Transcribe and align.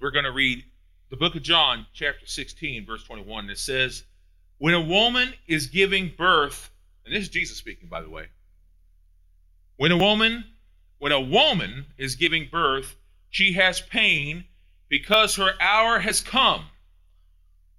We're 0.00 0.10
going 0.12 0.24
to 0.24 0.32
read 0.32 0.64
the 1.10 1.16
book 1.16 1.34
of 1.34 1.42
John, 1.42 1.86
chapter 1.92 2.24
16, 2.26 2.86
verse 2.86 3.02
21. 3.02 3.44
And 3.44 3.50
It 3.50 3.58
says, 3.58 4.04
When 4.58 4.74
a 4.74 4.80
woman 4.80 5.34
is 5.48 5.66
giving 5.66 6.12
birth, 6.16 6.70
and 7.04 7.14
this 7.14 7.22
is 7.22 7.28
Jesus 7.28 7.56
speaking, 7.56 7.88
by 7.88 8.02
the 8.02 8.10
way. 8.10 8.26
When 9.76 9.90
a 9.90 9.96
woman, 9.96 10.44
when 10.98 11.10
a 11.12 11.20
woman 11.20 11.86
is 11.96 12.14
giving 12.14 12.48
birth, 12.50 12.94
she 13.30 13.54
has 13.54 13.80
pain 13.80 14.44
because 14.88 15.34
her 15.36 15.52
hour 15.60 15.98
has 15.98 16.20
come. 16.20 16.66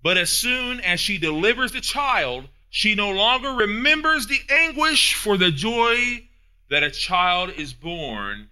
But 0.04 0.18
as 0.18 0.30
soon 0.30 0.82
as 0.82 1.00
she 1.00 1.18
delivers 1.18 1.72
the 1.72 1.82
child, 1.82 2.48
she 2.70 2.96
no 2.96 3.12
longer 3.12 3.52
remembers 3.52 4.28
the 4.28 4.40
anguish 4.50 5.14
for 5.14 5.38
the 5.38 5.52
joy 5.52 6.28
that 6.70 6.84
a 6.84 6.92
child 6.92 7.52
is 7.52 7.74
born 7.74 8.50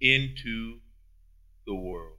into 0.00 0.78
the 1.70 1.74
world. 1.74 2.16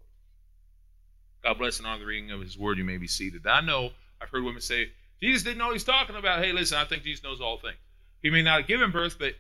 God 1.44 1.58
bless 1.58 1.78
and 1.78 1.88
honor 1.88 2.00
the 2.00 2.06
reading 2.06 2.32
of 2.32 2.40
his 2.40 2.58
word. 2.58 2.78
You 2.78 2.86
may 2.86 2.98
be 2.98 3.08
seated. 3.08 3.46
I 3.46 3.62
know 3.62 3.90
I've 4.22 4.30
heard 4.30 4.44
women 4.44 4.62
say, 4.62 4.90
Jesus 5.22 5.44
didn't 5.44 5.58
know 5.58 5.68
what 5.68 5.74
he's 5.74 5.84
talking 5.84 6.16
about. 6.16 6.44
Hey, 6.44 6.54
listen, 6.54 6.78
I 6.78 6.86
think 6.86 7.04
Jesus 7.04 7.24
knows 7.24 7.42
all 7.42 7.58
things. 7.58 7.76
He 8.24 8.30
may 8.30 8.42
not 8.42 8.62
have 8.62 8.68
given 8.68 8.92
birth, 8.92 9.18
but 9.20 9.34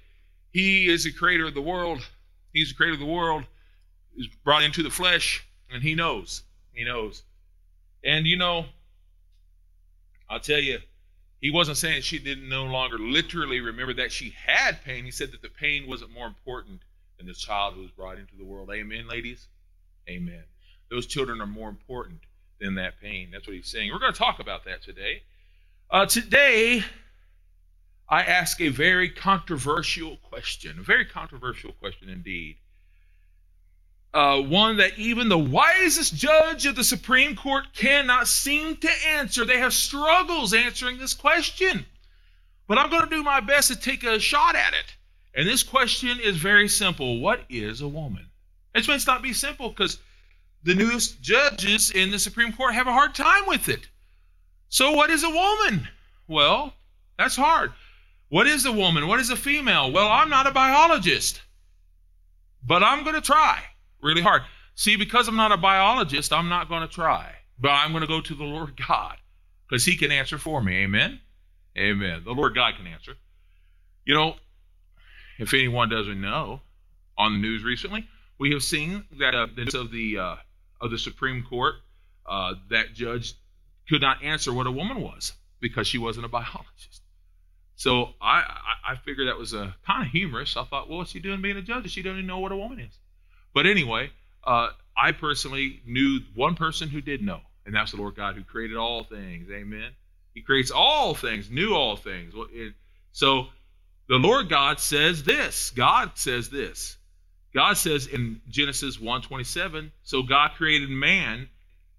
he 0.51 0.89
is 0.89 1.05
the 1.05 1.13
creator 1.13 1.47
of 1.47 1.53
the 1.53 1.61
world. 1.61 2.05
He's 2.51 2.69
the 2.69 2.75
creator 2.75 2.95
of 2.95 2.99
the 2.99 3.05
world. 3.05 3.45
He's 4.13 4.27
brought 4.43 4.63
into 4.63 4.83
the 4.83 4.89
flesh, 4.89 5.45
and 5.71 5.81
he 5.81 5.95
knows. 5.95 6.43
He 6.73 6.83
knows. 6.83 7.23
And 8.03 8.25
you 8.25 8.35
know, 8.35 8.65
I'll 10.29 10.39
tell 10.39 10.59
you, 10.59 10.79
he 11.39 11.51
wasn't 11.51 11.77
saying 11.77 12.01
she 12.01 12.19
didn't 12.19 12.49
no 12.49 12.65
longer 12.65 12.99
literally 12.99 13.61
remember 13.61 13.93
that 13.93 14.11
she 14.11 14.35
had 14.45 14.83
pain. 14.83 15.05
He 15.05 15.11
said 15.11 15.31
that 15.31 15.41
the 15.41 15.49
pain 15.49 15.87
wasn't 15.87 16.13
more 16.13 16.27
important 16.27 16.81
than 17.17 17.27
the 17.27 17.33
child 17.33 17.75
who 17.75 17.81
was 17.81 17.91
brought 17.91 18.17
into 18.17 18.35
the 18.35 18.43
world. 18.43 18.69
Amen, 18.71 19.07
ladies? 19.07 19.47
Amen. 20.09 20.43
Those 20.89 21.05
children 21.05 21.41
are 21.41 21.47
more 21.47 21.69
important 21.69 22.19
than 22.59 22.75
that 22.75 22.99
pain. 23.01 23.29
That's 23.31 23.47
what 23.47 23.55
he's 23.55 23.69
saying. 23.69 23.91
We're 23.91 23.99
going 23.99 24.13
to 24.13 24.19
talk 24.19 24.39
about 24.39 24.65
that 24.65 24.83
today. 24.83 25.23
Uh, 25.89 26.05
today, 26.05 26.83
I 28.07 28.23
ask 28.23 28.59
a 28.61 28.69
very 28.69 29.09
controversial 29.09 30.17
question, 30.17 30.79
a 30.79 30.83
very 30.83 31.05
controversial 31.05 31.71
question 31.73 32.09
indeed. 32.09 32.57
Uh, 34.13 34.41
one 34.41 34.77
that 34.77 34.99
even 34.99 35.29
the 35.29 35.37
wisest 35.37 36.13
judge 36.13 36.65
of 36.65 36.75
the 36.75 36.83
Supreme 36.83 37.35
Court 37.35 37.67
cannot 37.73 38.27
seem 38.27 38.75
to 38.77 38.89
answer. 39.07 39.45
They 39.45 39.59
have 39.59 39.73
struggles 39.73 40.53
answering 40.53 40.97
this 40.97 41.13
question. 41.13 41.85
But 42.67 42.77
I'm 42.77 42.89
going 42.89 43.03
to 43.03 43.09
do 43.09 43.23
my 43.23 43.39
best 43.39 43.69
to 43.69 43.79
take 43.79 44.03
a 44.03 44.19
shot 44.19 44.55
at 44.55 44.73
it. 44.73 44.95
And 45.33 45.47
this 45.47 45.63
question 45.63 46.19
is 46.19 46.35
very 46.35 46.67
simple 46.67 47.19
What 47.21 47.41
is 47.49 47.79
a 47.79 47.87
woman? 47.87 48.30
It 48.73 48.87
may 48.87 48.97
not 49.05 49.21
be 49.21 49.33
simple 49.33 49.69
because 49.69 49.99
the 50.63 50.75
newest 50.75 51.21
judges 51.21 51.91
in 51.91 52.11
the 52.11 52.19
Supreme 52.19 52.53
Court 52.53 52.73
have 52.73 52.87
a 52.87 52.93
hard 52.93 53.15
time 53.15 53.43
with 53.47 53.67
it. 53.69 53.87
So, 54.69 54.91
what 54.91 55.09
is 55.09 55.23
a 55.23 55.29
woman? 55.29 55.87
Well, 56.27 56.73
that's 57.17 57.35
hard. 57.35 57.73
What 58.29 58.47
is 58.47 58.65
a 58.65 58.71
woman? 58.71 59.07
What 59.07 59.19
is 59.19 59.29
a 59.29 59.35
female? 59.35 59.91
Well, 59.91 60.07
I'm 60.07 60.29
not 60.29 60.47
a 60.47 60.51
biologist, 60.51 61.41
but 62.65 62.81
I'm 62.81 63.03
going 63.03 63.15
to 63.15 63.21
try 63.21 63.61
really 64.01 64.21
hard. 64.21 64.43
See, 64.75 64.95
because 64.95 65.27
I'm 65.27 65.35
not 65.35 65.51
a 65.51 65.57
biologist, 65.57 66.31
I'm 66.31 66.49
not 66.49 66.69
going 66.69 66.81
to 66.81 66.87
try, 66.87 67.33
but 67.59 67.69
I'm 67.69 67.91
going 67.91 68.01
to 68.01 68.07
go 68.07 68.21
to 68.21 68.35
the 68.35 68.43
Lord 68.43 68.79
God 68.87 69.17
because 69.67 69.83
He 69.85 69.97
can 69.97 70.11
answer 70.11 70.37
for 70.37 70.61
me. 70.61 70.83
Amen? 70.83 71.19
Amen. 71.77 72.23
The 72.23 72.31
Lord 72.31 72.55
God 72.55 72.75
can 72.77 72.87
answer. 72.87 73.15
You 74.05 74.15
know, 74.15 74.35
if 75.39 75.53
anyone 75.53 75.89
doesn't 75.89 76.19
know, 76.19 76.61
on 77.17 77.33
the 77.33 77.39
news 77.39 77.63
recently, 77.63 78.07
we 78.41 78.53
have 78.53 78.63
seen 78.63 79.05
that 79.19 79.35
uh, 79.35 79.45
of 79.75 79.91
the 79.91 80.17
uh, 80.17 80.35
of 80.81 80.89
the 80.89 80.97
Supreme 80.97 81.45
Court, 81.47 81.75
uh, 82.25 82.55
that 82.71 82.91
judge 82.91 83.35
could 83.87 84.01
not 84.01 84.23
answer 84.23 84.51
what 84.51 84.65
a 84.65 84.71
woman 84.71 84.99
was 84.99 85.33
because 85.59 85.85
she 85.85 85.99
wasn't 85.99 86.25
a 86.25 86.27
biologist. 86.27 87.03
So 87.75 88.09
I, 88.19 88.39
I, 88.39 88.93
I 88.93 88.95
figured 88.95 89.27
that 89.27 89.37
was 89.37 89.53
a 89.53 89.61
uh, 89.61 89.71
kind 89.85 90.07
of 90.07 90.11
humorous. 90.11 90.57
I 90.57 90.63
thought, 90.63 90.89
well, 90.89 90.97
what's 90.97 91.11
she 91.11 91.19
doing 91.19 91.43
being 91.43 91.55
a 91.57 91.61
judge? 91.61 91.91
She 91.91 92.01
doesn't 92.01 92.17
even 92.17 92.27
know 92.27 92.39
what 92.39 92.51
a 92.51 92.57
woman 92.57 92.79
is. 92.79 92.97
But 93.53 93.67
anyway, 93.67 94.09
uh, 94.43 94.69
I 94.97 95.11
personally 95.11 95.79
knew 95.85 96.21
one 96.33 96.55
person 96.55 96.89
who 96.89 96.99
did 96.99 97.21
know, 97.21 97.41
and 97.67 97.75
that's 97.75 97.91
the 97.91 97.97
Lord 97.97 98.15
God 98.15 98.35
who 98.35 98.43
created 98.43 98.75
all 98.75 99.03
things. 99.03 99.51
Amen. 99.51 99.91
He 100.33 100.41
creates 100.41 100.71
all 100.71 101.13
things, 101.13 101.51
knew 101.51 101.75
all 101.75 101.95
things. 101.95 102.33
So 103.11 103.49
the 104.07 104.17
Lord 104.17 104.49
God 104.49 104.79
says 104.79 105.21
this. 105.21 105.69
God 105.69 106.13
says 106.15 106.49
this. 106.49 106.97
God 107.53 107.73
says 107.77 108.07
in 108.07 108.41
Genesis 108.49 108.97
1:27, 108.97 109.91
so 110.03 110.23
God 110.23 110.51
created 110.57 110.89
man 110.89 111.49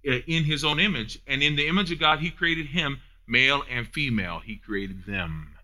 uh, 0.07 0.13
in 0.27 0.45
his 0.45 0.65
own 0.65 0.81
image, 0.81 1.19
and 1.27 1.43
in 1.43 1.57
the 1.57 1.69
image 1.69 1.93
of 1.93 1.99
God 1.99 2.21
he 2.21 2.31
created 2.31 2.67
him, 2.67 3.01
male 3.27 3.63
and 3.71 3.87
female, 3.87 4.41
he 4.41 4.57
created 4.57 5.05
them. 5.07 5.55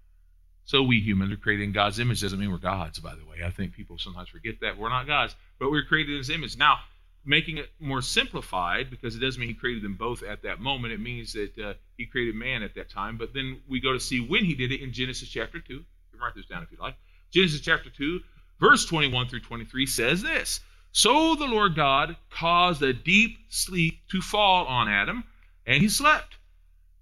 So 0.64 0.82
we 0.82 1.00
humans 1.00 1.32
are 1.32 1.36
created 1.38 1.64
in 1.64 1.72
God's 1.72 1.98
image. 1.98 2.20
Doesn't 2.20 2.38
mean 2.38 2.50
we're 2.50 2.58
gods, 2.58 2.98
by 2.98 3.14
the 3.14 3.24
way. 3.24 3.38
I 3.42 3.50
think 3.50 3.72
people 3.72 3.96
sometimes 3.96 4.28
forget 4.28 4.60
that. 4.60 4.76
We're 4.76 4.90
not 4.90 5.06
gods, 5.06 5.34
but 5.58 5.70
we're 5.70 5.84
created 5.84 6.12
in 6.12 6.18
his 6.18 6.28
image. 6.28 6.58
Now, 6.58 6.80
making 7.24 7.56
it 7.56 7.70
more 7.80 8.02
simplified, 8.02 8.90
because 8.90 9.16
it 9.16 9.20
doesn't 9.20 9.40
mean 9.40 9.48
he 9.48 9.54
created 9.54 9.82
them 9.82 9.94
both 9.94 10.22
at 10.22 10.42
that 10.42 10.60
moment. 10.60 10.92
It 10.92 11.00
means 11.00 11.32
that 11.32 11.58
uh, 11.58 11.74
he 11.96 12.04
created 12.04 12.34
man 12.34 12.62
at 12.62 12.74
that 12.74 12.90
time. 12.90 13.16
But 13.16 13.32
then 13.32 13.62
we 13.66 13.80
go 13.80 13.94
to 13.94 14.00
see 14.00 14.20
when 14.20 14.44
he 14.44 14.54
did 14.54 14.70
it 14.70 14.82
in 14.82 14.92
Genesis 14.92 15.28
chapter 15.28 15.58
2. 15.58 15.72
You 15.72 15.84
can 16.10 16.20
write 16.20 16.34
this 16.34 16.46
down 16.46 16.62
if 16.62 16.70
you 16.70 16.76
like. 16.78 16.96
Genesis 17.30 17.60
chapter 17.60 17.88
2, 17.90 18.20
verse 18.60 18.84
21 18.86 19.28
through 19.28 19.40
23 19.40 19.86
says 19.86 20.22
this 20.22 20.60
So 20.92 21.34
the 21.34 21.46
Lord 21.46 21.74
God 21.74 22.16
caused 22.30 22.82
a 22.82 22.92
deep 22.92 23.38
sleep 23.48 24.00
to 24.10 24.20
fall 24.20 24.66
on 24.66 24.88
Adam, 24.88 25.24
and 25.66 25.82
he 25.82 25.88
slept. 25.88 26.36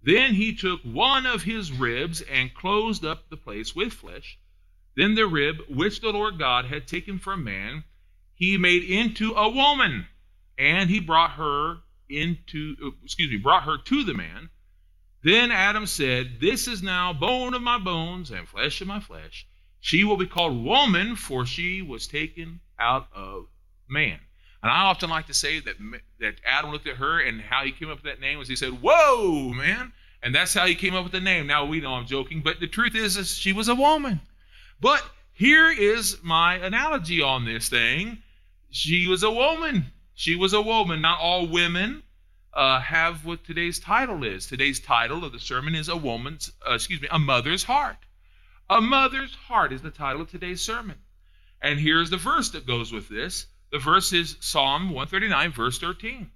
Then 0.02 0.34
he 0.34 0.54
took 0.54 0.82
one 0.82 1.26
of 1.26 1.42
his 1.42 1.72
ribs 1.72 2.20
and 2.20 2.54
closed 2.54 3.04
up 3.04 3.28
the 3.28 3.36
place 3.36 3.74
with 3.74 3.92
flesh. 3.92 4.38
Then 4.94 5.14
the 5.14 5.26
rib 5.26 5.56
which 5.68 6.00
the 6.00 6.12
Lord 6.12 6.38
God 6.38 6.66
had 6.66 6.86
taken 6.86 7.18
from 7.18 7.44
man, 7.44 7.84
he 8.34 8.56
made 8.56 8.84
into 8.84 9.32
a 9.32 9.48
woman, 9.48 10.06
and 10.56 10.88
he 10.88 11.00
brought 11.00 11.32
her 11.32 11.78
into 12.08 12.94
excuse 13.02 13.30
me, 13.30 13.36
brought 13.38 13.64
her 13.64 13.78
to 13.78 14.04
the 14.04 14.14
man. 14.14 14.48
Then 15.22 15.50
Adam 15.50 15.86
said, 15.86 16.38
This 16.40 16.68
is 16.68 16.82
now 16.82 17.12
bone 17.12 17.54
of 17.54 17.62
my 17.62 17.78
bones 17.78 18.30
and 18.30 18.48
flesh 18.48 18.80
of 18.80 18.86
my 18.86 19.00
flesh. 19.00 19.46
She 19.86 20.02
will 20.02 20.16
be 20.16 20.26
called 20.26 20.64
woman, 20.64 21.14
for 21.14 21.46
she 21.46 21.80
was 21.80 22.08
taken 22.08 22.58
out 22.76 23.06
of 23.14 23.46
man. 23.88 24.18
And 24.60 24.72
I 24.72 24.86
often 24.86 25.10
like 25.10 25.28
to 25.28 25.32
say 25.32 25.60
that, 25.60 25.76
that 26.18 26.40
Adam 26.44 26.72
looked 26.72 26.88
at 26.88 26.96
her 26.96 27.20
and 27.20 27.40
how 27.40 27.62
he 27.64 27.70
came 27.70 27.88
up 27.88 27.98
with 27.98 28.12
that 28.12 28.20
name 28.20 28.36
was 28.36 28.48
he 28.48 28.56
said, 28.56 28.82
Whoa, 28.82 29.52
man. 29.52 29.92
And 30.24 30.34
that's 30.34 30.52
how 30.52 30.66
he 30.66 30.74
came 30.74 30.96
up 30.96 31.04
with 31.04 31.12
the 31.12 31.20
name. 31.20 31.46
Now 31.46 31.66
we 31.66 31.80
know 31.80 31.94
I'm 31.94 32.06
joking, 32.06 32.42
but 32.42 32.58
the 32.58 32.66
truth 32.66 32.96
is, 32.96 33.16
is 33.16 33.32
she 33.32 33.52
was 33.52 33.68
a 33.68 33.76
woman. 33.76 34.20
But 34.80 35.04
here 35.32 35.70
is 35.70 36.18
my 36.20 36.56
analogy 36.56 37.22
on 37.22 37.44
this 37.44 37.68
thing. 37.68 38.18
She 38.70 39.06
was 39.06 39.22
a 39.22 39.30
woman. 39.30 39.92
She 40.14 40.34
was 40.34 40.52
a 40.52 40.60
woman. 40.60 41.00
Not 41.00 41.20
all 41.20 41.46
women 41.46 42.02
uh, 42.52 42.80
have 42.80 43.24
what 43.24 43.44
today's 43.44 43.78
title 43.78 44.24
is. 44.24 44.46
Today's 44.46 44.80
title 44.80 45.24
of 45.24 45.30
the 45.30 45.38
sermon 45.38 45.76
is 45.76 45.88
a 45.88 45.96
woman's, 45.96 46.50
uh, 46.68 46.74
excuse 46.74 47.00
me, 47.00 47.06
a 47.12 47.20
mother's 47.20 47.62
heart. 47.62 47.98
A 48.68 48.80
mother's 48.80 49.32
heart 49.32 49.72
is 49.72 49.82
the 49.82 49.92
title 49.92 50.22
of 50.22 50.30
today's 50.30 50.60
sermon. 50.60 50.96
And 51.62 51.78
here's 51.78 52.10
the 52.10 52.16
verse 52.16 52.50
that 52.50 52.66
goes 52.66 52.92
with 52.92 53.08
this. 53.08 53.46
The 53.70 53.78
verse 53.78 54.12
is 54.12 54.36
Psalm 54.40 54.90
139, 54.90 55.52
verse 55.52 55.78
13. 55.78 56.28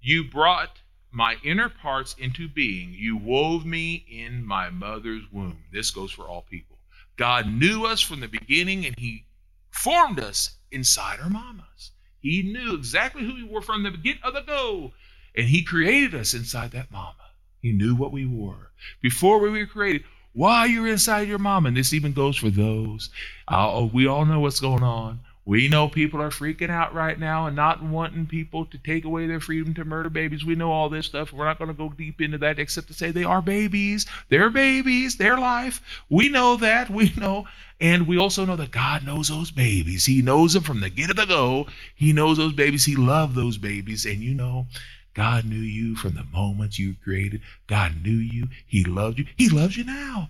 You 0.00 0.24
brought 0.24 0.80
my 1.10 1.36
inner 1.44 1.68
parts 1.68 2.14
into 2.18 2.48
being. 2.48 2.94
You 2.94 3.18
wove 3.18 3.66
me 3.66 4.06
in 4.10 4.42
my 4.46 4.70
mother's 4.70 5.24
womb. 5.30 5.64
This 5.70 5.90
goes 5.90 6.10
for 6.10 6.22
all 6.22 6.42
people. 6.42 6.78
God 7.18 7.46
knew 7.46 7.84
us 7.84 8.00
from 8.00 8.20
the 8.20 8.28
beginning 8.28 8.86
and 8.86 8.98
He 8.98 9.26
formed 9.70 10.18
us 10.18 10.56
inside 10.70 11.20
our 11.20 11.28
mamas. 11.28 11.90
He 12.20 12.42
knew 12.42 12.74
exactly 12.74 13.22
who 13.22 13.34
we 13.34 13.44
were 13.44 13.60
from 13.60 13.82
the 13.82 13.90
beginning 13.90 14.22
of 14.22 14.32
the 14.32 14.40
go. 14.40 14.92
And 15.36 15.46
He 15.46 15.62
created 15.62 16.14
us 16.14 16.32
inside 16.32 16.70
that 16.70 16.90
mama. 16.90 17.16
He 17.60 17.72
knew 17.72 17.94
what 17.94 18.12
we 18.12 18.24
were. 18.24 18.72
Before 19.02 19.38
we 19.38 19.50
were 19.50 19.66
created, 19.66 20.04
while 20.32 20.66
you're 20.66 20.88
inside 20.88 21.28
your 21.28 21.38
mom. 21.38 21.66
and 21.66 21.76
this 21.76 21.92
even 21.92 22.12
goes 22.12 22.36
for 22.36 22.50
those, 22.50 23.10
uh, 23.48 23.88
we 23.92 24.06
all 24.06 24.24
know 24.24 24.40
what's 24.40 24.60
going 24.60 24.82
on. 24.82 25.20
We 25.46 25.68
know 25.68 25.88
people 25.88 26.22
are 26.22 26.30
freaking 26.30 26.70
out 26.70 26.94
right 26.94 27.18
now 27.18 27.46
and 27.46 27.56
not 27.56 27.82
wanting 27.82 28.26
people 28.26 28.66
to 28.66 28.78
take 28.78 29.04
away 29.04 29.26
their 29.26 29.40
freedom 29.40 29.74
to 29.74 29.84
murder 29.84 30.10
babies. 30.10 30.44
We 30.44 30.54
know 30.54 30.70
all 30.70 30.88
this 30.88 31.06
stuff. 31.06 31.32
We're 31.32 31.46
not 31.46 31.58
going 31.58 31.68
to 31.68 31.74
go 31.74 31.88
deep 31.88 32.20
into 32.20 32.38
that 32.38 32.58
except 32.60 32.86
to 32.88 32.94
say 32.94 33.10
they 33.10 33.24
are 33.24 33.42
babies. 33.42 34.06
They're 34.28 34.50
babies. 34.50 35.16
Their 35.16 35.38
life. 35.38 35.80
We 36.08 36.28
know 36.28 36.56
that. 36.58 36.90
We 36.90 37.12
know. 37.16 37.46
And 37.80 38.06
we 38.06 38.18
also 38.18 38.44
know 38.44 38.56
that 38.56 38.70
God 38.70 39.04
knows 39.04 39.28
those 39.28 39.50
babies. 39.50 40.04
He 40.04 40.22
knows 40.22 40.52
them 40.52 40.62
from 40.62 40.80
the 40.80 40.90
get 40.90 41.10
of 41.10 41.16
the 41.16 41.24
go. 41.24 41.66
He 41.96 42.12
knows 42.12 42.36
those 42.36 42.52
babies. 42.52 42.84
He 42.84 42.94
loved 42.94 43.34
those 43.34 43.56
babies. 43.56 44.04
And 44.04 44.18
you 44.18 44.34
know, 44.34 44.66
God 45.14 45.44
knew 45.44 45.56
you 45.56 45.96
from 45.96 46.14
the 46.14 46.24
moment 46.24 46.78
you 46.78 46.94
created. 47.02 47.40
God 47.66 48.02
knew 48.02 48.16
you. 48.16 48.48
He 48.66 48.84
loved 48.84 49.18
you. 49.18 49.26
He 49.36 49.48
loves 49.48 49.76
you 49.76 49.84
now. 49.84 50.28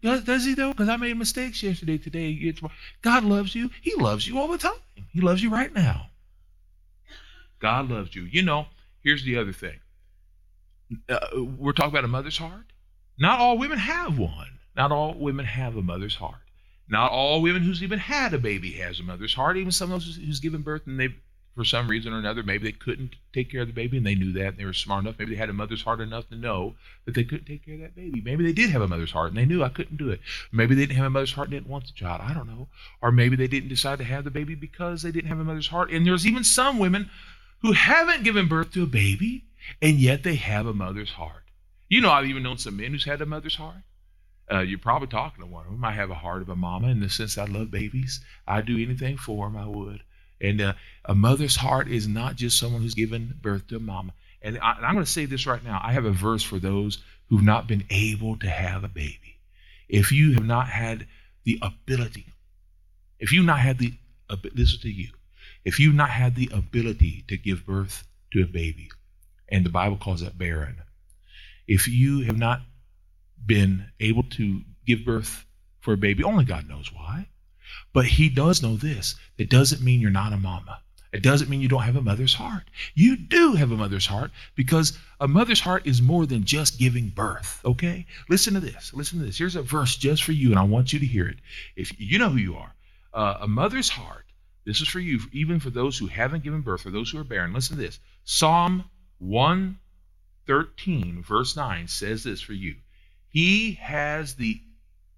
Does 0.00 0.44
he 0.44 0.54
though? 0.54 0.70
Because 0.70 0.88
I 0.88 0.96
made 0.96 1.16
mistakes 1.16 1.62
yesterday, 1.62 1.98
today. 1.98 2.54
God 3.02 3.24
loves 3.24 3.54
you. 3.54 3.70
He 3.80 3.94
loves 3.96 4.26
you 4.26 4.38
all 4.38 4.48
the 4.48 4.58
time. 4.58 4.72
He 5.12 5.20
loves 5.20 5.42
you 5.42 5.50
right 5.50 5.74
now. 5.74 6.06
God 7.58 7.90
loves 7.90 8.14
you. 8.14 8.22
You 8.22 8.42
know, 8.42 8.66
here's 9.02 9.24
the 9.24 9.38
other 9.38 9.52
thing. 9.52 9.78
Uh, 11.08 11.18
we're 11.58 11.72
talking 11.72 11.92
about 11.92 12.04
a 12.04 12.08
mother's 12.08 12.38
heart. 12.38 12.72
Not 13.18 13.40
all 13.40 13.58
women 13.58 13.78
have 13.78 14.18
one. 14.18 14.58
Not 14.76 14.92
all 14.92 15.14
women 15.14 15.46
have 15.46 15.76
a 15.76 15.82
mother's 15.82 16.16
heart. 16.16 16.40
Not 16.88 17.10
all 17.10 17.42
women 17.42 17.62
who's 17.62 17.82
even 17.82 17.98
had 17.98 18.34
a 18.34 18.38
baby 18.38 18.72
has 18.72 19.00
a 19.00 19.02
mother's 19.02 19.34
heart. 19.34 19.56
Even 19.56 19.72
some 19.72 19.90
of 19.92 20.00
those 20.00 20.16
who's 20.16 20.40
given 20.40 20.62
birth 20.62 20.82
and 20.86 20.98
they've 20.98 21.14
for 21.54 21.64
some 21.64 21.88
reason 21.88 22.12
or 22.12 22.18
another, 22.18 22.42
maybe 22.42 22.64
they 22.64 22.76
couldn't 22.76 23.16
take 23.32 23.50
care 23.50 23.60
of 23.60 23.66
the 23.66 23.74
baby 23.74 23.98
and 23.98 24.06
they 24.06 24.14
knew 24.14 24.32
that 24.32 24.48
and 24.48 24.56
they 24.56 24.64
were 24.64 24.72
smart 24.72 25.04
enough. 25.04 25.18
Maybe 25.18 25.32
they 25.32 25.38
had 25.38 25.50
a 25.50 25.54
mother's 25.54 25.82
heart 25.82 26.00
enough 26.00 26.28
to 26.30 26.36
know 26.36 26.74
that 27.04 27.14
they 27.14 27.24
couldn't 27.24 27.46
take 27.46 27.64
care 27.64 27.74
of 27.74 27.80
that 27.80 27.94
baby. 27.94 28.22
Maybe 28.22 28.44
they 28.44 28.52
did 28.52 28.70
have 28.70 28.80
a 28.80 28.88
mother's 28.88 29.12
heart 29.12 29.28
and 29.28 29.36
they 29.36 29.44
knew 29.44 29.62
I 29.62 29.68
couldn't 29.68 29.98
do 29.98 30.10
it. 30.10 30.20
Maybe 30.50 30.74
they 30.74 30.82
didn't 30.82 30.96
have 30.96 31.06
a 31.06 31.10
mother's 31.10 31.32
heart 31.32 31.48
and 31.48 31.52
didn't 31.52 31.68
want 31.68 31.86
the 31.86 31.92
child. 31.92 32.22
I 32.22 32.32
don't 32.32 32.46
know. 32.46 32.68
Or 33.02 33.12
maybe 33.12 33.36
they 33.36 33.48
didn't 33.48 33.68
decide 33.68 33.98
to 33.98 34.04
have 34.04 34.24
the 34.24 34.30
baby 34.30 34.54
because 34.54 35.02
they 35.02 35.12
didn't 35.12 35.28
have 35.28 35.40
a 35.40 35.44
mother's 35.44 35.68
heart. 35.68 35.90
And 35.90 36.06
there's 36.06 36.26
even 36.26 36.44
some 36.44 36.78
women 36.78 37.10
who 37.60 37.72
haven't 37.72 38.24
given 38.24 38.48
birth 38.48 38.72
to 38.72 38.84
a 38.84 38.86
baby 38.86 39.44
and 39.80 39.98
yet 39.98 40.22
they 40.22 40.36
have 40.36 40.66
a 40.66 40.74
mother's 40.74 41.10
heart. 41.10 41.44
You 41.88 42.00
know, 42.00 42.10
I've 42.10 42.26
even 42.26 42.42
known 42.42 42.58
some 42.58 42.78
men 42.78 42.92
who's 42.92 43.04
had 43.04 43.20
a 43.20 43.26
mother's 43.26 43.56
heart. 43.56 43.82
Uh, 44.50 44.60
you're 44.60 44.78
probably 44.78 45.08
talking 45.08 45.44
to 45.44 45.50
one 45.50 45.66
of 45.66 45.72
them. 45.72 45.84
I 45.84 45.92
have 45.92 46.10
a 46.10 46.14
heart 46.14 46.42
of 46.42 46.48
a 46.48 46.56
mama 46.56 46.88
in 46.88 47.00
the 47.00 47.08
sense 47.08 47.38
I 47.38 47.44
love 47.44 47.70
babies. 47.70 48.20
I'd 48.46 48.66
do 48.66 48.82
anything 48.82 49.16
for 49.16 49.46
them, 49.46 49.56
I 49.56 49.66
would. 49.66 50.02
And 50.42 50.60
uh, 50.60 50.72
a 51.04 51.14
mother's 51.14 51.56
heart 51.56 51.88
is 51.88 52.08
not 52.08 52.36
just 52.36 52.58
someone 52.58 52.82
who's 52.82 52.94
given 52.94 53.38
birth 53.40 53.68
to 53.68 53.76
a 53.76 53.80
mama. 53.80 54.12
And, 54.42 54.58
I, 54.60 54.74
am 54.82 54.94
going 54.94 55.04
to 55.04 55.10
say 55.10 55.24
this 55.24 55.46
right 55.46 55.62
now. 55.64 55.80
I 55.82 55.92
have 55.92 56.04
a 56.04 56.10
verse 56.10 56.42
for 56.42 56.58
those 56.58 56.98
who've 57.28 57.44
not 57.44 57.68
been 57.68 57.84
able 57.90 58.36
to 58.38 58.50
have 58.50 58.82
a 58.82 58.88
baby. 58.88 59.38
If 59.88 60.10
you 60.10 60.34
have 60.34 60.44
not 60.44 60.68
had 60.68 61.06
the 61.44 61.60
ability, 61.62 62.26
if 63.20 63.32
you've 63.32 63.46
not 63.46 63.60
had 63.60 63.78
the, 63.78 63.94
listen 64.54 64.80
to 64.80 64.90
you, 64.90 65.08
if 65.64 65.78
you've 65.78 65.94
not 65.94 66.10
had 66.10 66.34
the 66.34 66.50
ability 66.52 67.24
to 67.28 67.36
give 67.36 67.64
birth 67.64 68.04
to 68.32 68.42
a 68.42 68.46
baby, 68.46 68.90
and 69.48 69.64
the 69.64 69.70
Bible 69.70 69.96
calls 69.96 70.22
that 70.22 70.36
barren, 70.36 70.76
if 71.68 71.86
you 71.86 72.22
have 72.22 72.38
not 72.38 72.62
been 73.44 73.86
able 74.00 74.24
to 74.24 74.62
give 74.86 75.04
birth 75.04 75.46
for 75.80 75.94
a 75.94 75.96
baby, 75.96 76.24
only 76.24 76.44
God 76.44 76.68
knows 76.68 76.92
why. 76.92 77.28
But 77.92 78.06
he 78.06 78.28
does 78.28 78.62
know 78.62 78.76
this. 78.76 79.16
It 79.38 79.50
doesn't 79.50 79.82
mean 79.82 80.00
you're 80.00 80.10
not 80.10 80.32
a 80.32 80.38
mama. 80.38 80.80
It 81.12 81.22
doesn't 81.22 81.50
mean 81.50 81.60
you 81.60 81.68
don't 81.68 81.82
have 81.82 81.96
a 81.96 82.02
mother's 82.02 82.32
heart. 82.32 82.62
You 82.94 83.16
do 83.16 83.52
have 83.52 83.70
a 83.70 83.76
mother's 83.76 84.06
heart 84.06 84.30
because 84.54 84.98
a 85.20 85.28
mother's 85.28 85.60
heart 85.60 85.86
is 85.86 86.00
more 86.00 86.24
than 86.24 86.44
just 86.44 86.78
giving 86.78 87.10
birth, 87.10 87.60
okay? 87.66 88.06
Listen 88.30 88.54
to 88.54 88.60
this. 88.60 88.94
Listen 88.94 89.18
to 89.18 89.26
this. 89.26 89.36
Here's 89.36 89.56
a 89.56 89.62
verse 89.62 89.96
just 89.96 90.24
for 90.24 90.32
you, 90.32 90.48
and 90.50 90.58
I 90.58 90.62
want 90.62 90.94
you 90.94 90.98
to 90.98 91.06
hear 91.06 91.28
it. 91.28 91.36
If 91.76 92.00
you 92.00 92.18
know 92.18 92.30
who 92.30 92.38
you 92.38 92.56
are, 92.56 92.74
uh, 93.12 93.36
a 93.40 93.48
mother's 93.48 93.90
heart, 93.90 94.24
this 94.64 94.80
is 94.80 94.88
for 94.88 95.00
you, 95.00 95.20
even 95.32 95.60
for 95.60 95.68
those 95.68 95.98
who 95.98 96.06
haven't 96.06 96.44
given 96.44 96.62
birth 96.62 96.86
or 96.86 96.90
those 96.90 97.10
who 97.10 97.18
are 97.18 97.24
barren. 97.24 97.52
Listen 97.52 97.76
to 97.76 97.82
this. 97.82 97.98
Psalm 98.24 98.84
113, 99.18 101.22
verse 101.22 101.56
9 101.56 101.88
says 101.88 102.24
this 102.24 102.40
for 102.40 102.54
you 102.54 102.76
He 103.28 103.74
has 103.74 104.36
the 104.36 104.62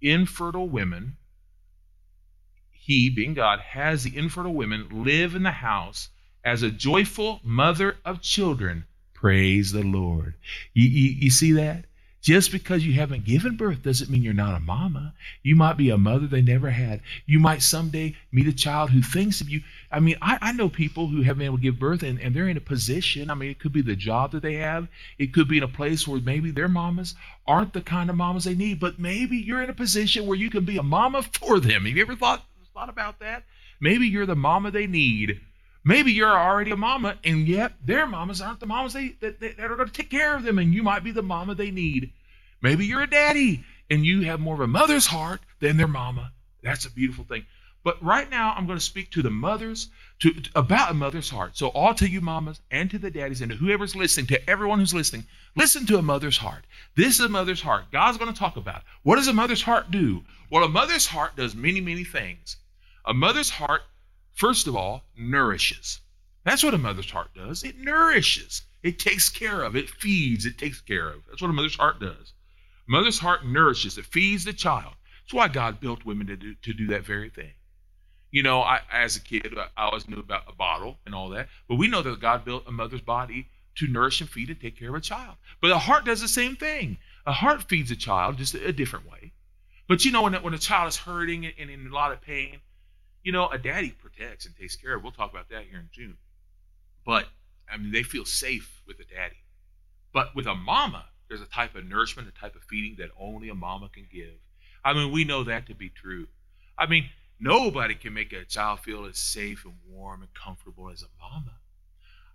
infertile 0.01 0.69
women 0.69 1.19
he, 2.87 3.09
being 3.09 3.33
God, 3.33 3.61
has 3.61 4.05
the 4.05 4.15
infertile 4.15 4.53
women 4.53 4.89
live 4.91 5.35
in 5.35 5.43
the 5.43 5.51
house 5.51 6.11
as 6.45 6.63
a 6.63 6.71
joyful 6.71 7.41
mother 7.43 7.97
of 8.05 8.21
children. 8.21 8.85
Praise 9.15 9.73
the 9.73 9.83
Lord. 9.83 10.35
You, 10.75 10.87
you, 10.87 11.11
you, 11.13 11.31
see 11.31 11.53
that? 11.53 11.87
Just 12.21 12.53
because 12.53 12.85
you 12.85 12.93
haven't 12.93 13.25
given 13.25 13.57
birth 13.57 13.83
doesn't 13.83 14.11
mean 14.11 14.23
you're 14.23 14.35
not 14.35 14.55
a 14.55 14.61
mama. 14.61 15.15
You 15.43 15.57
might 15.57 15.79
be 15.79 15.89
a 15.89 15.97
mother 15.97 16.27
they 16.27 16.43
never 16.43 16.69
had. 16.69 17.01
You 17.25 17.41
might 17.41 17.63
someday 17.63 18.17
meet 18.31 18.49
a 18.49 18.53
child 18.53 18.91
who 18.91 19.01
thinks 19.01 19.41
of 19.41 19.49
you. 19.49 19.63
I 19.91 20.01
mean, 20.01 20.17
I, 20.21 20.37
I 20.43 20.53
know 20.53 20.69
people 20.69 21.07
who 21.07 21.23
haven't 21.23 21.39
been 21.39 21.47
able 21.47 21.57
to 21.57 21.63
give 21.63 21.79
birth 21.79 22.03
and, 22.03 22.21
and 22.21 22.37
they're 22.37 22.51
in 22.51 22.59
a 22.59 22.61
position. 22.61 23.31
I 23.31 23.35
mean, 23.35 23.51
it 23.51 23.61
could 23.61 23.73
be 23.73 23.81
the 23.81 23.97
job 23.97 24.33
that 24.33 24.43
they 24.43 24.57
have, 24.57 24.89
it 25.17 25.33
could 25.33 25.49
be 25.49 25.57
in 25.57 25.63
a 25.63 25.69
place 25.69 26.07
where 26.07 26.21
maybe 26.21 26.51
their 26.51 26.69
mamas 26.69 27.15
aren't 27.47 27.73
the 27.73 27.81
kind 27.81 28.11
of 28.11 28.17
mamas 28.17 28.45
they 28.45 28.55
need, 28.55 28.79
but 28.79 28.99
maybe 28.99 29.39
you're 29.39 29.63
in 29.63 29.71
a 29.71 29.75
position 29.75 30.27
where 30.27 30.37
you 30.37 30.51
can 30.51 30.67
be 30.67 30.77
a 30.77 30.83
mama 30.83 31.23
for 31.23 31.61
them. 31.61 31.87
Have 31.87 31.97
you 31.97 32.03
ever 32.03 32.15
thought 32.15 32.45
thought 32.75 32.89
about 32.89 33.21
that? 33.21 33.45
Maybe 33.81 34.09
you're 34.09 34.27
the 34.27 34.35
mama 34.35 34.73
they 34.73 34.89
need. 34.89 35.41
Maybe 35.85 36.13
you're 36.13 36.37
already 36.37 36.73
a 36.73 36.77
mama, 36.77 37.17
and 37.23 37.47
yet 37.47 37.75
their 37.85 38.05
mamas 38.05 38.41
aren't 38.41 38.59
the 38.59 38.67
mamas 38.67 38.95
they, 38.95 39.15
that, 39.21 39.39
that 39.39 39.61
are 39.61 39.77
going 39.77 39.89
to 39.89 39.95
take 39.95 40.11
care 40.11 40.35
of 40.35 40.43
them, 40.43 40.59
and 40.59 40.75
you 40.75 40.83
might 40.83 41.05
be 41.05 41.13
the 41.13 41.23
mama 41.23 41.55
they 41.55 41.71
need. 41.71 42.11
Maybe 42.61 42.85
you're 42.85 43.03
a 43.03 43.07
daddy, 43.07 43.63
and 43.89 44.05
you 44.05 44.23
have 44.23 44.41
more 44.41 44.55
of 44.55 44.61
a 44.61 44.67
mother's 44.67 45.07
heart 45.07 45.41
than 45.61 45.77
their 45.77 45.87
mama. 45.87 46.33
That's 46.65 46.85
a 46.85 46.91
beautiful 46.91 47.25
thing. 47.25 47.47
But 47.85 48.03
right 48.03 48.29
now, 48.29 48.55
I'm 48.57 48.67
going 48.67 48.79
to 48.79 48.85
speak 48.85 49.13
to 49.13 49.23
the 49.23 49.31
mothers 49.31 49.89
to, 50.21 50.33
to, 50.33 50.51
about 50.57 50.91
a 50.91 50.95
mother's 50.95 51.31
heart. 51.31 51.57
So, 51.57 51.69
all 51.69 51.95
to 51.95 52.09
you 52.09 52.21
mamas 52.21 52.61
and 52.73 52.91
to 52.91 52.99
the 52.99 53.11
daddies 53.11 53.41
and 53.41 53.53
to 53.53 53.57
whoever's 53.57 53.95
listening, 53.95 54.27
to 54.29 54.51
everyone 54.51 54.81
who's 54.81 54.95
listening, 54.95 55.27
listen 55.55 55.87
to 55.87 55.99
a 55.99 56.03
mother's 56.03 56.39
heart. 56.39 56.65
This 56.97 57.21
is 57.21 57.27
a 57.27 57.29
mother's 57.29 57.63
heart. 57.63 57.93
God's 57.93 58.19
going 58.19 58.33
to 58.33 58.39
talk 58.39 58.57
about. 58.57 58.83
What 59.05 59.17
does 59.17 59.29
a 59.29 59.33
mother's 59.33 59.63
heart 59.63 59.93
do? 59.93 60.25
Well, 60.51 60.65
a 60.65 60.69
mother's 60.69 61.07
heart 61.07 61.37
does 61.37 61.55
many, 61.55 61.81
many 61.81 62.05
things. 62.05 62.57
A 63.07 63.15
mother's 63.15 63.51
heart, 63.51 63.83
first 64.33 64.67
of 64.67 64.77
all, 64.77 65.05
nourishes. 65.17 66.01
That's 66.45 66.63
what 66.63 66.75
a 66.75 66.79
mother's 66.79 67.11
heart 67.11 67.35
does. 67.35 67.65
It 67.65 67.79
nourishes. 67.79 68.63
It 68.83 68.99
takes 68.99 69.29
care 69.29 69.63
of. 69.63 69.77
It 69.77 69.89
feeds. 69.89 70.47
It 70.47 70.59
takes 70.59 70.81
care 70.81 71.09
of. 71.09 71.23
That's 71.27 71.41
what 71.41 71.51
a 71.51 71.55
mother's 71.55 71.77
heart 71.77 72.01
does. 72.01 72.33
A 72.87 72.91
mother's 72.91 73.19
heart 73.19 73.47
nourishes. 73.47 73.97
It 73.97 74.07
feeds 74.07 74.45
the 74.45 74.53
child. 74.53 74.95
That's 75.25 75.35
why 75.35 75.49
God 75.49 75.81
built 75.81 76.05
women 76.05 76.27
to 76.27 76.37
do, 76.37 76.55
to 76.55 76.73
do 76.75 76.87
that 76.89 77.07
very 77.07 77.31
thing. 77.31 77.53
You 78.31 78.43
know, 78.43 78.63
I, 78.63 78.81
as 78.93 79.17
a 79.17 79.21
kid, 79.21 79.55
I 79.57 79.85
always 79.85 80.09
knew 80.09 80.19
about 80.19 80.45
a 80.49 80.53
bottle 80.53 80.99
and 81.07 81.15
all 81.15 81.31
that. 81.31 81.49
But 81.69 81.77
we 81.77 81.89
know 81.89 82.03
that 82.03 82.21
God 82.21 82.45
built 82.45 82.65
a 82.67 82.73
mother's 82.73 83.01
body 83.01 83.49
to 83.77 83.87
nourish 83.87 84.21
and 84.21 84.29
feed 84.29 84.51
and 84.51 84.61
take 84.61 84.79
care 84.79 84.91
of 84.91 84.95
a 84.95 85.01
child. 85.01 85.37
But 85.61 85.71
a 85.71 85.79
heart 85.79 86.05
does 86.05 86.21
the 86.21 86.29
same 86.29 86.57
thing. 86.57 86.99
A 87.27 87.33
heart 87.33 87.63
feeds 87.63 87.91
a 87.91 87.97
child 87.97 88.39
just 88.39 88.55
a, 88.55 88.73
different 88.73 89.11
way. 89.11 89.33
But 89.89 90.05
you 90.05 90.13
know, 90.13 90.23
when, 90.23 90.35
when 90.35 90.55
a 90.55 90.59
child 90.59 90.89
is 90.89 90.97
hurting 90.97 91.47
and 91.47 91.71
in 91.71 91.87
a 91.87 91.95
lot 91.95 92.13
of 92.13 92.21
pain, 92.21 92.61
you 93.25 93.33
know, 93.33 93.49
a 93.49 93.59
daddy 93.59 93.91
protects 93.91 94.47
and 94.47 94.55
takes 94.55 94.77
care 94.77 94.95
of. 94.95 95.03
We'll 95.03 95.11
talk 95.11 95.33
about 95.33 95.49
that 95.49 95.65
here 95.69 95.81
in 95.81 95.89
June. 95.91 96.19
But 97.05 97.27
I 97.73 97.79
mean, 97.79 97.91
they 97.91 98.03
feel 98.03 98.27
safe 98.27 98.83
with 98.87 99.01
a 99.01 99.05
daddy. 99.05 99.37
But 100.13 100.35
with 100.37 100.47
a 100.47 100.55
mama, 100.55 101.07
there's 101.29 101.41
a 101.41 101.47
type 101.47 101.75
of 101.75 101.87
nourishment, 101.87 102.29
a 102.29 102.41
type 102.41 102.55
of 102.55 102.63
feeding 102.63 102.97
that 102.99 103.11
only 103.19 103.49
a 103.49 103.55
mama 103.55 103.89
can 103.89 104.07
give. 104.13 104.35
I 104.85 104.93
mean, 104.93 105.11
we 105.11 105.25
know 105.25 105.43
that 105.45 105.67
to 105.67 105.75
be 105.75 105.89
true. 105.89 106.29
I 106.79 106.87
mean, 106.87 107.09
nobody 107.41 107.95
can 107.95 108.13
make 108.13 108.33
a 108.33 108.45
child 108.45 108.81
feel 108.81 109.07
as 109.07 109.19
safe 109.19 109.65
and 109.65 109.75
warm 109.89 110.21
and 110.21 110.33
comfortable 110.35 110.91
as 110.91 111.03
a 111.03 111.07
mama. 111.19 111.55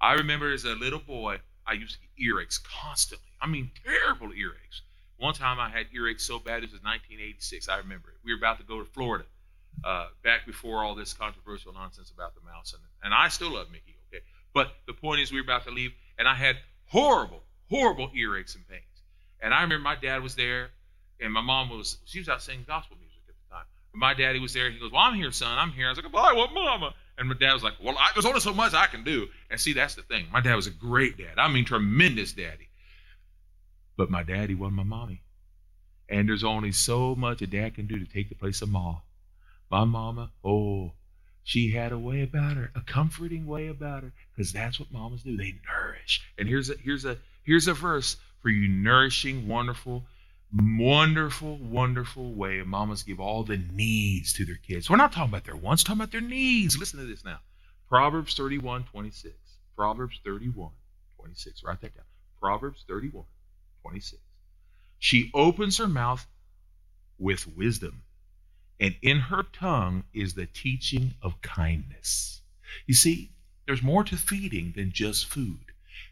I 0.01 0.13
remember 0.13 0.51
as 0.51 0.65
a 0.65 0.73
little 0.73 0.99
boy, 0.99 1.37
I 1.67 1.73
used 1.73 1.95
to 1.95 1.99
get 2.01 2.27
earaches 2.27 2.59
constantly. 2.63 3.29
I 3.39 3.47
mean, 3.47 3.69
terrible 3.85 4.29
earaches. 4.29 4.81
One 5.17 5.35
time 5.35 5.59
I 5.59 5.69
had 5.69 5.87
earaches 5.95 6.21
so 6.21 6.39
bad, 6.39 6.63
it 6.63 6.71
was 6.71 6.81
1986. 6.81 7.69
I 7.69 7.77
remember 7.77 8.09
it. 8.09 8.15
We 8.23 8.33
were 8.33 8.39
about 8.39 8.57
to 8.57 8.65
go 8.65 8.79
to 8.79 8.85
Florida 8.85 9.25
uh, 9.83 10.07
back 10.23 10.45
before 10.45 10.83
all 10.83 10.95
this 10.95 11.13
controversial 11.13 11.73
nonsense 11.73 12.11
about 12.11 12.35
the 12.35 12.41
mouse. 12.41 12.73
And, 12.73 12.81
and 13.03 13.13
I 13.13 13.29
still 13.29 13.53
love 13.53 13.67
Mickey, 13.71 13.95
okay? 14.07 14.23
But 14.53 14.71
the 14.87 14.93
point 14.93 15.21
is, 15.21 15.31
we 15.31 15.39
were 15.39 15.45
about 15.45 15.65
to 15.65 15.71
leave, 15.71 15.91
and 16.17 16.27
I 16.27 16.35
had 16.35 16.57
horrible, 16.85 17.41
horrible 17.69 18.09
earaches 18.15 18.55
and 18.55 18.67
pains. 18.67 18.83
And 19.41 19.53
I 19.53 19.61
remember 19.61 19.83
my 19.83 19.95
dad 19.95 20.21
was 20.21 20.35
there, 20.35 20.69
and 21.19 21.33
my 21.33 21.41
mom 21.41 21.69
was, 21.69 21.97
she 22.05 22.19
was 22.19 22.29
out 22.29 22.41
singing 22.41 22.65
gospel 22.67 22.97
music 22.99 23.21
at 23.27 23.35
the 23.35 23.55
time. 23.55 23.65
And 23.93 23.99
my 23.99 24.13
daddy 24.13 24.39
was 24.39 24.53
there, 24.53 24.65
and 24.65 24.73
he 24.73 24.79
goes, 24.79 24.91
Well, 24.91 25.01
I'm 25.01 25.15
here, 25.15 25.31
son, 25.31 25.57
I'm 25.57 25.71
here. 25.71 25.87
I 25.87 25.89
was 25.89 26.01
like, 26.01 26.11
Well, 26.11 26.25
I 26.25 26.33
want 26.33 26.53
mama. 26.53 26.93
And 27.17 27.27
my 27.27 27.35
dad 27.35 27.53
was 27.53 27.63
like, 27.63 27.73
Well, 27.81 27.97
I, 27.97 28.09
there's 28.13 28.25
only 28.25 28.39
so 28.39 28.53
much 28.53 28.73
I 28.73 28.87
can 28.87 29.03
do. 29.03 29.27
And 29.49 29.59
see, 29.59 29.73
that's 29.73 29.95
the 29.95 30.01
thing. 30.01 30.27
My 30.31 30.41
dad 30.41 30.55
was 30.55 30.67
a 30.67 30.71
great 30.71 31.17
dad. 31.17 31.37
I 31.37 31.47
mean, 31.47 31.65
tremendous 31.65 32.33
daddy. 32.33 32.69
But 33.97 34.09
my 34.09 34.23
daddy 34.23 34.55
wasn't 34.55 34.77
my 34.77 34.83
mommy. 34.83 35.21
And 36.09 36.27
there's 36.27 36.43
only 36.43 36.71
so 36.71 37.15
much 37.15 37.41
a 37.41 37.47
dad 37.47 37.75
can 37.75 37.85
do 37.85 37.99
to 37.99 38.05
take 38.05 38.29
the 38.29 38.35
place 38.35 38.61
of 38.61 38.69
mom. 38.69 39.01
My 39.69 39.83
mama, 39.83 40.31
oh, 40.43 40.93
she 41.43 41.71
had 41.71 41.91
a 41.91 41.97
way 41.97 42.21
about 42.21 42.57
her, 42.57 42.71
a 42.75 42.81
comforting 42.81 43.45
way 43.45 43.67
about 43.67 44.03
her, 44.03 44.13
because 44.35 44.51
that's 44.51 44.79
what 44.79 44.91
mamas 44.91 45.23
do. 45.23 45.37
They 45.37 45.55
nourish. 45.67 46.21
And 46.37 46.47
here's 46.47 46.69
a 46.69 46.75
here's 46.75 47.05
a 47.05 47.17
here's 47.43 47.67
a 47.67 47.73
verse 47.73 48.17
for 48.41 48.49
you 48.49 48.67
nourishing, 48.67 49.47
wonderful, 49.47 50.05
wonderful, 50.53 51.57
wonderful 51.57 52.33
way 52.33 52.61
mamas 52.63 53.03
give 53.03 53.19
all 53.19 53.43
the 53.43 53.57
needs 53.57 54.33
to 54.33 54.45
their 54.45 54.55
kids. 54.55 54.89
We're 54.89 54.97
not 54.97 55.11
talking 55.11 55.29
about 55.29 55.45
their 55.45 55.55
wants, 55.55 55.83
talking 55.83 56.01
about 56.01 56.11
their 56.11 56.21
needs. 56.21 56.77
Listen 56.77 56.99
to 56.99 57.05
this 57.05 57.23
now. 57.23 57.39
Proverbs 57.87 58.35
31, 58.35 58.85
26. 58.85 59.33
Proverbs 59.75 60.19
31, 60.23 60.71
26. 61.17 61.63
Write 61.63 61.81
that 61.81 61.95
down. 61.95 62.05
Proverbs 62.39 62.85
31, 62.87 63.25
26. 63.81 64.21
She 64.99 65.31
opens 65.33 65.77
her 65.77 65.87
mouth 65.87 66.25
with 67.17 67.47
wisdom 67.47 68.03
and 68.79 68.95
in 69.01 69.19
her 69.19 69.43
tongue 69.43 70.03
is 70.13 70.33
the 70.33 70.45
teaching 70.45 71.13
of 71.21 71.41
kindness. 71.41 72.41
You 72.85 72.93
see, 72.93 73.31
there's 73.65 73.83
more 73.83 74.03
to 74.05 74.17
feeding 74.17 74.73
than 74.75 74.91
just 74.91 75.27
food. 75.27 75.59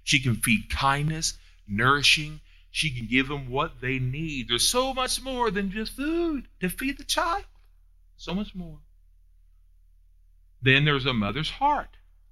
She 0.04 0.20
can 0.20 0.36
feed 0.36 0.70
kindness, 0.70 1.38
nourishing. 1.68 2.42
She 2.72 2.92
can 2.92 3.08
give 3.08 3.28
them 3.28 3.50
what 3.50 3.82
they 3.82 4.00
need. 4.00 4.50
There's 4.50 4.68
so 4.68 4.94
much 4.94 5.22
more 5.22 5.50
than 5.50 5.72
just 5.72 5.94
food 5.96 6.48
to 6.60 6.70
feed 6.70 6.98
the 6.98 7.04
child. 7.04 7.46
So 8.18 8.34
much 8.34 8.54
more. 8.54 8.80
Then 10.62 10.86
there's 10.86 11.06
a 11.06 11.14
mother's 11.14 11.50
heart. 11.50 11.90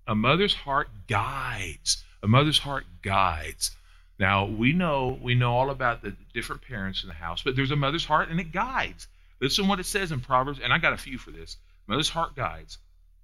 A 0.08 0.16
mother's 0.16 0.54
heart 0.54 0.90
guides. 1.08 2.04
A 2.22 2.28
mother's 2.28 2.60
heart 2.60 2.86
guides. 3.02 3.72
Now 4.20 4.46
we 4.46 4.74
know 4.74 5.20
we 5.22 5.36
know 5.36 5.54
all 5.54 5.70
about 5.70 6.02
the 6.02 6.16
different 6.34 6.62
parents 6.62 7.04
in 7.04 7.10
the 7.10 7.16
house, 7.16 7.42
but 7.44 7.56
there's 7.56 7.72
a 7.72 7.76
mother's 7.76 8.06
heart 8.06 8.30
and 8.30 8.40
it 8.40 8.52
guides. 8.52 9.08
Listen 9.46 9.68
what 9.68 9.80
it 9.80 9.86
says 9.86 10.12
in 10.12 10.22
Proverbs, 10.22 10.60
and 10.60 10.74
I 10.74 10.80
got 10.80 10.94
a 10.94 10.98
few 10.98 11.20
for 11.20 11.30
this. 11.30 11.58
Mother's 11.86 12.10
heart 12.10 12.36
guides. 12.36 12.80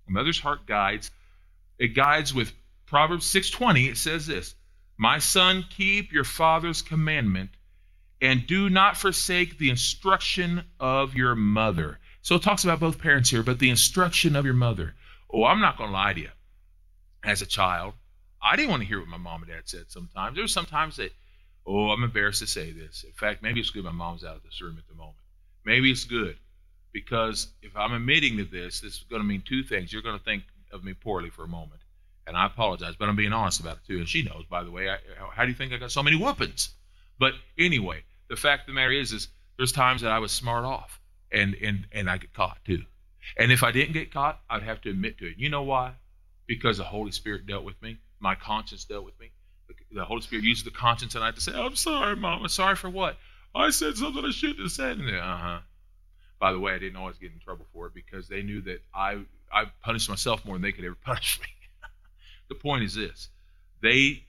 A 0.08 0.12
mother's 0.12 0.40
heart 0.40 0.68
guides. 0.68 1.10
It 1.80 1.96
guides 1.96 2.32
with 2.32 2.54
Proverbs 2.86 3.26
6:20. 3.26 3.88
It 3.88 3.98
says 3.98 4.28
this: 4.28 4.54
"My 5.00 5.18
son, 5.18 5.66
keep 5.68 6.14
your 6.14 6.24
father's 6.24 6.84
commandment, 6.84 7.50
and 8.22 8.46
do 8.46 8.70
not 8.70 8.98
forsake 8.98 9.58
the 9.58 9.72
instruction 9.72 10.64
of 10.80 11.16
your 11.16 11.34
mother." 11.34 12.00
So 12.22 12.36
it 12.36 12.44
talks 12.44 12.64
about 12.64 12.80
both 12.80 13.00
parents 13.00 13.32
here, 13.32 13.42
but 13.42 13.58
the 13.58 13.72
instruction 13.72 14.36
of 14.36 14.46
your 14.46 14.54
mother. 14.54 14.94
Oh, 15.28 15.46
I'm 15.46 15.60
not 15.60 15.76
going 15.76 15.90
to 15.90 15.94
lie 15.94 16.14
to 16.14 16.22
you. 16.22 16.32
As 17.24 17.42
a 17.42 17.48
child, 17.48 17.96
I 18.40 18.56
didn't 18.56 18.70
want 18.70 18.84
to 18.84 18.88
hear 18.88 19.00
what 19.00 19.10
my 19.10 19.18
mom 19.18 19.42
and 19.42 19.52
dad 19.52 19.68
said 19.68 19.90
sometimes. 19.90 20.36
There 20.36 20.44
were 20.44 20.48
sometimes 20.48 20.98
that, 20.98 21.16
oh, 21.66 21.90
I'm 21.90 22.04
embarrassed 22.04 22.42
to 22.42 22.48
say 22.48 22.72
this. 22.72 23.06
In 23.06 23.14
fact, 23.14 23.42
maybe 23.42 23.60
it's 23.60 23.72
good 23.72 23.86
my 23.86 23.92
mom's 23.92 24.24
out 24.24 24.36
of 24.36 24.44
this 24.44 24.62
room 24.62 24.78
at 24.78 24.88
the 24.88 24.94
moment. 24.94 25.18
Maybe 25.66 25.92
it's 25.92 26.06
good 26.06 26.38
because 26.94 27.48
if 27.62 27.76
I'm 27.76 27.94
admitting 27.94 28.38
to 28.38 28.46
this, 28.46 28.82
this 28.82 28.94
is 28.94 29.06
going 29.10 29.22
to 29.22 29.28
mean 29.28 29.44
two 29.46 29.64
things. 29.64 29.94
You're 29.94 30.02
going 30.02 30.18
to 30.18 30.24
think 30.24 30.44
of 30.72 30.84
me 30.84 30.94
poorly 30.94 31.30
for 31.30 31.44
a 31.44 31.48
moment, 31.48 31.82
and 32.28 32.36
I 32.36 32.46
apologize, 32.46 32.96
but 32.98 33.10
I'm 33.10 33.16
being 33.16 33.34
honest 33.34 33.60
about 33.60 33.78
it 33.78 33.86
too. 33.88 33.98
And 33.98 34.08
she 34.08 34.24
knows, 34.24 34.46
by 34.50 34.64
the 34.64 34.72
way. 34.72 34.90
I, 34.90 34.98
how 35.34 35.44
do 35.44 35.50
you 35.50 35.56
think 35.56 35.74
I 35.74 35.78
got 35.78 35.92
so 35.92 36.04
many 36.04 36.18
whoopings? 36.18 36.70
But 37.20 37.34
anyway, 37.58 38.04
the 38.30 38.36
fact 38.36 38.64
of 38.64 38.68
the 38.68 38.74
matter 38.74 38.92
is, 38.92 39.12
is 39.12 39.28
there's 39.58 39.72
times 39.72 40.02
that 40.02 40.12
I 40.12 40.20
was 40.20 40.32
smart 40.32 40.66
off, 40.66 41.00
and 41.32 41.56
and 41.56 41.88
and 41.92 42.10
I 42.10 42.18
get 42.18 42.34
caught 42.34 42.58
too. 42.66 42.84
And 43.38 43.52
if 43.52 43.64
I 43.64 43.72
didn't 43.72 43.94
get 43.94 44.12
caught, 44.12 44.40
I'd 44.50 44.64
have 44.64 44.82
to 44.82 44.90
admit 44.90 45.18
to 45.20 45.28
it. 45.28 45.36
You 45.38 45.50
know 45.50 45.64
why? 45.64 45.94
Because 46.48 46.78
the 46.78 46.84
Holy 46.84 47.12
Spirit 47.12 47.46
dealt 47.46 47.64
with 47.64 47.80
me. 47.82 47.98
My 48.20 48.36
conscience 48.36 48.84
dealt 48.84 49.06
with 49.06 49.20
me. 49.20 49.32
The, 49.92 50.04
Holy 50.04 50.22
Spirit 50.22 50.44
uses 50.44 50.64
the 50.64 50.72
conscience 50.72 51.16
and 51.16 51.24
I 51.24 51.28
have 51.28 51.36
to 51.36 51.42
say, 51.42 51.54
oh, 51.56 51.66
"I'm 51.66 51.76
sorry, 51.76 52.16
Mom. 52.16 52.42
I'm 52.42 52.50
sorry 52.50 52.76
for 52.76 52.90
what? 52.90 53.18
I 53.54 53.70
said 53.70 53.98
something 53.98 54.24
I 54.26 54.32
shouldn't 54.32 54.60
have 54.60 54.72
said." 54.72 55.00
Uh 55.00 55.38
huh. 55.38 55.60
By 56.40 56.52
the 56.52 56.60
way, 56.60 56.74
I 56.74 56.80
didn't 56.80 56.96
always 56.96 57.18
get 57.18 57.32
in 57.32 57.40
trouble 57.40 57.68
for 57.72 57.88
it 57.88 57.94
because 57.94 58.28
they 58.28 58.42
knew 58.42 58.62
that 58.62 58.82
I 58.94 59.20
I 59.52 59.66
punished 59.84 60.10
myself 60.10 60.44
more 60.46 60.56
than 60.56 60.62
they 60.62 60.72
could 60.72 60.86
ever 60.86 60.96
punish 61.04 61.40
me. 61.40 61.48
the 62.50 62.56
point 62.56 62.84
is 62.84 62.96
this: 62.96 63.30
they, 63.82 64.24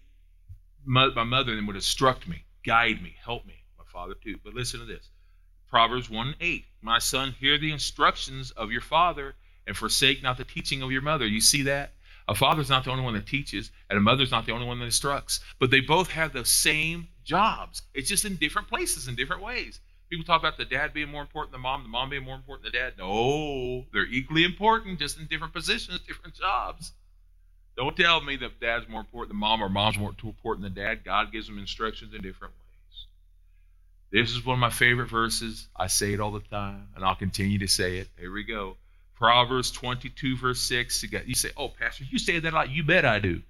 my, 0.85 1.09
my 1.09 1.25
mother, 1.25 1.55
then 1.55 1.67
would 1.67 1.77
instruct 1.77 2.29
me, 2.29 2.45
guide 2.65 3.03
me, 3.03 3.15
help 3.25 3.47
me. 3.47 3.55
My 3.79 3.85
father 3.87 4.15
too. 4.15 4.39
But 4.45 4.55
listen 4.55 4.81
to 4.81 4.87
this: 4.87 5.09
Proverbs 5.69 6.11
one 6.11 6.35
eight. 6.41 6.67
My 6.81 6.99
son, 6.99 7.33
hear 7.39 7.59
the 7.59 7.73
instructions 7.73 8.51
of 8.51 8.73
your 8.73 8.81
father, 8.81 9.37
and 9.67 9.77
forsake 9.77 10.23
not 10.23 10.37
the 10.37 10.45
teaching 10.45 10.83
of 10.83 10.91
your 10.91 11.03
mother. 11.03 11.27
You 11.27 11.41
see 11.41 11.63
that? 11.63 11.95
A 12.29 12.35
father's 12.35 12.69
not 12.69 12.85
the 12.85 12.91
only 12.91 13.05
one 13.05 13.15
that 13.15 13.27
teaches, 13.27 13.71
and 13.89 13.97
a 13.97 14.01
mother's 14.01 14.31
not 14.31 14.47
the 14.47 14.53
only 14.53 14.67
one 14.67 14.79
that 14.79 14.85
instructs. 14.85 15.41
But 15.59 15.71
they 15.71 15.81
both 15.81 16.11
have 16.11 16.33
the 16.33 16.45
same 16.45 17.09
jobs. 17.25 17.83
It's 17.95 18.09
just 18.09 18.25
in 18.25 18.37
different 18.37 18.69
places, 18.69 19.09
in 19.09 19.15
different 19.15 19.43
ways. 19.43 19.81
People 20.11 20.25
talk 20.25 20.41
about 20.41 20.59
the 20.59 20.65
dad 20.65 20.93
being 20.93 21.09
more 21.09 21.23
important 21.23 21.53
than 21.53 21.61
the 21.61 21.63
mom, 21.63 21.83
the 21.83 21.89
mom 21.89 22.11
being 22.11 22.25
more 22.25 22.37
important 22.37 22.65
than 22.65 22.73
the 22.73 22.79
dad. 22.79 22.95
No, 22.99 23.87
they're 23.93 24.07
equally 24.07 24.45
important, 24.45 24.99
just 24.99 25.19
in 25.19 25.27
different 25.27 25.55
positions, 25.55 26.01
different 26.07 26.35
jobs. 26.35 26.93
Don't 27.77 27.97
tell 27.97 28.21
me 28.21 28.37
that 28.37 28.61
dad's 28.61 28.89
more 28.89 29.01
important 29.01 29.31
than 29.31 29.39
mom 29.39 29.63
or 29.63 29.71
mom's 29.71 29.99
more 29.99 30.15
important 30.23 30.65
than 30.65 30.75
dad. 30.75 31.05
God 31.05 31.33
gives 31.33 31.47
them 31.47 31.59
instructions 31.59 32.13
in 32.13 32.21
different 32.21 32.53
ways. 32.53 33.07
This 34.13 34.31
is 34.31 34.45
one 34.45 34.55
of 34.55 34.61
my 34.61 34.69
favorite 34.69 35.09
verses. 35.09 35.69
I 35.75 35.87
say 35.87 36.13
it 36.13 36.21
all 36.21 36.33
the 36.33 36.41
time, 36.41 36.89
and 36.95 37.03
I'll 37.03 37.15
continue 37.15 37.59
to 37.61 37.67
say 37.67 37.97
it. 37.97 38.09
Here 38.19 38.31
we 38.31 38.45
go. 38.45 38.77
Proverbs 39.15 39.71
22, 39.71 40.37
verse 40.37 40.61
6. 40.61 41.05
You 41.25 41.35
say, 41.35 41.51
Oh, 41.57 41.69
Pastor, 41.69 42.05
you 42.05 42.19
say 42.19 42.39
that 42.39 42.53
a 42.53 42.55
lot. 42.55 42.71
You 42.71 42.85
bet 42.85 43.07
I 43.07 43.19
do. 43.19 43.41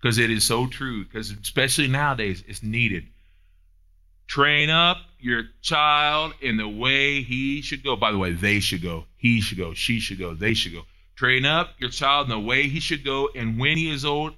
Because 0.00 0.18
it 0.18 0.30
is 0.30 0.46
so 0.46 0.66
true. 0.66 1.04
Because 1.04 1.30
especially 1.32 1.88
nowadays, 1.88 2.44
it's 2.46 2.62
needed. 2.62 3.08
Train 4.32 4.70
up 4.70 4.96
your 5.18 5.42
child 5.60 6.32
in 6.40 6.56
the 6.56 6.66
way 6.66 7.20
he 7.20 7.60
should 7.60 7.84
go. 7.84 7.96
By 7.96 8.12
the 8.12 8.16
way, 8.16 8.32
they 8.32 8.60
should 8.60 8.80
go. 8.80 9.04
He 9.18 9.42
should 9.42 9.58
go. 9.58 9.74
She 9.74 10.00
should 10.00 10.18
go. 10.18 10.32
They 10.32 10.54
should 10.54 10.72
go. 10.72 10.84
Train 11.16 11.44
up 11.44 11.74
your 11.76 11.90
child 11.90 12.28
in 12.28 12.30
the 12.30 12.40
way 12.40 12.66
he 12.66 12.80
should 12.80 13.04
go, 13.04 13.28
and 13.36 13.58
when 13.58 13.76
he 13.76 13.90
is 13.90 14.06
old, 14.06 14.34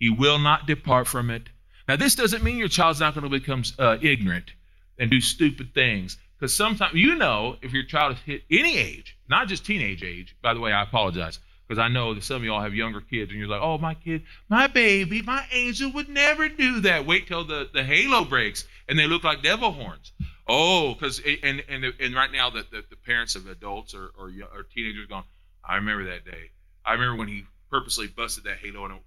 he 0.00 0.10
will 0.10 0.40
not 0.40 0.66
depart 0.66 1.06
from 1.06 1.30
it. 1.30 1.44
Now, 1.86 1.94
this 1.94 2.16
doesn't 2.16 2.42
mean 2.42 2.56
your 2.56 2.66
child's 2.66 2.98
not 2.98 3.14
going 3.14 3.22
to 3.22 3.30
become 3.30 3.62
uh, 3.78 3.98
ignorant 4.02 4.50
and 4.98 5.12
do 5.12 5.20
stupid 5.20 5.72
things. 5.74 6.18
Because 6.36 6.56
sometimes, 6.56 6.94
you 6.94 7.14
know, 7.14 7.54
if 7.62 7.72
your 7.72 7.84
child 7.84 8.14
is 8.14 8.18
hit 8.22 8.42
any 8.50 8.76
age, 8.76 9.16
not 9.28 9.46
just 9.46 9.64
teenage 9.64 10.02
age, 10.02 10.34
by 10.42 10.54
the 10.54 10.60
way, 10.60 10.72
I 10.72 10.82
apologize 10.82 11.38
because 11.66 11.80
I 11.80 11.88
know 11.88 12.14
that 12.14 12.22
some 12.22 12.36
of 12.36 12.44
y'all 12.44 12.60
have 12.60 12.74
younger 12.74 13.00
kids 13.00 13.30
and 13.30 13.38
you're 13.38 13.48
like, 13.48 13.60
oh, 13.62 13.78
my 13.78 13.94
kid, 13.94 14.22
my 14.48 14.66
baby, 14.66 15.22
my 15.22 15.44
angel 15.52 15.90
would 15.92 16.08
never 16.08 16.48
do 16.48 16.80
that. 16.80 17.06
Wait 17.06 17.26
till 17.26 17.44
the, 17.44 17.68
the 17.72 17.82
halo 17.82 18.24
breaks 18.24 18.66
and 18.88 18.98
they 18.98 19.06
look 19.06 19.24
like 19.24 19.42
devil 19.42 19.72
horns. 19.72 20.12
Oh, 20.46 20.94
because, 20.94 21.20
and, 21.42 21.64
and, 21.68 21.84
and 21.98 22.14
right 22.14 22.30
now 22.30 22.50
the, 22.50 22.64
the, 22.70 22.84
the 22.88 22.96
parents 22.96 23.34
of 23.34 23.48
adults 23.48 23.94
or, 23.94 24.10
or, 24.16 24.30
or 24.54 24.62
teenagers 24.62 25.06
going, 25.06 25.24
I 25.64 25.76
remember 25.76 26.04
that 26.04 26.24
day. 26.24 26.50
I 26.84 26.92
remember 26.92 27.16
when 27.16 27.28
he 27.28 27.44
purposely 27.68 28.06
busted 28.06 28.44
that 28.44 28.58
halo 28.58 28.84
and 28.84 28.94
it, 28.94 29.00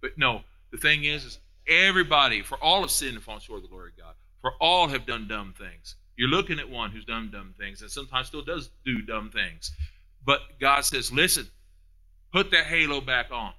but 0.00 0.16
no, 0.16 0.42
the 0.70 0.78
thing 0.78 1.04
is, 1.04 1.24
is 1.24 1.38
everybody, 1.68 2.42
for 2.42 2.56
all 2.62 2.84
of 2.84 2.90
sin 2.90 3.16
and 3.16 3.22
fallen 3.22 3.40
short 3.40 3.58
of 3.58 3.62
the 3.64 3.68
glory 3.68 3.90
of 3.90 3.98
God, 3.98 4.14
for 4.40 4.52
all 4.60 4.88
have 4.88 5.06
done 5.06 5.26
dumb 5.26 5.54
things. 5.58 5.96
You're 6.16 6.28
looking 6.28 6.58
at 6.60 6.70
one 6.70 6.90
who's 6.90 7.04
done 7.04 7.30
dumb 7.32 7.54
things 7.58 7.82
and 7.82 7.90
sometimes 7.90 8.28
still 8.28 8.42
does 8.42 8.70
do 8.84 9.02
dumb 9.02 9.30
things. 9.30 9.72
But 10.24 10.40
God 10.60 10.84
says, 10.84 11.10
listen, 11.10 11.48
Put 12.32 12.50
that 12.52 12.66
halo 12.66 13.00
back 13.00 13.30
on. 13.30 13.52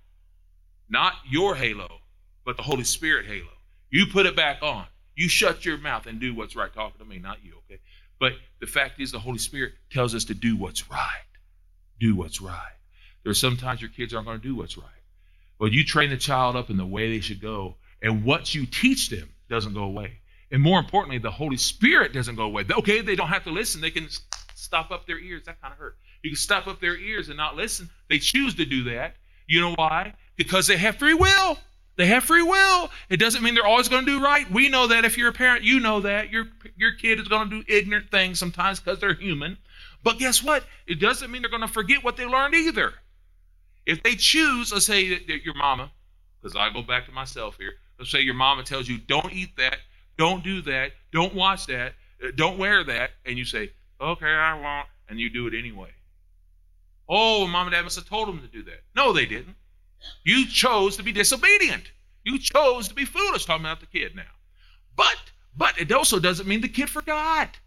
Not 0.90 1.14
your 1.30 1.56
halo, 1.56 2.00
but 2.46 2.58
the 2.58 2.64
Holy 2.64 2.84
Spirit 2.84 3.26
halo. 3.26 3.48
You 3.90 4.06
put 4.08 4.26
it 4.26 4.36
back 4.36 4.62
on. 4.62 4.86
You 5.16 5.28
shut 5.28 5.66
your 5.66 5.78
mouth 5.78 6.06
and 6.08 6.20
do 6.20 6.34
what's 6.34 6.56
right. 6.56 6.74
Talking 6.74 7.00
to 7.00 7.06
me, 7.06 7.20
not 7.20 7.44
you, 7.44 7.54
okay? 7.66 7.80
But 8.20 8.34
the 8.60 8.68
fact 8.68 9.00
is, 9.00 9.12
the 9.12 9.20
Holy 9.20 9.38
Spirit 9.38 9.74
tells 9.90 10.16
us 10.16 10.26
to 10.26 10.34
do 10.34 10.56
what's 10.56 10.90
right. 10.90 11.26
Do 12.00 12.16
what's 12.16 12.42
right. 12.42 12.54
There 13.24 13.32
There's 13.32 13.40
sometimes 13.40 13.82
your 13.82 13.90
kids 13.90 14.14
aren't 14.14 14.28
going 14.28 14.40
to 14.40 14.48
do 14.48 14.56
what's 14.56 14.78
right. 14.78 14.88
But 15.60 15.72
you 15.72 15.84
train 15.84 16.10
the 16.10 16.18
child 16.18 16.56
up 16.56 16.70
in 16.70 16.78
the 16.78 16.86
way 16.86 17.12
they 17.12 17.20
should 17.20 17.42
go, 17.42 17.76
and 18.02 18.24
what 18.24 18.56
you 18.56 18.66
teach 18.66 19.10
them 19.10 19.30
doesn't 19.50 19.74
go 19.74 19.84
away. 19.84 20.20
And 20.52 20.62
more 20.62 20.80
importantly, 20.80 21.18
the 21.18 21.32
Holy 21.32 21.58
Spirit 21.58 22.14
doesn't 22.14 22.36
go 22.36 22.44
away. 22.44 22.66
Okay, 22.70 23.02
they 23.02 23.16
don't 23.16 23.28
have 23.28 23.44
to 23.46 23.52
listen. 23.52 23.80
They 23.80 23.92
can 23.92 24.08
stop 24.56 24.92
up 24.92 25.06
their 25.06 25.20
ears. 25.20 25.44
That 25.46 25.62
kind 25.62 25.72
of 25.72 25.78
hurt. 25.78 25.98
You 26.24 26.32
can 26.32 26.38
stop 26.38 26.68
up 26.68 26.80
their 26.80 26.98
ears 26.98 27.30
and 27.30 27.38
not 27.38 27.56
listen. 27.56 27.90
They 28.10 28.20
choose 28.20 28.56
to 28.56 28.66
do 28.66 28.84
that. 28.86 29.16
You 29.48 29.62
know 29.62 29.74
why? 29.76 30.14
Because 30.36 30.68
they 30.68 30.78
have 30.78 30.98
free 30.98 31.14
will. 31.14 31.58
They 31.98 32.06
have 32.08 32.24
free 32.24 32.42
will. 32.42 32.90
It 33.10 33.18
doesn't 33.18 33.44
mean 33.44 33.54
they're 33.54 33.66
always 33.66 33.90
going 33.90 34.06
to 34.06 34.20
do 34.20 34.24
right. 34.24 34.50
We 34.50 34.70
know 34.70 34.88
that 34.88 35.04
if 35.06 35.18
you're 35.18 35.30
a 35.30 35.34
parent, 35.34 35.64
you 35.64 35.80
know 35.80 36.00
that. 36.02 36.30
Your, 36.30 36.46
your 36.76 36.94
kid 36.94 37.20
is 37.20 37.28
going 37.28 37.50
to 37.50 37.62
do 37.62 37.64
ignorant 37.68 38.10
things 38.10 38.40
sometimes 38.40 38.80
because 38.80 39.00
they're 39.00 39.14
human. 39.14 39.58
But 40.04 40.18
guess 40.18 40.44
what? 40.44 40.64
It 40.88 41.00
doesn't 41.00 41.30
mean 41.30 41.42
they're 41.42 41.52
going 41.52 41.62
to 41.62 41.68
forget 41.68 42.04
what 42.04 42.18
they 42.18 42.26
learned 42.26 42.56
either. 42.56 42.94
If 43.86 44.04
they 44.04 44.16
choose, 44.16 44.72
let's 44.72 44.86
say 44.86 45.10
that 45.10 45.44
your 45.44 45.56
mama, 45.56 45.92
because 46.42 46.56
I 46.56 46.72
go 46.72 46.82
back 46.82 47.06
to 47.08 47.12
myself 47.12 47.58
here, 47.58 47.74
let's 48.00 48.12
say 48.12 48.22
your 48.22 48.36
mama 48.36 48.64
tells 48.64 48.88
you, 48.88 48.98
don't 48.98 49.34
eat 49.34 49.56
that, 49.58 49.78
don't 50.18 50.44
do 50.44 50.62
that, 50.64 50.92
don't 51.12 51.36
watch 51.36 51.66
that, 51.68 51.94
uh, 52.24 52.28
don't 52.36 52.58
wear 52.58 52.84
that, 52.84 53.12
and 53.26 53.38
you 53.38 53.46
say, 53.46 53.72
okay, 54.00 54.26
I 54.26 54.54
won't, 54.54 54.88
and 55.10 55.20
you 55.20 55.30
do 55.30 55.48
it 55.48 55.54
anyway. 55.58 55.90
Oh, 57.08 57.48
mom 57.48 57.68
and 57.68 57.74
dad 57.74 57.84
must 57.84 57.98
have 57.98 58.08
told 58.08 58.28
them 58.28 58.42
to 58.42 58.48
do 58.48 58.64
that. 58.64 58.84
No, 58.96 59.14
they 59.14 59.26
didn't. 59.26 59.56
You 60.24 60.48
chose 60.48 60.98
to 60.98 61.04
be 61.04 61.12
disobedient. 61.12 61.92
You 62.24 62.40
chose 62.40 62.88
to 62.88 62.96
be 62.96 63.06
foolish, 63.06 63.46
talking 63.46 63.66
about 63.66 63.80
the 63.80 63.86
kid 63.86 64.16
now. 64.16 64.24
But, 64.96 65.18
but 65.56 65.80
it 65.80 65.92
also 65.92 66.20
doesn't 66.20 66.48
mean 66.48 66.62
the 66.62 66.68
kid 66.68 66.90
forgot. 66.90 67.58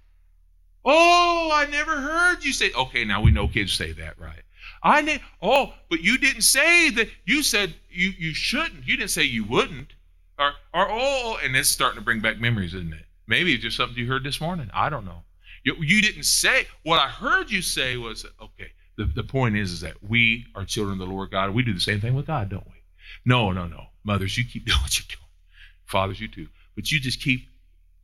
Oh, 0.85 1.51
I 1.53 1.67
never 1.67 1.93
heard 1.93 2.45
you 2.45 2.53
say. 2.53 2.73
Okay, 2.73 3.05
now 3.05 3.23
we 3.23 3.31
know 3.31 3.49
kids 3.49 3.73
say 3.73 3.93
that, 3.93 4.19
right? 4.19 4.43
I 4.83 5.01
ne- 5.01 5.23
oh, 5.41 5.73
but 5.89 6.01
you 6.01 6.19
didn't 6.19 6.43
say 6.43 6.91
that. 6.91 7.09
You 7.25 7.43
said 7.43 7.75
you 7.91 8.13
you 8.19 8.35
shouldn't. 8.35 8.87
You 8.87 8.99
didn't 8.99 9.11
say 9.11 9.23
you 9.23 9.45
wouldn't. 9.45 9.95
Or 10.39 10.53
or 10.75 10.87
oh, 10.91 11.39
and 11.43 11.57
it's 11.57 11.71
starting 11.71 11.99
to 11.99 12.05
bring 12.05 12.21
back 12.21 12.39
memories, 12.39 12.75
isn't 12.75 12.93
it? 12.93 13.07
Maybe 13.27 13.55
it's 13.55 13.63
just 13.63 13.79
something 13.79 13.97
you 13.97 14.07
heard 14.07 14.25
this 14.25 14.43
morning. 14.43 14.71
I 14.75 14.91
don't 14.91 15.07
know. 15.07 15.23
You, 15.65 15.77
you 15.81 16.03
didn't 16.03 16.25
say. 16.25 16.67
What 16.83 17.01
I 17.01 17.09
heard 17.09 17.51
you 17.51 17.63
say 17.63 17.97
was, 17.97 18.27
okay, 18.41 18.71
the, 18.97 19.05
the 19.05 19.25
point 19.25 19.57
is, 19.57 19.73
is 19.73 19.81
that 19.81 20.03
we 20.03 20.47
are 20.55 20.65
children 20.65 21.01
of 21.01 21.07
the 21.07 21.13
Lord 21.13 21.31
God. 21.31 21.51
We 21.51 21.63
do 21.63 21.75
the 21.75 21.81
same 21.81 22.01
thing 22.01 22.15
with 22.15 22.27
God, 22.27 22.49
don't 22.49 22.67
we? 22.67 22.83
No, 23.25 23.53
no, 23.53 23.67
no. 23.67 23.87
Mothers, 24.05 24.37
you 24.37 24.45
keep 24.45 24.65
doing 24.67 24.79
what 24.81 24.99
you're 24.99 25.07
doing. 25.09 25.29
Fathers, 25.87 26.21
you 26.21 26.29
too. 26.29 26.49
But 26.75 26.91
you 26.91 27.01
just 27.01 27.21
keep 27.21 27.49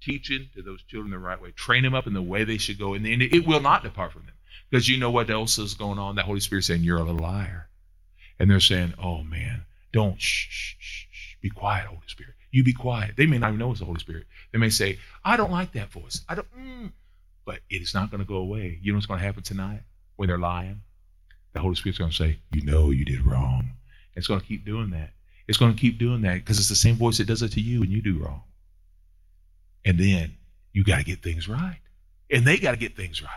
teaching 0.00 0.48
to 0.54 0.62
those 0.62 0.82
children 0.84 1.10
the 1.10 1.18
right 1.18 1.40
way. 1.40 1.50
Train 1.52 1.82
them 1.82 1.94
up 1.94 2.06
in 2.06 2.14
the 2.14 2.22
way 2.22 2.44
they 2.44 2.58
should 2.58 2.78
go. 2.78 2.94
And 2.94 3.04
then 3.04 3.20
it 3.20 3.46
will 3.46 3.60
not 3.60 3.82
depart 3.82 4.12
from 4.12 4.22
them. 4.26 4.34
Because 4.70 4.88
you 4.88 4.98
know 4.98 5.10
what 5.10 5.30
else 5.30 5.58
is 5.58 5.74
going 5.74 5.98
on? 5.98 6.16
That 6.16 6.24
Holy 6.24 6.40
Spirit 6.40 6.64
saying, 6.64 6.82
You're 6.82 6.98
a 6.98 7.02
little 7.02 7.20
liar. 7.20 7.68
And 8.38 8.50
they're 8.50 8.60
saying, 8.60 8.94
Oh 9.02 9.22
man, 9.22 9.64
don't 9.92 10.20
shh, 10.20 10.48
shh, 10.48 10.76
shh, 10.78 11.06
shh. 11.10 11.34
Be 11.42 11.50
quiet, 11.50 11.86
Holy 11.86 12.00
Spirit. 12.06 12.34
You 12.50 12.64
be 12.64 12.72
quiet. 12.72 13.16
They 13.16 13.26
may 13.26 13.38
not 13.38 13.48
even 13.48 13.58
know 13.58 13.70
it's 13.70 13.80
the 13.80 13.86
Holy 13.86 14.00
Spirit. 14.00 14.26
They 14.52 14.58
may 14.58 14.70
say, 14.70 14.98
I 15.24 15.36
don't 15.36 15.50
like 15.50 15.72
that 15.72 15.90
voice. 15.90 16.24
I 16.28 16.34
don't 16.34 16.46
mm. 16.56 16.92
but 17.44 17.60
it 17.68 17.82
is 17.82 17.94
not 17.94 18.10
going 18.10 18.20
to 18.20 18.26
go 18.26 18.36
away. 18.36 18.78
You 18.82 18.92
know 18.92 18.96
what's 18.96 19.06
going 19.06 19.20
to 19.20 19.26
happen 19.26 19.42
tonight? 19.42 19.82
When 20.20 20.28
they're 20.28 20.36
lying, 20.36 20.82
the 21.54 21.60
Holy 21.60 21.74
Spirit's 21.76 21.98
going 21.98 22.10
to 22.10 22.16
say, 22.16 22.38
You 22.52 22.62
know 22.62 22.90
you 22.90 23.06
did 23.06 23.24
wrong. 23.24 23.70
It's 24.14 24.26
going 24.26 24.38
to 24.38 24.46
keep 24.46 24.66
doing 24.66 24.90
that. 24.90 25.12
It's 25.48 25.56
going 25.56 25.72
to 25.72 25.80
keep 25.80 25.98
doing 25.98 26.20
that 26.22 26.34
because 26.34 26.58
it's 26.58 26.68
the 26.68 26.74
same 26.74 26.96
voice 26.96 27.16
that 27.16 27.26
does 27.26 27.40
it 27.40 27.52
to 27.52 27.60
you 27.62 27.80
when 27.80 27.90
you 27.90 28.02
do 28.02 28.22
wrong. 28.22 28.42
And 29.82 29.98
then 29.98 30.34
you 30.74 30.84
got 30.84 30.98
to 30.98 31.04
get 31.04 31.22
things 31.22 31.48
right. 31.48 31.78
And 32.30 32.44
they 32.44 32.58
got 32.58 32.72
to 32.72 32.76
get 32.76 32.98
things 32.98 33.22
right. 33.22 33.30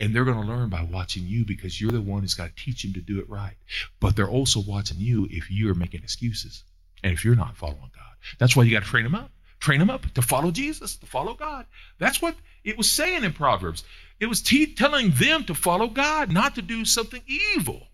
And 0.00 0.14
they're 0.14 0.26
going 0.26 0.38
to 0.38 0.46
learn 0.46 0.68
by 0.68 0.82
watching 0.82 1.22
you 1.26 1.46
because 1.46 1.80
you're 1.80 1.90
the 1.90 2.02
one 2.02 2.20
who's 2.20 2.34
got 2.34 2.54
to 2.54 2.62
teach 2.62 2.82
them 2.82 2.92
to 2.92 3.00
do 3.00 3.18
it 3.18 3.30
right. 3.30 3.56
But 3.98 4.14
they're 4.14 4.28
also 4.28 4.60
watching 4.60 4.98
you 5.00 5.26
if 5.30 5.50
you're 5.50 5.74
making 5.74 6.02
excuses 6.02 6.62
and 7.02 7.14
if 7.14 7.24
you're 7.24 7.36
not 7.36 7.56
following 7.56 7.78
God. 7.80 8.16
That's 8.38 8.54
why 8.54 8.64
you 8.64 8.70
got 8.72 8.84
to 8.84 8.90
train 8.90 9.04
them 9.04 9.14
up. 9.14 9.30
Train 9.62 9.78
them 9.78 9.90
up 9.90 10.12
to 10.14 10.22
follow 10.22 10.50
Jesus, 10.50 10.96
to 10.96 11.06
follow 11.06 11.34
God. 11.34 11.66
That's 11.98 12.20
what 12.20 12.34
it 12.64 12.76
was 12.76 12.90
saying 12.90 13.22
in 13.22 13.32
Proverbs. 13.32 13.84
It 14.18 14.26
was 14.26 14.42
te- 14.42 14.74
telling 14.74 15.12
them 15.12 15.44
to 15.44 15.54
follow 15.54 15.86
God, 15.86 16.32
not 16.32 16.56
to 16.56 16.62
do 16.62 16.84
something 16.84 17.22
evil. 17.28 17.86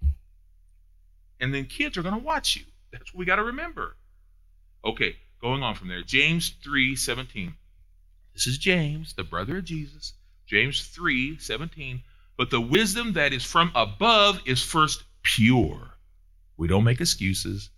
And 1.39 1.53
then 1.53 1.67
kids 1.67 1.99
are 1.99 2.03
going 2.03 2.15
to 2.15 2.25
watch 2.25 2.57
you. 2.57 2.63
That's 2.91 3.13
what 3.13 3.19
we 3.19 3.27
got 3.27 3.37
to 3.37 3.45
remember. 3.45 3.97
Okay, 4.83 5.17
going 5.43 5.63
on 5.63 5.75
from 5.75 5.89
there. 5.89 6.01
James 6.03 6.55
3 6.65 6.97
17. 6.97 7.55
This 8.33 8.47
is 8.47 8.57
James, 8.57 9.13
the 9.13 9.23
brother 9.23 9.59
of 9.59 9.65
Jesus. 9.65 10.15
James 10.47 10.87
3 10.87 11.37
17. 11.37 12.03
But 12.39 12.49
the 12.49 12.63
wisdom 12.63 13.13
that 13.13 13.35
is 13.35 13.45
from 13.45 13.73
above 13.75 14.41
is 14.47 14.63
first 14.63 15.03
pure. 15.23 15.91
We 16.57 16.67
don't 16.67 16.85
make 16.85 17.03
excuses. 17.03 17.69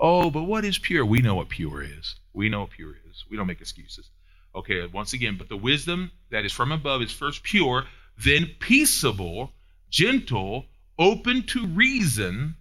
Oh, 0.00 0.30
but 0.30 0.44
what 0.44 0.64
is 0.64 0.78
pure? 0.78 1.04
We 1.04 1.20
know 1.20 1.34
what 1.34 1.48
pure 1.48 1.82
is. 1.82 2.16
We 2.32 2.48
know 2.48 2.60
what 2.60 2.70
pure 2.70 2.94
is. 3.10 3.24
We 3.28 3.36
don't 3.36 3.48
make 3.48 3.60
excuses. 3.60 4.10
Okay, 4.54 4.86
once 4.86 5.12
again, 5.12 5.36
but 5.36 5.48
the 5.48 5.56
wisdom 5.56 6.10
that 6.30 6.44
is 6.44 6.52
from 6.52 6.72
above 6.72 7.02
is 7.02 7.12
first 7.12 7.42
pure, 7.42 7.84
then 8.16 8.48
peaceable, 8.60 9.52
gentle, 9.90 10.66
open 10.98 11.42
to 11.44 11.66
reason, 11.66 12.56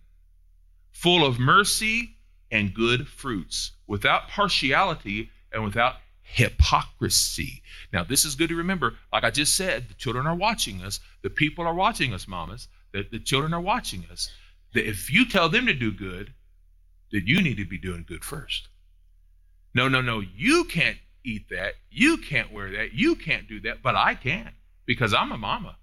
full 0.91 1.25
of 1.25 1.39
mercy 1.39 2.15
and 2.51 2.73
good 2.73 3.07
fruits, 3.07 3.71
without 3.87 4.29
partiality 4.29 5.29
and 5.51 5.63
without 5.63 5.95
hypocrisy. 6.21 7.61
Now, 7.93 8.03
this 8.03 8.25
is 8.25 8.35
good 8.35 8.49
to 8.49 8.55
remember. 8.55 8.95
Like 9.13 9.23
I 9.23 9.31
just 9.31 9.55
said, 9.55 9.87
the 9.89 9.93
children 9.93 10.27
are 10.27 10.35
watching 10.35 10.81
us. 10.81 10.99
The 11.21 11.29
people 11.29 11.65
are 11.65 11.73
watching 11.73 12.13
us, 12.13 12.27
mamas. 12.27 12.67
The, 12.91 13.07
the 13.09 13.19
children 13.19 13.53
are 13.53 13.61
watching 13.61 14.05
us. 14.11 14.29
That 14.73 14.87
if 14.87 15.11
you 15.11 15.25
tell 15.25 15.49
them 15.49 15.65
to 15.67 15.73
do 15.73 15.91
good, 15.91 16.33
then 17.11 17.23
you 17.25 17.41
need 17.41 17.57
to 17.57 17.65
be 17.65 17.77
doing 17.77 18.05
good 18.07 18.23
first. 18.23 18.67
No, 19.73 19.87
no, 19.87 20.01
no. 20.01 20.19
You 20.19 20.65
can't 20.65 20.97
eat 21.23 21.49
that. 21.49 21.73
You 21.89 22.17
can't 22.17 22.51
wear 22.51 22.71
that. 22.71 22.93
You 22.93 23.15
can't 23.15 23.47
do 23.47 23.59
that. 23.61 23.81
But 23.83 23.95
I 23.95 24.15
can 24.15 24.51
because 24.85 25.13
I'm 25.13 25.31
a 25.31 25.37
mama. 25.37 25.77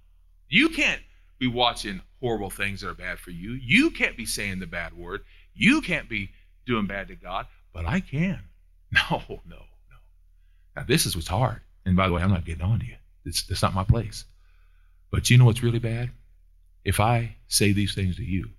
You 0.49 0.69
can't 0.69 1.03
be 1.39 1.47
watching 1.47 2.01
horrible 2.21 2.51
things 2.51 2.81
that 2.81 2.89
are 2.89 2.95
bad 2.95 3.19
for 3.19 3.31
you. 3.31 3.53
You 3.53 3.91
can't 3.91 4.17
be 4.17 4.27
saying 4.27 4.59
the 4.59 4.67
bad 4.67 4.95
word. 4.97 5.23
You 5.55 5.81
can't 5.81 6.09
be 6.09 6.31
doing 6.67 6.87
bad 6.87 7.09
to 7.09 7.17
God. 7.17 7.47
But 7.73 7.87
I 7.87 8.01
can. 8.01 8.41
No, 9.11 9.23
no. 9.29 9.57
No. 9.57 9.97
Now, 10.77 10.85
this 10.87 11.05
is 11.05 11.17
what's 11.17 11.27
hard. 11.27 11.61
And 11.85 11.97
by 11.97 12.07
the 12.07 12.13
way, 12.13 12.23
I'm 12.23 12.31
not 12.31 12.45
getting 12.45 12.63
on 12.63 12.79
to 12.79 12.87
you. 12.87 12.95
It's 13.25 13.61
not 13.61 13.75
my 13.75 13.83
place. 13.83 14.25
But 15.11 15.31
you 15.31 15.39
know 15.39 15.47
what's 15.47 15.65
really 15.65 15.81
bad? 15.81 16.11
If 16.85 17.01
I 17.01 17.35
say 17.49 17.73
these 17.73 17.95
things 17.95 18.17
to 18.17 18.25
you, 18.25 18.51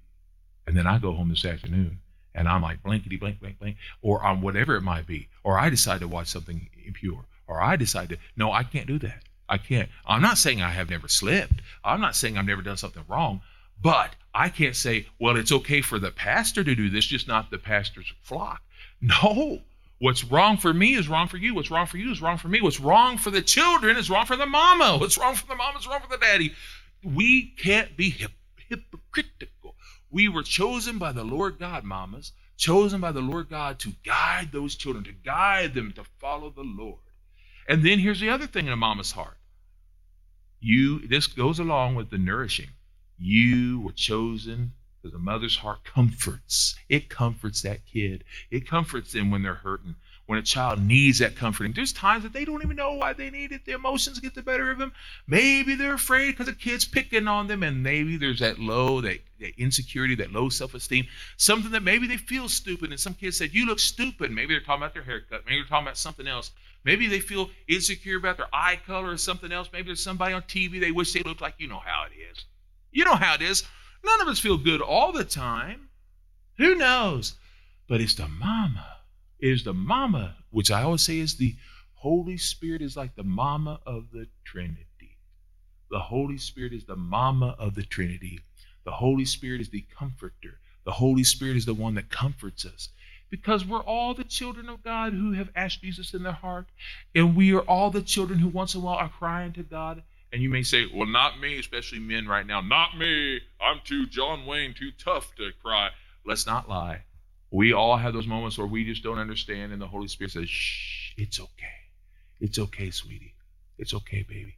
and 0.67 0.75
then 0.75 0.87
I 0.87 0.99
go 0.99 1.13
home 1.13 1.29
this 1.29 1.45
afternoon, 1.45 1.99
and 2.35 2.47
I'm 2.47 2.61
like 2.61 2.83
blankety 2.83 3.17
blank 3.17 3.39
blank 3.39 3.57
blank, 3.59 3.77
or 4.01 4.23
on 4.23 4.41
whatever 4.41 4.75
it 4.75 4.81
might 4.81 5.07
be, 5.07 5.27
or 5.43 5.57
I 5.57 5.69
decide 5.69 6.01
to 6.01 6.07
watch 6.07 6.27
something 6.27 6.69
impure, 6.85 7.25
or 7.47 7.61
I 7.61 7.75
decide 7.75 8.09
to, 8.09 8.17
no, 8.35 8.51
I 8.51 8.63
can't 8.63 8.87
do 8.87 8.99
that. 8.99 9.23
I 9.49 9.57
can't. 9.57 9.89
I'm 10.05 10.21
not 10.21 10.37
saying 10.37 10.61
I 10.61 10.71
have 10.71 10.89
never 10.89 11.07
slipped. 11.07 11.61
I'm 11.83 12.01
not 12.01 12.15
saying 12.15 12.37
I've 12.37 12.45
never 12.45 12.61
done 12.61 12.77
something 12.77 13.03
wrong, 13.07 13.41
but 13.81 14.15
I 14.33 14.49
can't 14.49 14.75
say, 14.75 15.07
well, 15.19 15.37
it's 15.37 15.51
okay 15.51 15.81
for 15.81 15.97
the 15.97 16.11
pastor 16.11 16.63
to 16.63 16.75
do 16.75 16.89
this, 16.89 17.05
just 17.05 17.27
not 17.27 17.51
the 17.51 17.57
pastor's 17.57 18.13
flock. 18.21 18.61
No, 19.01 19.61
What's 19.99 20.25
wrong 20.25 20.57
for 20.57 20.73
me 20.73 20.95
is 20.95 21.07
wrong 21.07 21.27
for 21.27 21.37
you. 21.37 21.55
What's 21.55 21.71
wrong 21.71 21.85
for 21.85 21.97
you 21.97 22.11
is 22.11 22.21
wrong 22.21 22.37
for 22.37 22.49
me. 22.49 22.61
What's 22.61 22.79
wrong 22.81 23.17
for 23.17 23.31
the 23.31 23.41
children 23.41 23.95
is 23.95 24.09
wrong 24.09 24.25
for 24.25 24.35
the 24.35 24.45
mama. 24.45 24.97
What's 24.99 25.17
wrong 25.17 25.35
for 25.35 25.47
the 25.47 25.55
mama 25.55 25.79
is 25.79 25.87
wrong 25.87 26.01
for 26.01 26.09
the 26.09 26.17
daddy. 26.17 26.53
We 27.01 27.53
can't 27.57 27.95
be 27.95 28.09
hip- 28.09 28.31
hypocritical. 28.67 29.54
We 30.15 30.29
were 30.29 30.43
chosen 30.43 30.97
by 30.97 31.11
the 31.11 31.25
Lord 31.25 31.59
God, 31.59 31.83
mamas, 31.83 32.31
chosen 32.55 33.01
by 33.01 33.11
the 33.11 33.19
Lord 33.19 33.49
God 33.49 33.79
to 33.79 33.91
guide 34.05 34.53
those 34.53 34.77
children, 34.77 35.03
to 35.03 35.11
guide 35.11 35.73
them 35.73 35.91
to 35.91 36.05
follow 36.21 36.49
the 36.49 36.63
Lord. 36.63 37.01
And 37.67 37.83
then 37.83 37.99
here's 37.99 38.21
the 38.21 38.29
other 38.29 38.47
thing 38.47 38.65
in 38.65 38.71
a 38.71 38.77
mama's 38.77 39.11
heart. 39.11 39.37
You 40.61 41.05
this 41.05 41.27
goes 41.27 41.59
along 41.59 41.95
with 41.95 42.11
the 42.11 42.17
nourishing. 42.17 42.69
You 43.19 43.81
were 43.81 43.91
chosen 43.91 44.71
because 45.01 45.13
a 45.13 45.19
mother's 45.19 45.57
heart 45.57 45.83
comforts. 45.83 46.75
It 46.87 47.09
comforts 47.09 47.63
that 47.63 47.85
kid. 47.85 48.23
It 48.49 48.69
comforts 48.69 49.11
them 49.11 49.31
when 49.31 49.43
they're 49.43 49.53
hurting. 49.53 49.95
When 50.27 50.39
a 50.39 50.43
child 50.43 50.81
needs 50.81 51.19
that 51.19 51.35
comforting, 51.35 51.73
there's 51.73 51.93
times 51.93 52.23
that 52.23 52.33
they 52.33 52.45
don't 52.45 52.63
even 52.63 52.75
know 52.75 52.93
why 52.93 53.13
they 53.13 53.29
need 53.29 53.51
it. 53.51 53.63
The 53.63 53.73
emotions 53.73 54.19
get 54.19 54.33
the 54.33 54.41
better 54.41 54.71
of 54.71 54.79
them. 54.79 54.91
Maybe 55.27 55.75
they're 55.75 55.93
afraid 55.93 56.31
because 56.31 56.47
the 56.47 56.53
kid's 56.53 56.83
picking 56.83 57.27
on 57.27 57.45
them, 57.45 57.61
and 57.61 57.83
maybe 57.83 58.17
there's 58.17 58.39
that 58.39 58.57
low, 58.57 59.01
that, 59.01 59.19
that 59.39 59.59
insecurity, 59.59 60.15
that 60.15 60.33
low 60.33 60.49
self-esteem. 60.49 61.05
Something 61.37 61.71
that 61.73 61.83
maybe 61.83 62.07
they 62.07 62.17
feel 62.17 62.49
stupid, 62.49 62.89
and 62.89 62.99
some 62.99 63.13
kids 63.13 63.37
said, 63.37 63.53
"You 63.53 63.67
look 63.67 63.79
stupid." 63.79 64.31
Maybe 64.31 64.55
they're 64.55 64.61
talking 64.61 64.81
about 64.81 64.95
their 64.95 65.03
haircut. 65.03 65.45
Maybe 65.45 65.57
they're 65.59 65.67
talking 65.67 65.85
about 65.85 65.97
something 65.97 66.27
else. 66.27 66.51
Maybe 66.83 67.05
they 67.07 67.19
feel 67.19 67.51
insecure 67.67 68.17
about 68.17 68.37
their 68.37 68.53
eye 68.53 68.79
color 68.85 69.11
or 69.11 69.17
something 69.17 69.51
else. 69.51 69.69
Maybe 69.71 69.87
there's 69.87 70.03
somebody 70.03 70.33
on 70.33 70.41
TV 70.43 70.79
they 70.79 70.91
wish 70.91 71.13
they 71.13 71.21
looked 71.21 71.41
like. 71.41 71.55
You 71.59 71.67
know 71.67 71.81
how 71.85 72.05
it 72.05 72.13
is. 72.31 72.45
You 72.91 73.05
know 73.05 73.15
how 73.15 73.35
it 73.35 73.41
is. 73.43 73.63
None 74.03 74.21
of 74.21 74.27
us 74.27 74.39
feel 74.39 74.57
good 74.57 74.81
all 74.81 75.11
the 75.11 75.23
time. 75.23 75.89
Who 76.57 76.75
knows? 76.75 77.35
But 77.87 78.01
it's 78.01 78.15
the 78.15 78.27
mama. 78.27 78.94
It 79.39 79.51
is 79.51 79.63
the 79.63 79.73
mama, 79.73 80.35
which 80.49 80.71
I 80.71 80.83
always 80.83 81.01
say 81.01 81.19
is 81.19 81.35
the 81.35 81.55
Holy 81.93 82.37
Spirit 82.37 82.81
is 82.81 82.95
like 82.95 83.15
the 83.15 83.23
mama 83.23 83.79
of 83.85 84.11
the 84.11 84.27
Trinity. 84.43 85.17
The 85.89 85.99
Holy 85.99 86.37
Spirit 86.37 86.73
is 86.73 86.85
the 86.85 86.95
mama 86.95 87.55
of 87.59 87.75
the 87.75 87.83
Trinity. 87.83 88.39
The 88.83 88.91
Holy 88.91 89.25
Spirit 89.25 89.61
is 89.61 89.69
the 89.69 89.85
comforter. 89.97 90.59
The 90.85 90.91
Holy 90.91 91.23
Spirit 91.23 91.57
is 91.57 91.65
the 91.65 91.73
one 91.73 91.95
that 91.95 92.09
comforts 92.09 92.65
us. 92.65 92.89
Because 93.29 93.65
we're 93.65 93.83
all 93.83 94.13
the 94.13 94.23
children 94.23 94.69
of 94.69 94.83
God 94.83 95.13
who 95.13 95.33
have 95.33 95.49
asked 95.55 95.81
Jesus 95.81 96.13
in 96.13 96.23
their 96.23 96.31
heart. 96.31 96.67
And 97.13 97.35
we 97.35 97.53
are 97.53 97.61
all 97.61 97.89
the 97.89 98.01
children 98.01 98.39
who 98.39 98.47
once 98.47 98.75
in 98.75 98.81
a 98.81 98.83
while 98.83 98.97
are 98.97 99.09
crying 99.09 99.53
to 99.53 99.63
God 99.63 100.03
and 100.35 100.43
you 100.43 100.49
may 100.49 100.63
say, 100.63 100.85
well, 100.93 101.07
not 101.07 101.39
me, 101.39 101.59
especially 101.59 101.99
men 101.99 102.27
right 102.27 102.45
now. 102.45 102.59
Not 102.59 102.97
me. 102.97 103.39
I'm 103.61 103.79
too 103.85 104.05
John 104.05 104.45
Wayne, 104.45 104.73
too 104.73 104.91
tough 104.91 105.33
to 105.35 105.51
cry. 105.63 105.91
Let's 106.25 106.45
not 106.45 106.67
lie. 106.67 107.03
We 107.51 107.73
all 107.73 107.97
have 107.97 108.13
those 108.13 108.27
moments 108.27 108.57
where 108.57 108.67
we 108.67 108.83
just 108.83 109.03
don't 109.03 109.19
understand, 109.19 109.71
and 109.71 109.81
the 109.81 109.87
Holy 109.87 110.07
Spirit 110.07 110.31
says, 110.31 110.49
shh, 110.49 111.13
it's 111.17 111.39
okay. 111.39 111.77
It's 112.41 112.59
okay, 112.59 112.91
sweetie. 112.91 113.33
It's 113.77 113.93
okay, 113.93 114.25
baby. 114.27 114.55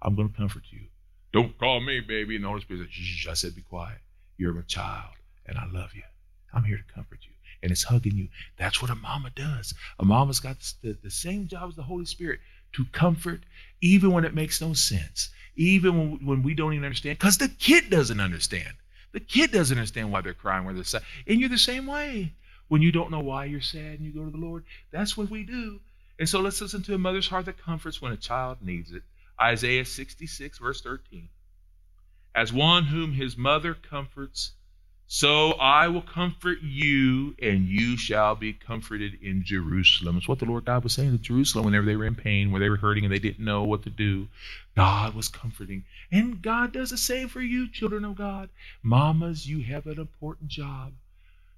I'm 0.00 0.14
going 0.14 0.28
to 0.28 0.36
comfort 0.36 0.64
you. 0.70 0.80
Don't 1.32 1.58
call 1.58 1.80
me 1.80 2.00
baby. 2.00 2.36
And 2.36 2.44
the 2.44 2.48
Holy 2.48 2.60
Spirit 2.60 2.84
says, 2.86 2.92
shh, 2.92 3.28
I 3.28 3.34
said, 3.34 3.54
be 3.54 3.62
quiet. 3.62 3.98
You're 4.38 4.58
a 4.58 4.64
child, 4.64 5.14
and 5.46 5.58
I 5.58 5.66
love 5.66 5.90
you. 5.94 6.02
I'm 6.54 6.64
here 6.64 6.78
to 6.78 6.94
comfort 6.94 7.18
you. 7.22 7.32
And 7.62 7.72
it's 7.72 7.82
hugging 7.82 8.16
you. 8.16 8.28
That's 8.56 8.80
what 8.80 8.90
a 8.90 8.94
mama 8.94 9.30
does. 9.34 9.74
A 9.98 10.04
mama's 10.04 10.40
got 10.40 10.56
the, 10.82 10.96
the 11.02 11.10
same 11.10 11.48
job 11.48 11.70
as 11.70 11.76
the 11.76 11.82
Holy 11.82 12.04
Spirit 12.04 12.40
to 12.74 12.84
comfort, 12.92 13.40
even 13.80 14.12
when 14.12 14.24
it 14.24 14.34
makes 14.34 14.60
no 14.60 14.72
sense, 14.72 15.30
even 15.56 15.98
when, 15.98 16.26
when 16.26 16.42
we 16.42 16.54
don't 16.54 16.72
even 16.72 16.84
understand, 16.84 17.18
because 17.18 17.38
the 17.38 17.48
kid 17.48 17.90
doesn't 17.90 18.20
understand. 18.20 18.74
The 19.12 19.20
kid 19.20 19.52
doesn't 19.52 19.76
understand 19.76 20.12
why 20.12 20.20
they're 20.20 20.34
crying, 20.34 20.64
why 20.64 20.72
they're 20.72 20.84
sad. 20.84 21.02
And 21.26 21.40
you're 21.40 21.48
the 21.48 21.58
same 21.58 21.86
way. 21.86 22.34
When 22.68 22.82
you 22.82 22.92
don't 22.92 23.10
know 23.10 23.20
why 23.20 23.46
you're 23.46 23.62
sad 23.62 23.98
and 23.98 24.04
you 24.04 24.12
go 24.12 24.24
to 24.24 24.30
the 24.30 24.36
Lord, 24.36 24.64
that's 24.90 25.16
what 25.16 25.30
we 25.30 25.42
do. 25.42 25.80
And 26.18 26.28
so 26.28 26.40
let's 26.40 26.60
listen 26.60 26.82
to 26.82 26.94
a 26.94 26.98
mother's 26.98 27.28
heart 27.28 27.46
that 27.46 27.62
comforts 27.62 28.02
when 28.02 28.12
a 28.12 28.16
child 28.16 28.58
needs 28.60 28.92
it. 28.92 29.02
Isaiah 29.40 29.84
66, 29.84 30.58
verse 30.58 30.82
13. 30.82 31.28
As 32.34 32.52
one 32.52 32.84
whom 32.84 33.12
his 33.12 33.36
mother 33.36 33.72
comforts, 33.74 34.52
so 35.10 35.52
I 35.52 35.88
will 35.88 36.02
comfort 36.02 36.58
you, 36.60 37.34
and 37.40 37.66
you 37.66 37.96
shall 37.96 38.34
be 38.34 38.52
comforted 38.52 39.14
in 39.22 39.42
Jerusalem. 39.42 40.18
It's 40.18 40.28
what 40.28 40.38
the 40.38 40.44
Lord 40.44 40.66
God 40.66 40.84
was 40.84 40.92
saying 40.92 41.12
to 41.12 41.18
Jerusalem 41.18 41.64
whenever 41.64 41.86
they 41.86 41.96
were 41.96 42.04
in 42.04 42.14
pain, 42.14 42.50
where 42.50 42.60
they 42.60 42.68
were 42.68 42.76
hurting 42.76 43.04
and 43.06 43.12
they 43.12 43.18
didn't 43.18 43.42
know 43.42 43.62
what 43.62 43.84
to 43.84 43.90
do. 43.90 44.28
God 44.76 45.14
was 45.14 45.28
comforting. 45.28 45.84
And 46.12 46.42
God 46.42 46.74
does 46.74 46.90
the 46.90 46.98
same 46.98 47.28
for 47.28 47.40
you, 47.40 47.70
children 47.70 48.04
of 48.04 48.16
God. 48.16 48.50
Mamas, 48.82 49.48
you 49.48 49.62
have 49.62 49.86
an 49.86 49.98
important 49.98 50.50
job 50.50 50.92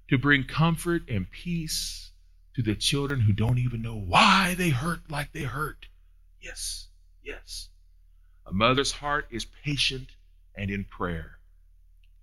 to 0.07 0.17
bring 0.17 0.45
comfort 0.45 1.03
and 1.09 1.29
peace 1.29 2.11
to 2.55 2.61
the 2.61 2.75
children 2.75 3.19
who 3.19 3.33
don't 3.33 3.57
even 3.57 3.81
know 3.81 3.97
why 3.97 4.55
they 4.57 4.69
hurt 4.69 5.01
like 5.09 5.33
they 5.33 5.43
hurt. 5.43 5.87
Yes, 6.39 6.87
yes. 7.21 7.67
A 8.45 8.53
mother's 8.53 8.93
heart 8.93 9.27
is 9.29 9.45
patient 9.65 10.07
and 10.55 10.71
in 10.71 10.85
prayer. 10.85 11.37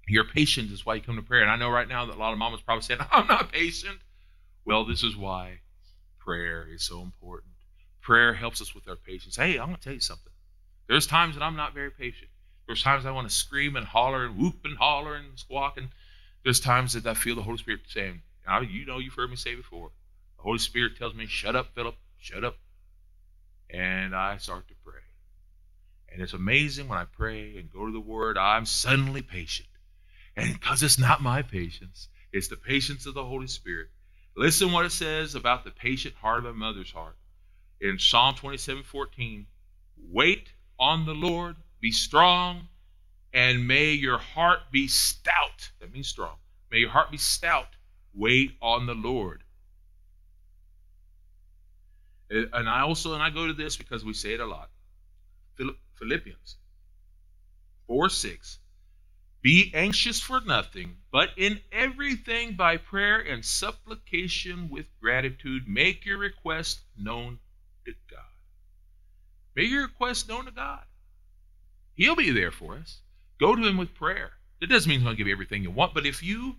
Your 0.08 0.24
patience 0.24 0.72
is 0.72 0.86
why 0.86 0.94
you 0.94 1.02
come 1.02 1.16
to 1.16 1.22
prayer. 1.22 1.42
And 1.42 1.50
I 1.50 1.56
know 1.56 1.70
right 1.70 1.88
now 1.88 2.06
that 2.06 2.16
a 2.16 2.18
lot 2.18 2.32
of 2.32 2.38
mamas 2.38 2.60
probably 2.62 2.82
saying, 2.82 3.00
I'm 3.12 3.26
not 3.26 3.52
patient. 3.52 3.98
Well, 4.64 4.84
this 4.84 5.02
is 5.02 5.16
why 5.16 5.60
prayer 6.18 6.66
is 6.72 6.82
so 6.82 7.02
important. 7.02 7.52
Prayer 8.00 8.32
helps 8.32 8.62
us 8.62 8.74
with 8.74 8.88
our 8.88 8.96
patience. 8.96 9.36
Hey, 9.36 9.58
I'm 9.58 9.66
going 9.66 9.76
to 9.76 9.82
tell 9.82 9.92
you 9.92 10.00
something. 10.00 10.32
There's 10.88 11.06
times 11.06 11.34
that 11.36 11.42
I'm 11.42 11.56
not 11.56 11.74
very 11.74 11.90
patient. 11.90 12.30
There's 12.66 12.82
times 12.82 13.06
I 13.06 13.10
want 13.10 13.28
to 13.28 13.34
scream 13.34 13.76
and 13.76 13.86
holler 13.86 14.24
and 14.24 14.36
whoop 14.36 14.56
and 14.64 14.76
holler 14.76 15.14
and 15.14 15.38
squawk. 15.38 15.76
And 15.76 15.88
There's 16.42 16.60
times 16.60 16.94
that 16.94 17.06
I 17.06 17.14
feel 17.14 17.34
the 17.34 17.42
Holy 17.42 17.58
Spirit 17.58 17.80
saying, 17.88 18.22
now, 18.46 18.60
you 18.60 18.86
know, 18.86 18.98
you've 18.98 19.14
heard 19.14 19.30
me 19.30 19.36
say 19.36 19.54
before. 19.54 19.90
The 20.36 20.42
Holy 20.42 20.58
Spirit 20.58 20.96
tells 20.96 21.14
me, 21.14 21.26
shut 21.26 21.56
up, 21.56 21.74
Philip, 21.74 21.96
shut 22.18 22.44
up. 22.44 22.56
And 23.68 24.14
I 24.14 24.38
start 24.38 24.68
to 24.68 24.74
pray. 24.84 25.00
And 26.10 26.22
it's 26.22 26.32
amazing 26.32 26.88
when 26.88 26.98
I 26.98 27.04
pray 27.04 27.58
and 27.58 27.70
go 27.70 27.84
to 27.84 27.92
the 27.92 28.00
Word, 28.00 28.38
I'm 28.38 28.64
suddenly 28.64 29.20
patient. 29.20 29.68
And 30.38 30.52
because 30.52 30.84
it's 30.84 31.00
not 31.00 31.20
my 31.20 31.42
patience, 31.42 32.08
it's 32.32 32.46
the 32.46 32.56
patience 32.56 33.06
of 33.06 33.14
the 33.14 33.24
Holy 33.24 33.48
Spirit. 33.48 33.88
Listen 34.36 34.70
what 34.70 34.86
it 34.86 34.92
says 34.92 35.34
about 35.34 35.64
the 35.64 35.72
patient 35.72 36.14
heart 36.14 36.38
of 36.38 36.44
a 36.44 36.54
mother's 36.54 36.92
heart. 36.92 37.16
In 37.80 37.98
Psalm 37.98 38.36
27 38.36 38.84
14, 38.84 39.46
wait 40.12 40.52
on 40.78 41.06
the 41.06 41.14
Lord, 41.14 41.56
be 41.80 41.90
strong, 41.90 42.68
and 43.34 43.66
may 43.66 43.90
your 43.90 44.18
heart 44.18 44.60
be 44.70 44.86
stout. 44.86 45.72
That 45.80 45.92
means 45.92 46.06
strong. 46.06 46.36
May 46.70 46.78
your 46.78 46.90
heart 46.90 47.10
be 47.10 47.18
stout. 47.18 47.74
Wait 48.14 48.52
on 48.62 48.86
the 48.86 48.94
Lord. 48.94 49.42
And 52.30 52.68
I 52.68 52.82
also, 52.82 53.14
and 53.14 53.22
I 53.22 53.30
go 53.30 53.48
to 53.48 53.52
this 53.54 53.76
because 53.76 54.04
we 54.04 54.12
say 54.12 54.34
it 54.34 54.40
a 54.40 54.46
lot. 54.46 54.70
Philippians 55.98 56.56
4 57.88 58.08
6. 58.08 58.58
Be 59.40 59.70
anxious 59.72 60.20
for 60.20 60.40
nothing, 60.40 60.96
but 61.12 61.30
in 61.36 61.60
everything 61.70 62.56
by 62.56 62.76
prayer 62.76 63.20
and 63.20 63.44
supplication 63.44 64.68
with 64.68 64.86
gratitude, 65.00 65.68
make 65.68 66.04
your 66.04 66.18
request 66.18 66.80
known 66.96 67.38
to 67.84 67.92
God. 68.10 68.24
Make 69.54 69.70
your 69.70 69.82
request 69.82 70.28
known 70.28 70.46
to 70.46 70.50
God. 70.50 70.82
He'll 71.94 72.16
be 72.16 72.30
there 72.30 72.50
for 72.50 72.74
us. 72.76 73.00
Go 73.38 73.54
to 73.54 73.62
Him 73.62 73.76
with 73.76 73.94
prayer. 73.94 74.32
It 74.60 74.66
doesn't 74.66 74.88
mean 74.88 74.98
He's 74.98 75.04
going 75.04 75.14
to 75.14 75.18
give 75.18 75.28
you 75.28 75.34
everything 75.34 75.62
you 75.62 75.70
want, 75.70 75.94
but 75.94 76.04
if 76.04 76.20
you 76.22 76.56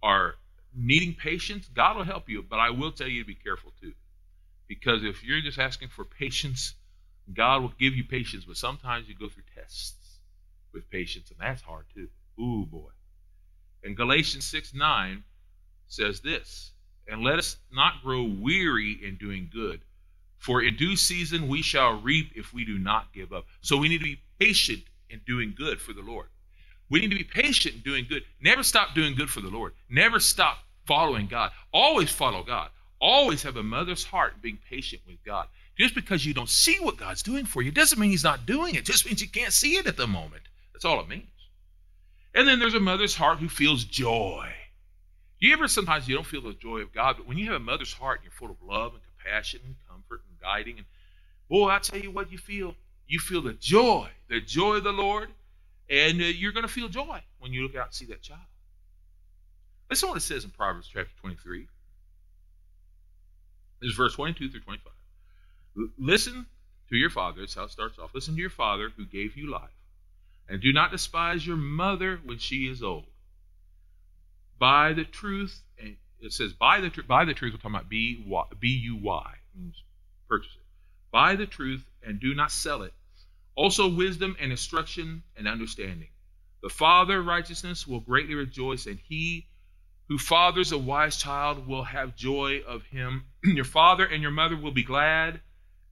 are 0.00 0.36
needing 0.74 1.14
patience, 1.14 1.68
God 1.74 1.96
will 1.96 2.04
help 2.04 2.28
you. 2.28 2.42
But 2.42 2.60
I 2.60 2.70
will 2.70 2.92
tell 2.92 3.08
you 3.08 3.22
to 3.22 3.26
be 3.26 3.34
careful 3.34 3.72
too. 3.80 3.94
Because 4.68 5.02
if 5.02 5.24
you're 5.24 5.40
just 5.40 5.58
asking 5.58 5.88
for 5.88 6.04
patience, 6.04 6.74
God 7.32 7.62
will 7.62 7.74
give 7.80 7.94
you 7.94 8.04
patience, 8.04 8.44
but 8.44 8.56
sometimes 8.56 9.08
you 9.08 9.16
go 9.16 9.28
through 9.28 9.42
tests 9.56 10.01
with 10.72 10.90
patience, 10.90 11.30
and 11.30 11.38
that's 11.40 11.62
hard 11.62 11.86
too. 11.94 12.08
Ooh, 12.40 12.66
boy. 12.66 12.90
And 13.84 13.96
Galatians 13.96 14.44
6 14.44 14.74
9 14.74 15.24
says 15.88 16.20
this, 16.20 16.72
and 17.08 17.22
let 17.22 17.38
us 17.38 17.56
not 17.72 18.02
grow 18.02 18.22
weary 18.22 18.98
in 19.04 19.16
doing 19.16 19.50
good, 19.52 19.80
for 20.38 20.62
in 20.62 20.76
due 20.76 20.96
season 20.96 21.48
we 21.48 21.62
shall 21.62 22.00
reap 22.00 22.32
if 22.34 22.52
we 22.52 22.64
do 22.64 22.78
not 22.78 23.12
give 23.12 23.32
up. 23.32 23.46
So 23.60 23.76
we 23.76 23.88
need 23.88 23.98
to 23.98 24.04
be 24.04 24.20
patient 24.38 24.82
in 25.10 25.20
doing 25.26 25.54
good 25.56 25.80
for 25.80 25.92
the 25.92 26.02
Lord. 26.02 26.28
We 26.90 27.00
need 27.00 27.10
to 27.10 27.16
be 27.16 27.24
patient 27.24 27.76
in 27.76 27.80
doing 27.80 28.06
good. 28.08 28.22
Never 28.40 28.62
stop 28.62 28.94
doing 28.94 29.14
good 29.14 29.30
for 29.30 29.40
the 29.40 29.48
Lord. 29.48 29.72
Never 29.88 30.20
stop 30.20 30.58
following 30.86 31.26
God. 31.26 31.50
Always 31.72 32.10
follow 32.10 32.42
God. 32.42 32.70
Always 33.00 33.42
have 33.42 33.56
a 33.56 33.62
mother's 33.62 34.04
heart 34.04 34.40
being 34.42 34.58
patient 34.68 35.02
with 35.06 35.22
God. 35.24 35.48
Just 35.76 35.94
because 35.94 36.24
you 36.24 36.34
don't 36.34 36.48
see 36.48 36.78
what 36.80 36.98
God's 36.98 37.22
doing 37.22 37.46
for 37.46 37.62
you 37.62 37.70
doesn't 37.70 37.98
mean 37.98 38.10
He's 38.10 38.24
not 38.24 38.46
doing 38.46 38.74
it. 38.74 38.80
it 38.80 38.84
just 38.84 39.06
means 39.06 39.20
you 39.20 39.28
can't 39.28 39.52
see 39.52 39.76
it 39.76 39.86
at 39.86 39.96
the 39.96 40.06
moment. 40.06 40.42
That's 40.82 40.92
all 40.92 41.00
it 41.00 41.08
means. 41.08 41.28
And 42.34 42.48
then 42.48 42.58
there's 42.58 42.74
a 42.74 42.80
mother's 42.80 43.14
heart 43.14 43.38
who 43.38 43.48
feels 43.48 43.84
joy. 43.84 44.52
You 45.38 45.52
ever 45.52 45.68
sometimes 45.68 46.08
you 46.08 46.16
don't 46.16 46.26
feel 46.26 46.42
the 46.42 46.54
joy 46.54 46.78
of 46.78 46.92
God, 46.92 47.18
but 47.18 47.28
when 47.28 47.38
you 47.38 47.46
have 47.46 47.54
a 47.54 47.64
mother's 47.64 47.92
heart, 47.92 48.18
and 48.18 48.24
you're 48.24 48.32
full 48.32 48.50
of 48.50 48.56
love 48.60 48.94
and 48.94 49.02
compassion 49.04 49.60
and 49.64 49.76
comfort 49.88 50.22
and 50.28 50.40
guiding. 50.40 50.78
And 50.78 50.86
boy, 51.48 51.68
I 51.68 51.78
tell 51.78 52.00
you 52.00 52.10
what, 52.10 52.32
you 52.32 52.38
feel 52.38 52.74
you 53.06 53.20
feel 53.20 53.42
the 53.42 53.52
joy, 53.52 54.08
the 54.28 54.40
joy 54.40 54.76
of 54.76 54.84
the 54.84 54.90
Lord, 54.90 55.28
and 55.88 56.20
uh, 56.20 56.24
you're 56.24 56.50
going 56.50 56.66
to 56.66 56.72
feel 56.72 56.88
joy 56.88 57.20
when 57.38 57.52
you 57.52 57.62
look 57.62 57.76
out 57.76 57.86
and 57.86 57.94
see 57.94 58.06
that 58.06 58.22
child. 58.22 58.40
Listen 59.88 60.08
what 60.08 60.18
it 60.18 60.22
says 60.22 60.42
in 60.42 60.50
Proverbs 60.50 60.88
chapter 60.92 61.12
23. 61.20 61.68
This 63.80 63.90
is 63.90 63.96
verse 63.96 64.14
22 64.14 64.50
through 64.50 64.60
25. 64.60 65.90
Listen 65.96 66.44
to 66.88 66.96
your 66.96 67.10
father. 67.10 67.42
That's 67.42 67.54
how 67.54 67.64
it 67.64 67.70
starts 67.70 68.00
off. 68.00 68.12
Listen 68.14 68.34
to 68.34 68.40
your 68.40 68.50
father 68.50 68.90
who 68.96 69.04
gave 69.04 69.36
you 69.36 69.48
life. 69.48 69.70
And 70.52 70.60
do 70.60 70.70
not 70.70 70.90
despise 70.90 71.46
your 71.46 71.56
mother 71.56 72.20
when 72.26 72.36
she 72.36 72.68
is 72.68 72.82
old. 72.82 73.06
By 74.58 74.92
the 74.92 75.02
truth, 75.02 75.62
and 75.80 75.96
it 76.20 76.34
says 76.34 76.52
by 76.52 76.82
the 76.82 76.90
truth, 76.90 77.08
by 77.08 77.24
the 77.24 77.32
truth, 77.32 77.54
we're 77.54 77.56
talking 77.56 77.74
about 77.74 77.88
B 77.88 78.22
B 78.60 78.68
U 78.68 78.96
Y 78.96 79.34
means 79.56 79.82
purchase 80.28 80.54
it. 80.54 80.66
Buy 81.10 81.36
the 81.36 81.46
truth 81.46 81.82
and 82.02 82.20
do 82.20 82.34
not 82.34 82.52
sell 82.52 82.82
it. 82.82 82.92
Also 83.54 83.88
wisdom 83.88 84.36
and 84.38 84.50
instruction 84.50 85.22
and 85.38 85.48
understanding. 85.48 86.10
The 86.62 86.68
father 86.68 87.20
of 87.20 87.26
righteousness 87.26 87.86
will 87.86 88.00
greatly 88.00 88.34
rejoice, 88.34 88.84
and 88.84 88.98
he 89.08 89.46
who 90.08 90.18
fathers 90.18 90.70
a 90.70 90.76
wise 90.76 91.16
child 91.16 91.66
will 91.66 91.84
have 91.84 92.14
joy 92.14 92.60
of 92.68 92.84
him. 92.84 93.24
your 93.42 93.64
father 93.64 94.04
and 94.04 94.20
your 94.20 94.30
mother 94.30 94.58
will 94.58 94.70
be 94.70 94.84
glad, 94.84 95.40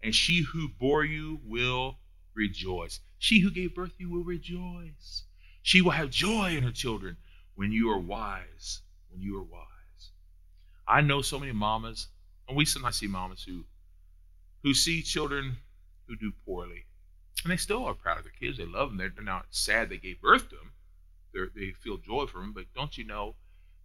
and 0.02 0.14
she 0.14 0.42
who 0.42 0.68
bore 0.68 1.02
you 1.02 1.40
will 1.46 1.96
rejoice. 2.34 3.00
She 3.22 3.40
who 3.40 3.50
gave 3.50 3.74
birth 3.74 3.98
to 3.98 4.04
you 4.04 4.08
will 4.08 4.24
rejoice. 4.24 5.24
She 5.62 5.82
will 5.82 5.90
have 5.90 6.08
joy 6.08 6.56
in 6.56 6.64
her 6.64 6.72
children 6.72 7.18
when 7.54 7.70
you 7.70 7.90
are 7.90 7.98
wise. 7.98 8.80
When 9.10 9.20
you 9.20 9.36
are 9.36 9.42
wise. 9.42 10.10
I 10.88 11.02
know 11.02 11.20
so 11.20 11.38
many 11.38 11.52
mamas, 11.52 12.08
and 12.48 12.56
we 12.56 12.64
sometimes 12.64 12.96
see 12.96 13.06
mamas 13.06 13.44
who 13.44 13.66
who 14.62 14.72
see 14.72 15.02
children 15.02 15.58
who 16.06 16.16
do 16.16 16.32
poorly. 16.46 16.86
And 17.44 17.52
they 17.52 17.58
still 17.58 17.84
are 17.84 17.92
proud 17.92 18.16
of 18.16 18.24
their 18.24 18.32
kids. 18.32 18.56
They 18.56 18.64
love 18.64 18.88
them. 18.88 18.96
They're, 18.96 19.22
not 19.22 19.46
sad 19.50 19.90
they 19.90 19.98
gave 19.98 20.22
birth 20.22 20.48
to 20.48 20.56
them. 20.56 20.72
They're, 21.34 21.50
they 21.54 21.72
feel 21.72 21.98
joy 21.98 22.26
for 22.26 22.40
them. 22.40 22.54
But 22.54 22.72
don't 22.74 22.96
you 22.96 23.04
know 23.04 23.36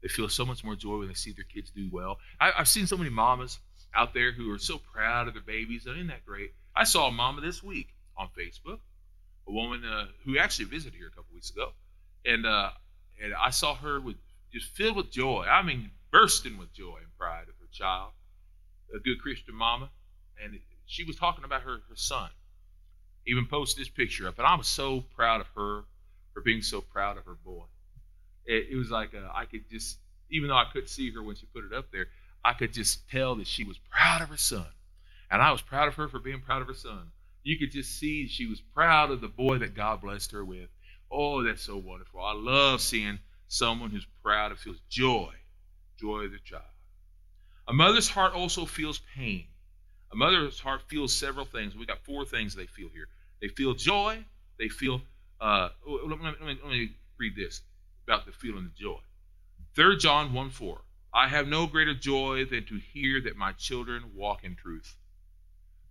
they 0.02 0.08
feel 0.08 0.30
so 0.30 0.46
much 0.46 0.64
more 0.64 0.76
joy 0.76 1.00
when 1.00 1.10
they 1.10 1.14
see 1.14 1.34
their 1.34 1.44
kids 1.44 1.72
do 1.72 1.90
well. 1.92 2.20
I, 2.40 2.52
have 2.52 2.70
seen 2.70 2.88
so 2.88 2.96
many 2.96 3.10
mamas 3.10 3.60
out 3.94 4.14
there 4.14 4.32
who 4.32 4.50
are 4.54 4.60
so 4.60 4.78
proud 4.78 5.28
of 5.28 5.34
their 5.34 5.44
babies. 5.44 5.86
And 5.86 5.98
isn't 5.98 6.08
that 6.08 6.26
great? 6.26 6.54
I 6.74 6.86
saw 6.86 7.08
a 7.08 7.12
mama 7.12 7.42
this 7.42 7.62
week 7.62 7.90
on 8.18 8.30
Facebook, 8.30 8.80
a 9.48 9.52
woman 9.52 9.84
uh, 9.86 10.06
who 10.26 10.38
actually 10.38 10.66
visited 10.66 10.96
here 10.96 11.08
a 11.08 11.10
couple 11.10 11.34
weeks 11.34 11.50
ago, 11.50 11.72
and 12.26 12.46
uh, 12.46 12.70
and 13.24 13.34
I 13.34 13.50
saw 13.50 13.76
her 13.76 14.00
with 14.00 14.16
just 14.52 14.68
filled 14.72 14.96
with 14.96 15.12
joy. 15.12 15.46
I 15.50 15.62
mean, 15.62 15.92
bursting 16.12 16.58
with 16.58 16.74
joy 16.74 16.98
and 16.98 17.18
pride 17.18 17.44
of 17.44 17.56
her 17.60 17.68
child, 17.72 18.12
a 18.96 19.00
good 19.00 19.22
Christian 19.22 19.56
mama, 19.56 19.90
and 20.44 20.60
she 20.86 21.04
was 21.04 21.16
talking 21.16 21.44
about 21.44 21.62
her 21.64 21.80
her 21.90 21.96
son. 21.96 22.30
Even 23.28 23.48
posted 23.48 23.82
this 23.82 23.90
picture 23.90 24.28
up, 24.28 24.38
and 24.38 24.46
I 24.46 24.56
was 24.56 24.68
so 24.68 25.02
proud 25.16 25.42
of 25.42 25.48
her 25.56 25.84
for 26.34 26.42
being 26.44 26.62
so 26.62 26.82
proud 26.82 27.18
of 27.18 27.26
her 27.26 27.38
boy 27.44 27.66
it, 28.46 28.68
it 28.72 28.76
was 28.76 28.90
like 28.90 29.14
uh, 29.14 29.28
I 29.34 29.46
could 29.46 29.70
just, 29.70 29.98
even 30.30 30.50
though 30.50 30.58
I 30.58 30.66
couldn't 30.72 30.90
see 30.90 31.12
her 31.12 31.24
when 31.24 31.36
she 31.36 31.46
put 31.48 31.66
it 31.66 31.74
up 31.74 31.92
there, 31.92 32.08
I 32.44 32.54
could 32.54 32.74
just 32.74 33.10
tell 33.10 33.36
that 33.36 33.48
she 33.48 33.64
was 33.64 33.78
proud 33.90 34.22
of 34.22 34.30
her 34.30 34.38
son. 34.38 34.68
And 35.32 35.42
I 35.42 35.52
was 35.52 35.62
proud 35.62 35.88
of 35.88 35.96
her 35.96 36.08
for 36.08 36.20
being 36.20 36.42
proud 36.42 36.62
of 36.62 36.68
her 36.68 36.74
son. 36.74 37.12
You 37.46 37.60
could 37.60 37.72
just 37.72 38.00
see 38.00 38.28
she 38.28 38.48
was 38.48 38.60
proud 38.60 39.12
of 39.12 39.22
the 39.22 39.28
boy 39.28 39.60
that 39.60 39.76
God 39.76 40.02
blessed 40.02 40.32
her 40.32 40.44
with. 40.44 40.68
Oh, 41.12 41.44
that's 41.44 41.62
so 41.62 41.78
wonderful. 41.78 42.20
I 42.20 42.34
love 42.34 42.82
seeing 42.82 43.20
someone 43.48 43.92
who's 43.92 44.08
proud 44.24 44.50
and 44.50 44.60
feels 44.60 44.82
joy, 44.90 45.32
joy 46.00 46.24
of 46.24 46.32
the 46.32 46.40
child. 46.44 46.64
A 47.68 47.74
mother's 47.74 48.10
heart 48.10 48.34
also 48.34 48.66
feels 48.66 49.00
pain. 49.16 49.46
A 50.12 50.16
mother's 50.16 50.60
heart 50.60 50.82
feels 50.88 51.14
several 51.14 51.46
things. 51.46 51.76
We 51.76 51.86
got 51.86 52.04
four 52.04 52.26
things 52.26 52.56
they 52.56 52.66
feel 52.66 52.90
here. 52.90 53.10
They 53.40 53.50
feel 53.50 53.76
joy. 53.76 54.26
They 54.58 54.68
feel. 54.68 55.02
Uh, 55.40 55.70
let, 55.88 56.20
me, 56.20 56.26
let, 56.26 56.42
me, 56.42 56.60
let 56.64 56.72
me 56.72 56.96
read 57.20 57.36
this 57.36 57.62
about 58.08 58.26
the 58.26 58.32
feeling 58.32 58.66
of 58.66 58.76
joy. 58.76 58.98
3 59.76 59.98
John 59.98 60.34
1 60.34 60.50
4. 60.50 60.82
I 61.14 61.28
have 61.28 61.48
no 61.48 61.68
greater 61.68 61.94
joy 61.94 62.46
than 62.46 62.66
to 62.66 62.80
hear 62.92 63.22
that 63.22 63.38
my 63.38 63.52
children 63.52 64.16
walk 64.16 64.44
in 64.44 64.56
truth. 64.56 64.96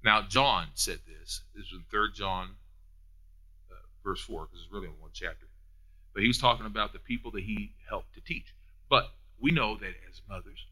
Now, 0.05 0.21
John 0.21 0.67
said 0.75 1.01
this. 1.07 1.41
This 1.55 1.65
is 1.65 1.73
in 1.73 1.85
3 1.91 2.09
John, 2.15 2.51
uh, 3.71 3.75
verse 4.05 4.21
4, 4.21 4.45
because 4.45 4.61
it's 4.63 4.73
really 4.73 4.87
in 4.87 5.01
one 5.01 5.11
chapter. 5.15 5.47
But 6.13 6.23
he 6.23 6.29
was 6.29 6.39
talking 6.39 6.67
about 6.67 6.93
the 6.93 6.99
people 6.99 7.31
that 7.33 7.43
he 7.43 7.75
helped 7.89 8.15
to 8.15 8.21
teach. 8.21 8.55
But 8.91 9.07
we 9.41 9.51
know 9.51 9.77
that 9.79 9.95
as 10.09 10.21
mothers, 10.29 10.67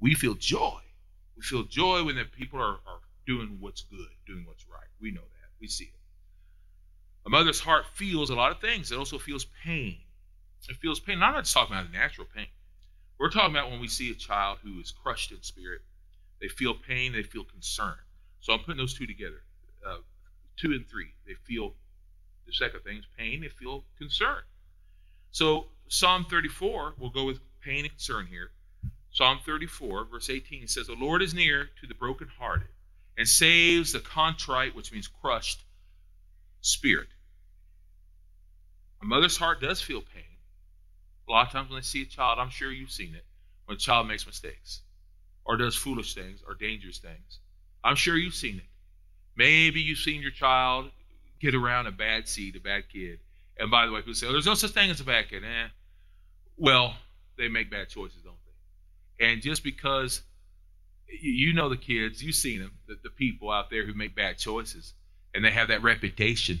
we 0.00 0.14
feel 0.14 0.34
joy. 0.34 0.80
We 1.36 1.42
feel 1.42 1.62
joy 1.62 2.02
when 2.04 2.16
the 2.16 2.24
people 2.24 2.60
are, 2.60 2.78
are 2.86 3.00
doing 3.24 3.58
what's 3.60 3.82
good, 3.82 4.08
doing 4.26 4.44
what's 4.46 4.66
right. 4.68 4.88
We 5.00 5.12
know 5.12 5.20
that. 5.20 5.50
We 5.60 5.68
see 5.68 5.84
it. 5.84 5.90
A 7.24 7.30
mother's 7.30 7.60
heart 7.60 7.84
feels 7.94 8.30
a 8.30 8.34
lot 8.34 8.50
of 8.50 8.60
things. 8.60 8.90
It 8.90 8.98
also 8.98 9.18
feels 9.18 9.46
pain. 9.64 9.98
It 10.68 10.76
feels 10.76 10.98
pain. 10.98 11.22
I'm 11.22 11.34
not 11.34 11.44
just 11.44 11.54
talking 11.54 11.76
about 11.76 11.92
natural 11.92 12.26
pain. 12.34 12.48
We're 13.18 13.30
talking 13.30 13.54
about 13.54 13.70
when 13.70 13.80
we 13.80 13.88
see 13.88 14.10
a 14.10 14.14
child 14.14 14.58
who 14.62 14.80
is 14.80 14.90
crushed 14.90 15.30
in 15.30 15.42
spirit. 15.42 15.82
They 16.40 16.48
feel 16.48 16.74
pain, 16.74 17.12
they 17.12 17.22
feel 17.22 17.44
concern. 17.44 17.96
So 18.40 18.52
I'm 18.52 18.60
putting 18.60 18.78
those 18.78 18.94
two 18.94 19.06
together. 19.06 19.42
Uh, 19.86 19.98
two 20.56 20.72
and 20.72 20.88
three. 20.88 21.12
They 21.26 21.34
feel 21.34 21.74
the 22.46 22.52
second 22.52 22.80
thing 22.82 22.98
is 22.98 23.06
pain, 23.18 23.40
they 23.40 23.48
feel 23.48 23.84
concern. 23.98 24.42
So 25.32 25.66
Psalm 25.88 26.26
34, 26.30 26.94
we'll 26.98 27.10
go 27.10 27.24
with 27.24 27.40
pain 27.60 27.84
and 27.84 27.90
concern 27.90 28.26
here. 28.26 28.52
Psalm 29.10 29.40
34, 29.44 30.04
verse 30.04 30.30
18, 30.30 30.62
it 30.62 30.70
says, 30.70 30.86
The 30.86 30.94
Lord 30.94 31.22
is 31.22 31.34
near 31.34 31.70
to 31.80 31.86
the 31.86 31.94
brokenhearted 31.94 32.68
and 33.18 33.26
saves 33.26 33.92
the 33.92 34.00
contrite, 34.00 34.74
which 34.74 34.92
means 34.92 35.08
crushed, 35.08 35.64
spirit. 36.60 37.08
A 39.02 39.04
mother's 39.04 39.36
heart 39.36 39.60
does 39.60 39.80
feel 39.80 40.00
pain. 40.00 40.22
A 41.28 41.32
lot 41.32 41.46
of 41.46 41.52
times 41.52 41.70
when 41.70 41.78
they 41.78 41.84
see 41.84 42.02
a 42.02 42.06
child, 42.06 42.38
I'm 42.38 42.50
sure 42.50 42.70
you've 42.70 42.90
seen 42.90 43.14
it, 43.14 43.24
when 43.64 43.76
a 43.76 43.80
child 43.80 44.06
makes 44.06 44.26
mistakes 44.26 44.82
or 45.44 45.56
does 45.56 45.74
foolish 45.74 46.14
things 46.14 46.42
or 46.46 46.54
dangerous 46.54 46.98
things. 46.98 47.40
I'm 47.86 47.96
sure 47.96 48.16
you've 48.16 48.34
seen 48.34 48.56
it. 48.56 48.64
Maybe 49.36 49.80
you've 49.80 49.98
seen 49.98 50.22
your 50.22 50.30
child 50.30 50.90
get 51.40 51.54
around 51.54 51.86
a 51.86 51.92
bad 51.92 52.28
seed, 52.28 52.56
a 52.56 52.60
bad 52.60 52.84
kid. 52.92 53.20
And 53.58 53.70
by 53.70 53.86
the 53.86 53.92
way, 53.92 54.00
people 54.00 54.14
say, 54.14 54.26
oh, 54.26 54.32
there's 54.32 54.46
no 54.46 54.54
such 54.54 54.72
thing 54.72 54.90
as 54.90 55.00
a 55.00 55.04
bad 55.04 55.28
kid. 55.28 55.44
Eh. 55.44 55.68
Well, 56.56 56.94
they 57.38 57.48
make 57.48 57.70
bad 57.70 57.88
choices, 57.88 58.22
don't 58.22 58.36
they? 59.18 59.26
And 59.26 59.42
just 59.42 59.62
because 59.62 60.22
you 61.08 61.52
know 61.52 61.68
the 61.68 61.76
kids, 61.76 62.22
you've 62.22 62.34
seen 62.34 62.60
them, 62.60 62.72
the, 62.88 62.96
the 63.02 63.10
people 63.10 63.50
out 63.50 63.70
there 63.70 63.86
who 63.86 63.94
make 63.94 64.16
bad 64.16 64.38
choices, 64.38 64.92
and 65.34 65.44
they 65.44 65.50
have 65.50 65.68
that 65.68 65.82
reputation. 65.82 66.60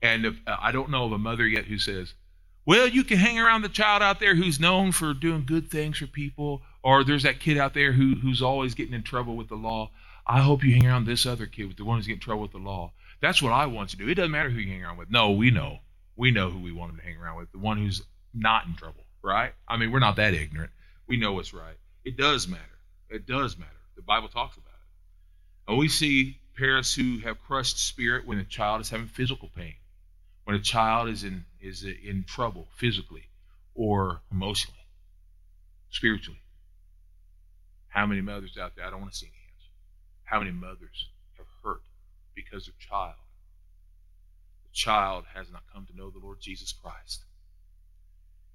And 0.00 0.26
if, 0.26 0.36
uh, 0.46 0.56
I 0.60 0.72
don't 0.72 0.90
know 0.90 1.04
of 1.04 1.12
a 1.12 1.18
mother 1.18 1.46
yet 1.46 1.64
who 1.64 1.78
says, 1.78 2.14
well, 2.64 2.86
you 2.86 3.02
can 3.02 3.18
hang 3.18 3.38
around 3.38 3.62
the 3.62 3.68
child 3.68 4.02
out 4.02 4.20
there 4.20 4.36
who's 4.36 4.60
known 4.60 4.92
for 4.92 5.14
doing 5.14 5.44
good 5.44 5.70
things 5.70 5.98
for 5.98 6.06
people, 6.06 6.62
or 6.82 7.02
there's 7.02 7.24
that 7.24 7.40
kid 7.40 7.58
out 7.58 7.74
there 7.74 7.92
who, 7.92 8.14
who's 8.14 8.42
always 8.42 8.74
getting 8.74 8.94
in 8.94 9.02
trouble 9.02 9.36
with 9.36 9.48
the 9.48 9.56
law. 9.56 9.90
I 10.26 10.40
hope 10.40 10.62
you 10.62 10.72
hang 10.72 10.86
around 10.86 11.06
this 11.06 11.26
other 11.26 11.46
kid 11.46 11.66
with 11.66 11.76
the 11.76 11.84
one 11.84 11.98
who's 11.98 12.06
getting 12.06 12.18
in 12.18 12.20
trouble 12.20 12.42
with 12.42 12.52
the 12.52 12.58
law. 12.58 12.92
That's 13.20 13.42
what 13.42 13.52
I 13.52 13.66
want 13.66 13.90
to 13.90 13.96
do. 13.96 14.08
It 14.08 14.14
doesn't 14.14 14.30
matter 14.30 14.50
who 14.50 14.58
you 14.58 14.72
hang 14.72 14.84
around 14.84 14.98
with. 14.98 15.10
No, 15.10 15.32
we 15.32 15.50
know. 15.50 15.80
We 16.16 16.30
know 16.30 16.50
who 16.50 16.60
we 16.60 16.72
want 16.72 16.92
him 16.92 16.98
to 16.98 17.04
hang 17.04 17.16
around 17.16 17.38
with, 17.38 17.52
the 17.52 17.58
one 17.58 17.78
who's 17.78 18.02
not 18.34 18.66
in 18.66 18.74
trouble, 18.74 19.04
right? 19.22 19.52
I 19.66 19.76
mean, 19.76 19.92
we're 19.92 19.98
not 19.98 20.16
that 20.16 20.34
ignorant. 20.34 20.70
We 21.06 21.16
know 21.16 21.32
what's 21.32 21.54
right. 21.54 21.76
It 22.04 22.16
does 22.16 22.46
matter. 22.48 22.62
It 23.08 23.26
does 23.26 23.56
matter. 23.56 23.70
The 23.96 24.02
Bible 24.02 24.28
talks 24.28 24.56
about 24.56 24.68
it. 24.68 25.70
And 25.70 25.78
we 25.78 25.88
see 25.88 26.38
parents 26.56 26.94
who 26.94 27.18
have 27.20 27.40
crushed 27.42 27.78
spirit 27.78 28.26
when 28.26 28.38
a 28.38 28.44
child 28.44 28.80
is 28.80 28.90
having 28.90 29.06
physical 29.06 29.48
pain, 29.54 29.74
when 30.44 30.56
a 30.56 30.60
child 30.60 31.08
is 31.08 31.24
in 31.24 31.44
is 31.60 31.84
in 31.84 32.24
trouble 32.24 32.66
physically 32.76 33.28
or 33.74 34.20
emotionally, 34.30 34.86
spiritually. 35.90 36.40
How 37.88 38.06
many 38.06 38.20
mothers 38.20 38.58
out 38.58 38.74
there? 38.74 38.84
I 38.84 38.90
don't 38.90 39.00
want 39.00 39.12
to 39.12 39.18
see 39.18 39.26
any. 39.26 39.41
How 40.32 40.38
many 40.38 40.50
mothers 40.50 41.10
have 41.36 41.44
hurt 41.62 41.82
because 42.34 42.64
their 42.64 42.74
child, 42.78 43.20
the 44.64 44.70
child 44.72 45.26
has 45.34 45.52
not 45.52 45.60
come 45.70 45.84
to 45.84 45.94
know 45.94 46.08
the 46.08 46.24
Lord 46.24 46.40
Jesus 46.40 46.72
Christ, 46.72 47.26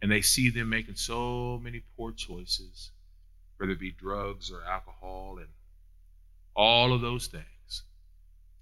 and 0.01 0.11
they 0.11 0.21
see 0.21 0.49
them 0.49 0.69
making 0.69 0.95
so 0.95 1.59
many 1.63 1.83
poor 1.95 2.13
choices 2.13 2.89
whether 3.57 3.73
it 3.73 3.79
be 3.79 3.91
drugs 3.91 4.49
or 4.51 4.63
alcohol 4.63 5.37
and 5.37 5.49
all 6.55 6.93
of 6.93 7.01
those 7.01 7.27
things. 7.27 7.83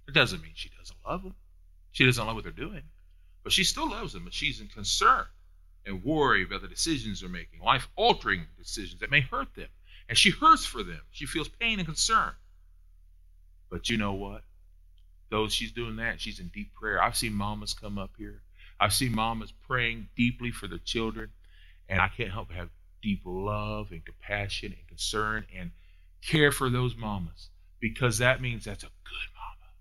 It 0.10 0.14
doesn't 0.14 0.42
mean 0.42 0.52
she 0.54 0.72
doesn't 0.78 1.00
love 1.08 1.24
them. 1.24 1.36
She 1.94 2.06
doesn't 2.06 2.26
love 2.26 2.36
what 2.36 2.44
they're 2.44 2.52
doing, 2.52 2.84
but 3.44 3.54
she 3.54 3.64
still 3.64 3.90
loves 3.90 4.12
them. 4.12 4.26
But 4.26 4.34
she's 4.34 4.60
in 4.60 4.68
concern 4.68 5.24
and 5.86 6.04
worry 6.04 6.44
about 6.44 6.64
the 6.64 6.68
decisions 6.68 7.22
they're 7.22 7.30
making, 7.30 7.62
life 7.62 7.88
altering 7.96 8.46
decisions 8.58 9.00
that 9.00 9.10
may 9.10 9.22
hurt 9.22 9.56
them. 9.56 9.70
And 10.10 10.18
she 10.18 10.32
hurts 10.32 10.66
for 10.66 10.84
them. 10.84 11.00
She 11.12 11.26
feels 11.26 11.48
pain 11.48 11.80
and 11.80 11.88
concern. 11.88 12.34
But 13.76 13.90
you 13.90 13.98
know 13.98 14.14
what? 14.14 14.42
Though 15.30 15.50
she's 15.50 15.74
doing 15.74 15.98
that, 15.98 16.22
she's 16.22 16.40
in 16.40 16.48
deep 16.48 16.74
prayer. 16.76 17.04
I've 17.04 17.18
seen 17.18 17.34
mamas 17.34 17.74
come 17.74 17.98
up 17.98 18.12
here. 18.18 18.42
I've 18.80 18.94
seen 18.94 19.14
mamas 19.14 19.52
praying 19.68 20.08
deeply 20.16 20.52
for 20.52 20.70
their 20.70 20.78
children, 20.78 21.32
and 21.90 22.00
I 22.00 22.08
can't 22.08 22.32
help 22.32 22.48
but 22.48 22.56
have 22.56 22.70
deep 23.02 23.24
love 23.26 23.92
and 23.92 24.06
compassion 24.06 24.74
and 24.78 24.88
concern 24.88 25.46
and 25.54 25.72
care 26.22 26.54
for 26.54 26.70
those 26.70 26.96
mamas 26.96 27.50
because 27.82 28.20
that 28.20 28.40
means 28.40 28.64
that's 28.64 28.84
a 28.84 28.88
good 29.04 29.30
mama. 29.36 29.74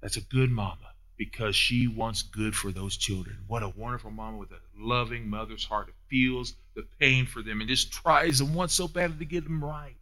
That's 0.00 0.16
a 0.16 0.22
good 0.22 0.50
mama 0.50 0.90
because 1.16 1.54
she 1.54 1.86
wants 1.86 2.22
good 2.22 2.56
for 2.56 2.72
those 2.72 2.96
children. 2.96 3.36
What 3.46 3.62
a 3.62 3.68
wonderful 3.68 4.10
mama 4.10 4.38
with 4.38 4.50
a 4.50 4.58
loving 4.76 5.30
mother's 5.30 5.64
heart 5.64 5.86
that 5.86 5.94
feels 6.10 6.54
the 6.74 6.84
pain 6.98 7.26
for 7.26 7.42
them 7.42 7.60
and 7.60 7.68
just 7.68 7.92
tries 7.92 8.40
and 8.40 8.56
wants 8.56 8.74
so 8.74 8.88
badly 8.88 9.18
to 9.18 9.24
get 9.24 9.44
them 9.44 9.62
right. 9.64 9.94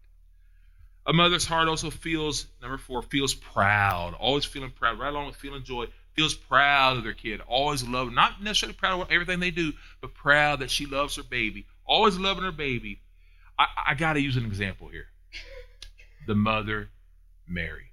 A 1.07 1.13
mother's 1.13 1.47
heart 1.47 1.69
also 1.69 1.89
feels, 1.91 2.47
number 2.61 2.79
four, 2.79 3.01
feels 3.01 3.33
proud, 3.33 4.15
always 4.15 4.45
feeling 4.45 4.73
proud, 4.73 4.99
right 4.99 5.09
along 5.11 5.29
with 5.29 5.37
feeling 5.37 5.63
joy, 5.63 5.87
feels 6.15 6.35
proud 6.35 6.97
of 6.97 7.05
their 7.05 7.13
kid, 7.13 7.41
always 7.47 7.87
love, 7.87 8.13
not 8.13 8.43
necessarily 8.43 8.75
proud 8.75 9.01
of 9.01 9.11
everything 9.11 9.39
they 9.39 9.53
do, 9.53 9.73
but 10.01 10.15
proud 10.15 10.61
that 10.61 10.71
she 10.71 10.87
loves 10.87 11.15
her 11.15 11.23
baby, 11.23 11.67
always 11.85 12.19
loving 12.19 12.43
her 12.43 12.51
baby. 12.51 13.01
I, 13.57 13.67
I 13.89 13.95
got 13.95 14.15
to 14.15 14.21
use 14.21 14.37
an 14.37 14.47
example 14.47 14.89
here. 14.89 15.07
The 16.27 16.35
mother, 16.35 16.89
Mary, 17.47 17.93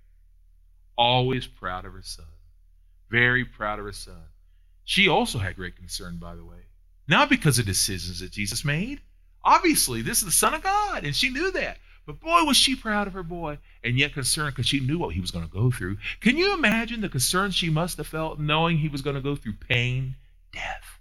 always 0.97 1.45
proud 1.45 1.85
of 1.85 1.93
her 1.93 2.01
son, 2.01 2.25
very 3.11 3.45
proud 3.45 3.77
of 3.77 3.85
her 3.85 3.91
son. 3.91 4.23
She 4.85 5.07
also 5.07 5.37
had 5.37 5.55
great 5.55 5.75
concern, 5.75 6.17
by 6.17 6.35
the 6.35 6.43
way, 6.43 6.65
not 7.07 7.29
because 7.29 7.59
of 7.59 7.65
decisions 7.67 8.21
that 8.21 8.31
Jesus 8.31 8.65
made. 8.65 9.01
Obviously, 9.45 10.01
this 10.01 10.19
is 10.19 10.25
the 10.25 10.31
Son 10.31 10.53
of 10.53 10.63
God, 10.63 11.03
and 11.03 11.15
she 11.15 11.29
knew 11.29 11.51
that. 11.51 11.77
But 12.05 12.19
boy, 12.19 12.43
was 12.43 12.57
she 12.57 12.75
proud 12.75 13.07
of 13.07 13.13
her 13.13 13.23
boy, 13.23 13.59
and 13.83 13.97
yet 13.97 14.13
concerned 14.13 14.55
because 14.55 14.67
she 14.67 14.81
knew 14.81 14.97
what 14.97 15.13
he 15.13 15.21
was 15.21 15.31
going 15.31 15.47
to 15.47 15.51
go 15.51 15.71
through. 15.71 15.97
Can 16.19 16.37
you 16.37 16.53
imagine 16.53 16.99
the 16.99 17.09
concern 17.09 17.51
she 17.51 17.69
must 17.69 17.97
have 17.97 18.07
felt 18.07 18.39
knowing 18.39 18.77
he 18.77 18.89
was 18.89 19.01
going 19.01 19.15
to 19.15 19.21
go 19.21 19.35
through 19.35 19.53
pain, 19.53 20.15
death, 20.51 20.99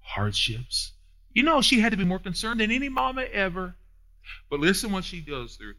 hardships? 0.00 0.92
You 1.34 1.42
know, 1.42 1.60
she 1.60 1.80
had 1.80 1.90
to 1.90 1.98
be 1.98 2.04
more 2.04 2.18
concerned 2.18 2.60
than 2.60 2.70
any 2.70 2.88
mama 2.88 3.22
ever. 3.22 3.76
But 4.48 4.60
listen 4.60 4.90
what 4.90 5.04
she 5.04 5.20
goes 5.20 5.56
through. 5.56 5.74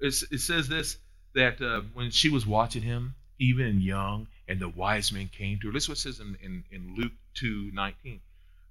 It's, 0.00 0.22
it 0.30 0.40
says 0.40 0.68
this 0.68 0.96
that 1.34 1.60
uh, 1.60 1.82
when 1.92 2.10
she 2.10 2.30
was 2.30 2.46
watching 2.46 2.82
him, 2.82 3.14
even 3.38 3.82
young, 3.82 4.26
and 4.48 4.58
the 4.58 4.70
wise 4.70 5.12
men 5.12 5.28
came 5.28 5.58
to 5.60 5.66
her. 5.66 5.72
Listen 5.72 5.92
what 5.92 5.98
it 5.98 6.00
says 6.00 6.20
in, 6.20 6.38
in, 6.42 6.64
in 6.70 6.94
Luke 6.96 7.12
2 7.34 7.72
19. 7.74 8.20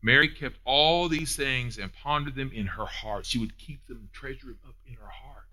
Mary 0.06 0.30
kept 0.30 0.58
all 0.66 1.10
these 1.10 1.36
things 1.36 1.78
and 1.78 1.92
pondered 1.94 2.36
them 2.36 2.52
in 2.54 2.68
her 2.68 2.86
heart. 2.86 3.26
She 3.26 3.40
would 3.40 3.58
keep 3.58 3.86
them, 3.88 4.10
treasure 4.14 4.48
them 4.48 4.60
up 4.68 4.76
in 4.88 4.94
her 4.94 5.10
heart. 5.10 5.46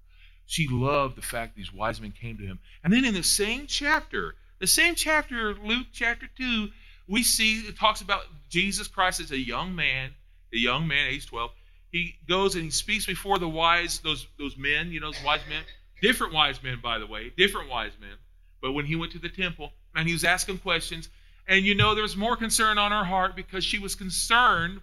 She 0.46 0.68
loved 0.68 1.16
the 1.16 1.22
fact 1.22 1.56
these 1.56 1.72
wise 1.72 2.00
men 2.00 2.12
came 2.12 2.36
to 2.36 2.44
him. 2.44 2.58
And 2.84 2.92
then 2.92 3.04
in 3.04 3.14
the 3.14 3.22
same 3.22 3.66
chapter, 3.66 4.34
the 4.58 4.66
same 4.66 4.94
chapter, 4.94 5.54
Luke 5.54 5.86
chapter 5.92 6.28
2, 6.36 6.68
we 7.08 7.22
see 7.22 7.60
it 7.60 7.78
talks 7.78 8.02
about 8.02 8.24
Jesus 8.48 8.86
Christ 8.86 9.20
as 9.20 9.30
a 9.30 9.38
young 9.38 9.74
man 9.74 10.12
a 10.52 10.58
young 10.58 10.86
man, 10.86 11.08
age 11.08 11.26
12, 11.26 11.50
he 11.90 12.16
goes 12.28 12.54
and 12.54 12.64
he 12.64 12.70
speaks 12.70 13.06
before 13.06 13.38
the 13.38 13.48
wise, 13.48 14.00
those 14.00 14.26
those 14.38 14.56
men, 14.56 14.90
you 14.90 15.00
know, 15.00 15.12
those 15.12 15.24
wise 15.24 15.40
men, 15.48 15.62
different 16.00 16.32
wise 16.32 16.62
men, 16.62 16.78
by 16.82 16.98
the 16.98 17.06
way, 17.06 17.32
different 17.36 17.68
wise 17.68 17.92
men. 18.00 18.16
But 18.60 18.72
when 18.72 18.86
he 18.86 18.96
went 18.96 19.12
to 19.12 19.18
the 19.18 19.28
temple 19.28 19.72
and 19.94 20.06
he 20.06 20.12
was 20.12 20.24
asking 20.24 20.58
questions, 20.58 21.08
and 21.46 21.64
you 21.64 21.74
know 21.74 21.94
there 21.94 22.02
was 22.02 22.16
more 22.16 22.37
concern 22.37 22.78
on 22.78 22.92
her 22.92 23.05
heart 23.05 23.37
because 23.37 23.64
she 23.64 23.78
was 23.78 23.94
concerned, 23.94 24.81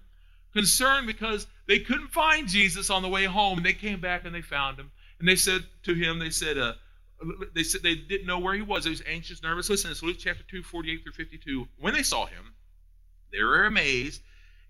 concerned 0.54 1.08
because 1.08 1.48
they 1.68 1.80
couldn't 1.80 2.10
find 2.10 2.48
Jesus 2.48 2.90
on 2.90 3.02
the 3.02 3.10
way 3.10 3.26
home, 3.26 3.58
and 3.58 3.66
they 3.66 3.74
came 3.74 4.02
back 4.02 4.26
and 4.26 4.34
they 4.34 4.42
found 4.42 4.80
him, 4.80 4.92
and 5.20 5.28
they 5.28 5.36
said 5.36 5.64
to 5.84 5.94
him, 5.94 6.20
they 6.20 6.30
said, 6.30 6.58
uh, 6.58 6.74
they 7.54 7.64
said 7.64 7.82
they 7.84 7.96
didn't 7.96 8.28
know 8.28 8.40
where 8.40 8.56
he 8.56 8.62
was. 8.62 8.86
They 8.86 8.90
was 8.90 9.04
anxious, 9.06 9.44
nervous. 9.44 9.70
Listen, 9.70 9.92
it's 9.92 10.02
Luke 10.02 10.18
chapter 10.20 10.44
2, 10.50 10.64
48 10.64 11.04
through 11.04 11.12
52. 11.12 11.68
When 11.80 11.94
they 11.94 12.04
saw 12.04 12.26
him, 12.26 12.54
they 13.32 13.44
were 13.44 13.66
amazed 13.66 14.22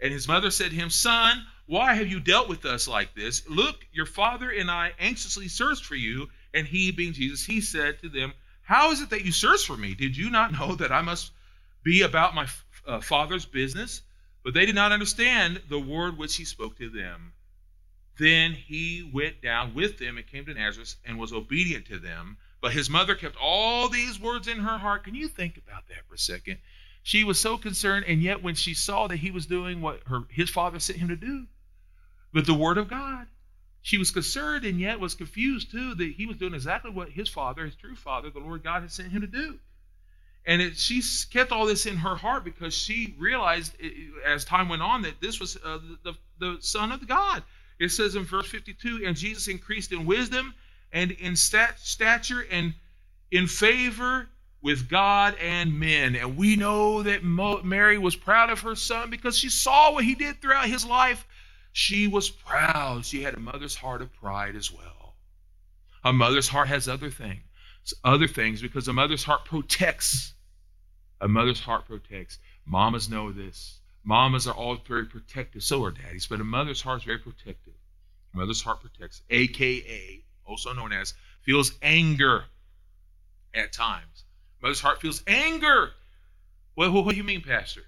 and 0.02 0.14
his 0.14 0.28
mother 0.28 0.50
said 0.50 0.72
to 0.72 0.76
him, 0.76 0.90
Son, 0.90 1.46
why 1.66 1.94
have 1.94 2.08
you 2.08 2.20
dealt 2.20 2.48
with 2.48 2.66
us 2.66 2.88
like 2.88 3.14
this? 3.16 3.48
Look, 3.50 3.86
your 3.92 4.06
father 4.06 4.50
and 4.50 4.72
I 4.72 4.94
anxiously 4.98 5.50
searched 5.50 5.86
for 5.86 5.96
you. 5.96 6.30
And 6.54 6.66
he, 6.66 6.92
being 6.92 7.14
Jesus, 7.14 7.46
he 7.46 7.62
said 7.62 8.00
to 8.00 8.10
them, 8.10 8.34
How 8.62 8.92
is 8.92 9.02
it 9.02 9.10
that 9.10 9.26
you 9.26 9.32
search 9.32 9.66
for 9.66 9.78
me? 9.78 9.94
Did 9.94 10.18
you 10.18 10.30
not 10.30 10.52
know 10.52 10.76
that 10.76 10.92
I 10.92 11.02
must 11.02 11.32
be 11.84 12.02
about 12.02 12.36
my 12.36 12.48
uh, 12.88 13.02
father's 13.02 13.46
business? 13.46 14.02
But 14.44 14.54
they 14.54 14.66
did 14.66 14.76
not 14.76 14.92
understand 14.92 15.62
the 15.70 15.80
word 15.80 16.18
which 16.18 16.36
he 16.36 16.46
spoke 16.46 16.78
to 16.78 16.90
them. 16.90 17.34
Then 18.18 18.54
he 18.54 19.10
went 19.14 19.42
down 19.42 19.74
with 19.74 19.98
them 19.98 20.18
and 20.18 20.28
came 20.28 20.46
to 20.46 20.54
Nazareth 20.54 20.96
and 21.06 21.18
was 21.18 21.34
obedient 21.34 21.86
to 21.88 22.00
them. 22.00 22.38
But 22.62 22.74
his 22.74 22.90
mother 22.90 23.16
kept 23.16 23.38
all 23.38 23.88
these 23.88 24.20
words 24.20 24.48
in 24.48 24.60
her 24.60 24.78
heart. 24.78 25.06
Can 25.06 25.16
you 25.16 25.28
think 25.28 25.58
about 25.58 25.88
that 25.88 26.06
for 26.08 26.16
a 26.16 26.18
second? 26.18 26.58
She 27.02 27.24
was 27.24 27.40
so 27.40 27.58
concerned, 27.58 28.06
and 28.08 28.22
yet 28.22 28.44
when 28.44 28.56
she 28.56 28.74
saw 28.74 29.08
that 29.08 29.18
he 29.18 29.32
was 29.32 29.46
doing 29.46 29.82
what 29.82 30.04
her 30.08 30.26
his 30.30 30.50
father 30.50 30.80
sent 30.80 31.00
him 31.00 31.08
to 31.08 31.16
do, 31.16 31.48
with 32.34 32.46
the 32.46 32.54
word 32.54 32.78
of 32.78 32.90
God, 32.90 33.28
she 33.82 33.98
was 33.98 34.12
concerned 34.12 34.66
and 34.66 34.80
yet 34.80 35.00
was 35.00 35.16
confused 35.16 35.72
too 35.72 35.96
that 35.96 36.12
he 36.12 36.26
was 36.26 36.38
doing 36.38 36.54
exactly 36.54 36.92
what 36.92 37.10
his 37.10 37.30
father, 37.30 37.66
his 37.66 37.76
true 37.76 37.96
father, 37.96 38.30
the 38.30 38.40
Lord 38.40 38.64
God, 38.64 38.82
had 38.82 38.92
sent 38.92 39.12
him 39.12 39.22
to 39.22 39.28
do. 39.28 39.60
And 40.46 40.62
it, 40.62 40.78
she 40.78 41.02
kept 41.32 41.52
all 41.52 41.66
this 41.66 41.86
in 41.86 41.98
her 41.98 42.16
heart 42.16 42.44
because 42.44 42.74
she 42.74 43.16
realized 43.20 43.74
as 44.26 44.46
time 44.46 44.70
went 44.70 44.82
on 44.82 45.02
that 45.04 45.22
this 45.22 45.40
was 45.40 45.58
uh, 45.58 45.80
the, 46.04 46.14
the, 46.40 46.58
Son 46.62 46.92
of 46.92 47.08
God. 47.08 47.44
It 47.80 47.90
says 47.90 48.16
in 48.16 48.24
verse 48.24 48.48
52 48.48 49.04
and 49.06 49.16
Jesus 49.16 49.48
increased 49.48 49.92
in 49.92 50.06
wisdom 50.06 50.54
and 50.92 51.12
in 51.12 51.36
stat, 51.36 51.80
stature 51.80 52.46
and 52.52 52.74
in 53.32 53.48
favor 53.48 54.28
with 54.62 54.90
God 54.90 55.36
and 55.42 55.80
men. 55.80 56.16
And 56.16 56.38
we 56.38 56.56
know 56.56 57.04
that 57.04 57.24
Mary 57.24 57.98
was 57.98 58.16
proud 58.16 58.50
of 58.50 58.62
her 58.62 58.76
son 58.76 59.10
because 59.10 59.38
she 59.38 59.50
saw 59.50 59.94
what 59.94 60.04
he 60.04 60.16
did 60.16 60.42
throughout 60.42 60.68
his 60.68 60.86
life. 60.86 61.26
She 61.72 62.08
was 62.08 62.30
proud. 62.30 63.06
She 63.06 63.22
had 63.22 63.36
a 63.36 63.40
mother's 63.40 63.76
heart 63.76 64.02
of 64.02 64.14
pride 64.14 64.56
as 64.56 64.72
well. 64.72 65.16
A 66.04 66.12
mother's 66.12 66.48
heart 66.48 66.70
has 66.70 66.88
other 66.88 67.10
things, 67.10 67.42
other 68.04 68.28
things 68.28 68.62
because 68.62 68.88
a 68.88 68.94
mother's 68.94 69.24
heart 69.24 69.46
protects. 69.46 70.34
A 71.22 71.28
mother's 71.28 71.60
heart 71.60 71.86
protects. 71.86 72.40
Mamas 72.66 73.10
know 73.10 73.32
this. 73.32 73.80
Mamas 74.04 74.48
are 74.48 74.54
all 74.54 74.78
very 74.88 75.06
protective. 75.06 75.64
So 75.64 75.84
are 75.84 75.92
daddies, 75.92 76.28
but 76.28 76.40
a 76.40 76.44
mother's 76.44 76.82
heart 76.82 77.02
is 77.02 77.06
very 77.06 77.20
protective. 77.20 77.74
A 78.34 78.38
mother's 78.38 78.62
heart 78.62 78.82
protects, 78.82 79.22
aka, 79.30 80.24
also 80.46 80.74
known 80.74 80.94
as, 80.94 81.14
feels 81.42 81.74
anger 81.82 82.46
at 83.54 83.74
times. 83.74 84.26
Mother's 84.62 84.80
heart 84.80 85.02
feels 85.02 85.24
anger. 85.28 85.92
What, 86.76 86.94
what 86.94 87.10
do 87.12 87.18
you 87.18 87.24
mean, 87.24 87.42
Pastor? 87.42 87.82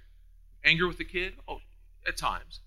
Anger 0.63 0.87
with 0.87 0.97
the 0.97 1.05
kid? 1.05 1.33
Oh, 1.47 1.59
at 2.07 2.17
times. 2.17 2.59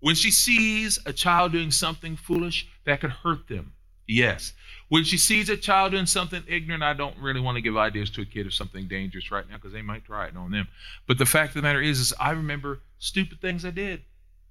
When 0.00 0.14
she 0.14 0.30
sees 0.30 0.98
a 1.06 1.12
child 1.12 1.52
doing 1.52 1.70
something 1.70 2.16
foolish 2.16 2.66
that 2.84 3.00
could 3.00 3.10
hurt 3.10 3.46
them, 3.48 3.72
yes. 4.06 4.52
When 4.88 5.04
she 5.04 5.16
sees 5.16 5.48
a 5.48 5.56
child 5.56 5.92
doing 5.92 6.06
something 6.06 6.42
ignorant, 6.46 6.82
I 6.82 6.92
don't 6.92 7.16
really 7.18 7.40
want 7.40 7.56
to 7.56 7.62
give 7.62 7.76
ideas 7.76 8.10
to 8.10 8.22
a 8.22 8.26
kid 8.26 8.46
of 8.46 8.52
something 8.52 8.88
dangerous 8.88 9.30
right 9.30 9.48
now 9.48 9.56
because 9.56 9.72
they 9.72 9.82
might 9.82 10.04
try 10.04 10.26
it 10.26 10.36
on 10.36 10.50
them. 10.50 10.68
But 11.06 11.18
the 11.18 11.26
fact 11.26 11.50
of 11.50 11.54
the 11.54 11.62
matter 11.62 11.80
is, 11.80 11.98
is 11.98 12.12
I 12.20 12.32
remember 12.32 12.80
stupid 12.98 13.40
things 13.40 13.64
I 13.64 13.70
did, 13.70 14.02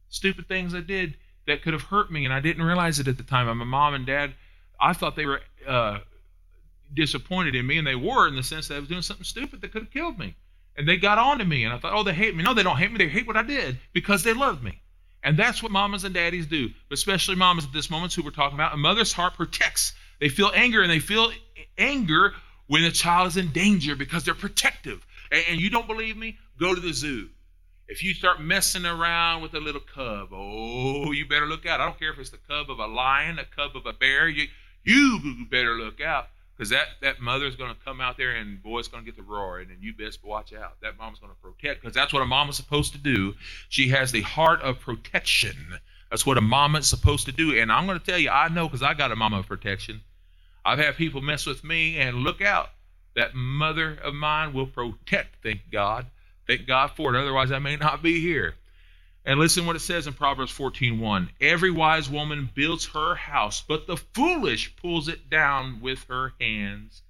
stupid 0.09 0.47
things 0.47 0.73
I 0.73 0.81
did 0.81 1.15
that 1.47 1.61
could 1.61 1.73
have 1.73 1.83
hurt 1.83 2.11
me, 2.11 2.25
and 2.25 2.33
I 2.33 2.39
didn't 2.39 2.63
realize 2.63 2.99
it 2.99 3.07
at 3.07 3.17
the 3.17 3.23
time. 3.23 3.45
My 3.57 3.65
mom 3.65 3.93
and 3.93 4.05
dad, 4.05 4.33
I 4.79 4.93
thought 4.93 5.15
they 5.15 5.25
were 5.25 5.41
uh, 5.67 5.99
disappointed 6.93 7.55
in 7.55 7.67
me, 7.67 7.77
and 7.77 7.85
they 7.85 7.95
were 7.95 8.27
in 8.27 8.35
the 8.35 8.43
sense 8.43 8.67
that 8.67 8.75
I 8.75 8.79
was 8.79 8.89
doing 8.89 9.01
something 9.01 9.23
stupid 9.23 9.61
that 9.61 9.71
could 9.71 9.83
have 9.83 9.91
killed 9.91 10.17
me. 10.17 10.35
And 10.77 10.87
they 10.87 10.97
got 10.97 11.17
on 11.17 11.39
to 11.39 11.45
me, 11.45 11.65
and 11.65 11.73
I 11.73 11.77
thought, 11.77 11.93
oh, 11.93 12.03
they 12.03 12.13
hate 12.13 12.35
me. 12.35 12.43
No, 12.43 12.53
they 12.53 12.63
don't 12.63 12.77
hate 12.77 12.91
me. 12.91 12.97
They 12.97 13.09
hate 13.09 13.27
what 13.27 13.37
I 13.37 13.43
did 13.43 13.77
because 13.93 14.23
they 14.23 14.33
loved 14.33 14.63
me. 14.63 14.80
And 15.23 15.37
that's 15.37 15.61
what 15.61 15.71
mamas 15.71 16.03
and 16.03 16.15
daddies 16.15 16.47
do, 16.47 16.69
especially 16.91 17.35
mamas 17.35 17.65
at 17.65 17.73
this 17.73 17.89
moment 17.89 18.13
who 18.13 18.23
we're 18.23 18.31
talking 18.31 18.55
about. 18.55 18.73
A 18.73 18.77
mother's 18.77 19.13
heart 19.13 19.35
protects. 19.35 19.93
They 20.19 20.29
feel 20.29 20.51
anger, 20.53 20.81
and 20.81 20.89
they 20.89 20.99
feel 20.99 21.31
anger 21.77 22.33
when 22.67 22.83
a 22.83 22.91
child 22.91 23.27
is 23.27 23.37
in 23.37 23.51
danger 23.51 23.95
because 23.95 24.23
they're 24.23 24.33
protective. 24.33 25.05
And, 25.31 25.43
and 25.49 25.59
you 25.59 25.69
don't 25.69 25.87
believe 25.87 26.17
me? 26.17 26.37
Go 26.59 26.73
to 26.73 26.81
the 26.81 26.93
zoo. 26.93 27.29
If 27.87 28.03
you 28.03 28.13
start 28.13 28.41
messing 28.41 28.85
around 28.85 29.41
with 29.41 29.53
a 29.53 29.59
little 29.59 29.81
cub, 29.81 30.29
oh, 30.31 31.11
you 31.11 31.27
better 31.27 31.45
look 31.45 31.65
out. 31.65 31.81
I 31.81 31.85
don't 31.85 31.99
care 31.99 32.11
if 32.11 32.19
it's 32.19 32.29
the 32.29 32.37
cub 32.37 32.71
of 32.71 32.79
a 32.79 32.87
lion, 32.87 33.37
a 33.37 33.45
cub 33.45 33.75
of 33.75 33.85
a 33.85 33.93
bear. 33.93 34.27
You, 34.27 34.47
you 34.83 35.45
better 35.49 35.75
look 35.75 36.01
out 36.01 36.27
because 36.61 36.69
that, 36.69 36.89
that 37.01 37.19
mother's 37.19 37.55
going 37.55 37.73
to 37.73 37.79
come 37.83 37.99
out 37.99 38.17
there 38.17 38.35
and 38.35 38.61
boy's 38.61 38.87
going 38.87 39.03
to 39.03 39.11
get 39.11 39.17
the 39.17 39.23
roaring, 39.23 39.71
and 39.71 39.81
you 39.81 39.93
best 39.93 40.23
watch 40.23 40.53
out. 40.53 40.79
That 40.81 40.95
mom's 40.95 41.17
going 41.17 41.33
to 41.33 41.39
protect 41.41 41.81
because 41.81 41.95
that's 41.95 42.13
what 42.13 42.21
a 42.21 42.25
mom 42.27 42.49
is 42.49 42.55
supposed 42.55 42.91
to 42.91 42.99
do. 42.99 43.33
She 43.69 43.87
has 43.87 44.11
the 44.11 44.21
heart 44.21 44.61
of 44.61 44.79
protection. 44.79 45.55
That's 46.11 46.23
what 46.23 46.37
a 46.37 46.41
mama 46.41 46.77
is 46.77 46.87
supposed 46.87 47.25
to 47.25 47.31
do. 47.31 47.59
And 47.59 47.71
I'm 47.71 47.87
going 47.87 47.97
to 47.97 48.05
tell 48.05 48.19
you, 48.19 48.29
I 48.29 48.47
know 48.49 48.67
because 48.67 48.83
I 48.83 48.93
got 48.93 49.11
a 49.11 49.15
mama 49.15 49.39
of 49.39 49.47
protection. 49.47 50.01
I've 50.63 50.77
had 50.77 50.97
people 50.97 51.19
mess 51.19 51.47
with 51.47 51.63
me, 51.63 51.97
and 51.97 52.17
look 52.17 52.43
out. 52.43 52.69
That 53.15 53.33
mother 53.33 53.97
of 54.03 54.13
mine 54.13 54.53
will 54.53 54.67
protect, 54.67 55.37
thank 55.41 55.61
God. 55.71 56.05
Thank 56.45 56.67
God 56.67 56.91
for 56.95 57.15
it. 57.15 57.19
Otherwise, 57.19 57.51
I 57.51 57.57
may 57.57 57.75
not 57.75 58.03
be 58.03 58.21
here. 58.21 58.53
And 59.23 59.39
listen 59.39 59.67
what 59.67 59.75
it 59.75 59.79
says 59.79 60.07
in 60.07 60.13
Proverbs 60.13 60.51
14:1. 60.51 61.29
Every 61.39 61.69
wise 61.69 62.09
woman 62.09 62.49
builds 62.53 62.87
her 62.87 63.13
house, 63.15 63.61
but 63.61 63.85
the 63.85 63.97
foolish 63.97 64.75
pulls 64.75 65.07
it 65.07 65.29
down 65.29 65.79
with 65.79 66.03
her 66.05 66.33
hands. 66.39 67.03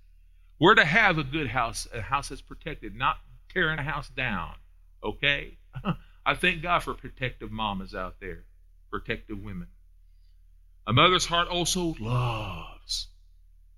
We're 0.60 0.76
to 0.76 0.86
have 0.86 1.18
a 1.18 1.24
good 1.24 1.48
house, 1.48 1.88
a 1.94 2.02
house 2.02 2.30
that's 2.30 2.42
protected, 2.42 2.96
not 2.96 3.20
tearing 3.50 3.80
a 3.80 3.84
house 3.84 4.10
down. 4.10 4.56
Okay? 5.04 5.58
I 6.26 6.36
thank 6.36 6.62
God 6.62 6.84
for 6.84 6.94
protective 6.94 7.52
mamas 7.52 7.96
out 7.96 8.20
there, 8.20 8.44
protective 8.90 9.42
women. 9.42 9.68
A 10.86 10.94
mother's 10.94 11.26
heart 11.26 11.48
also 11.48 11.96
loves. 12.00 13.08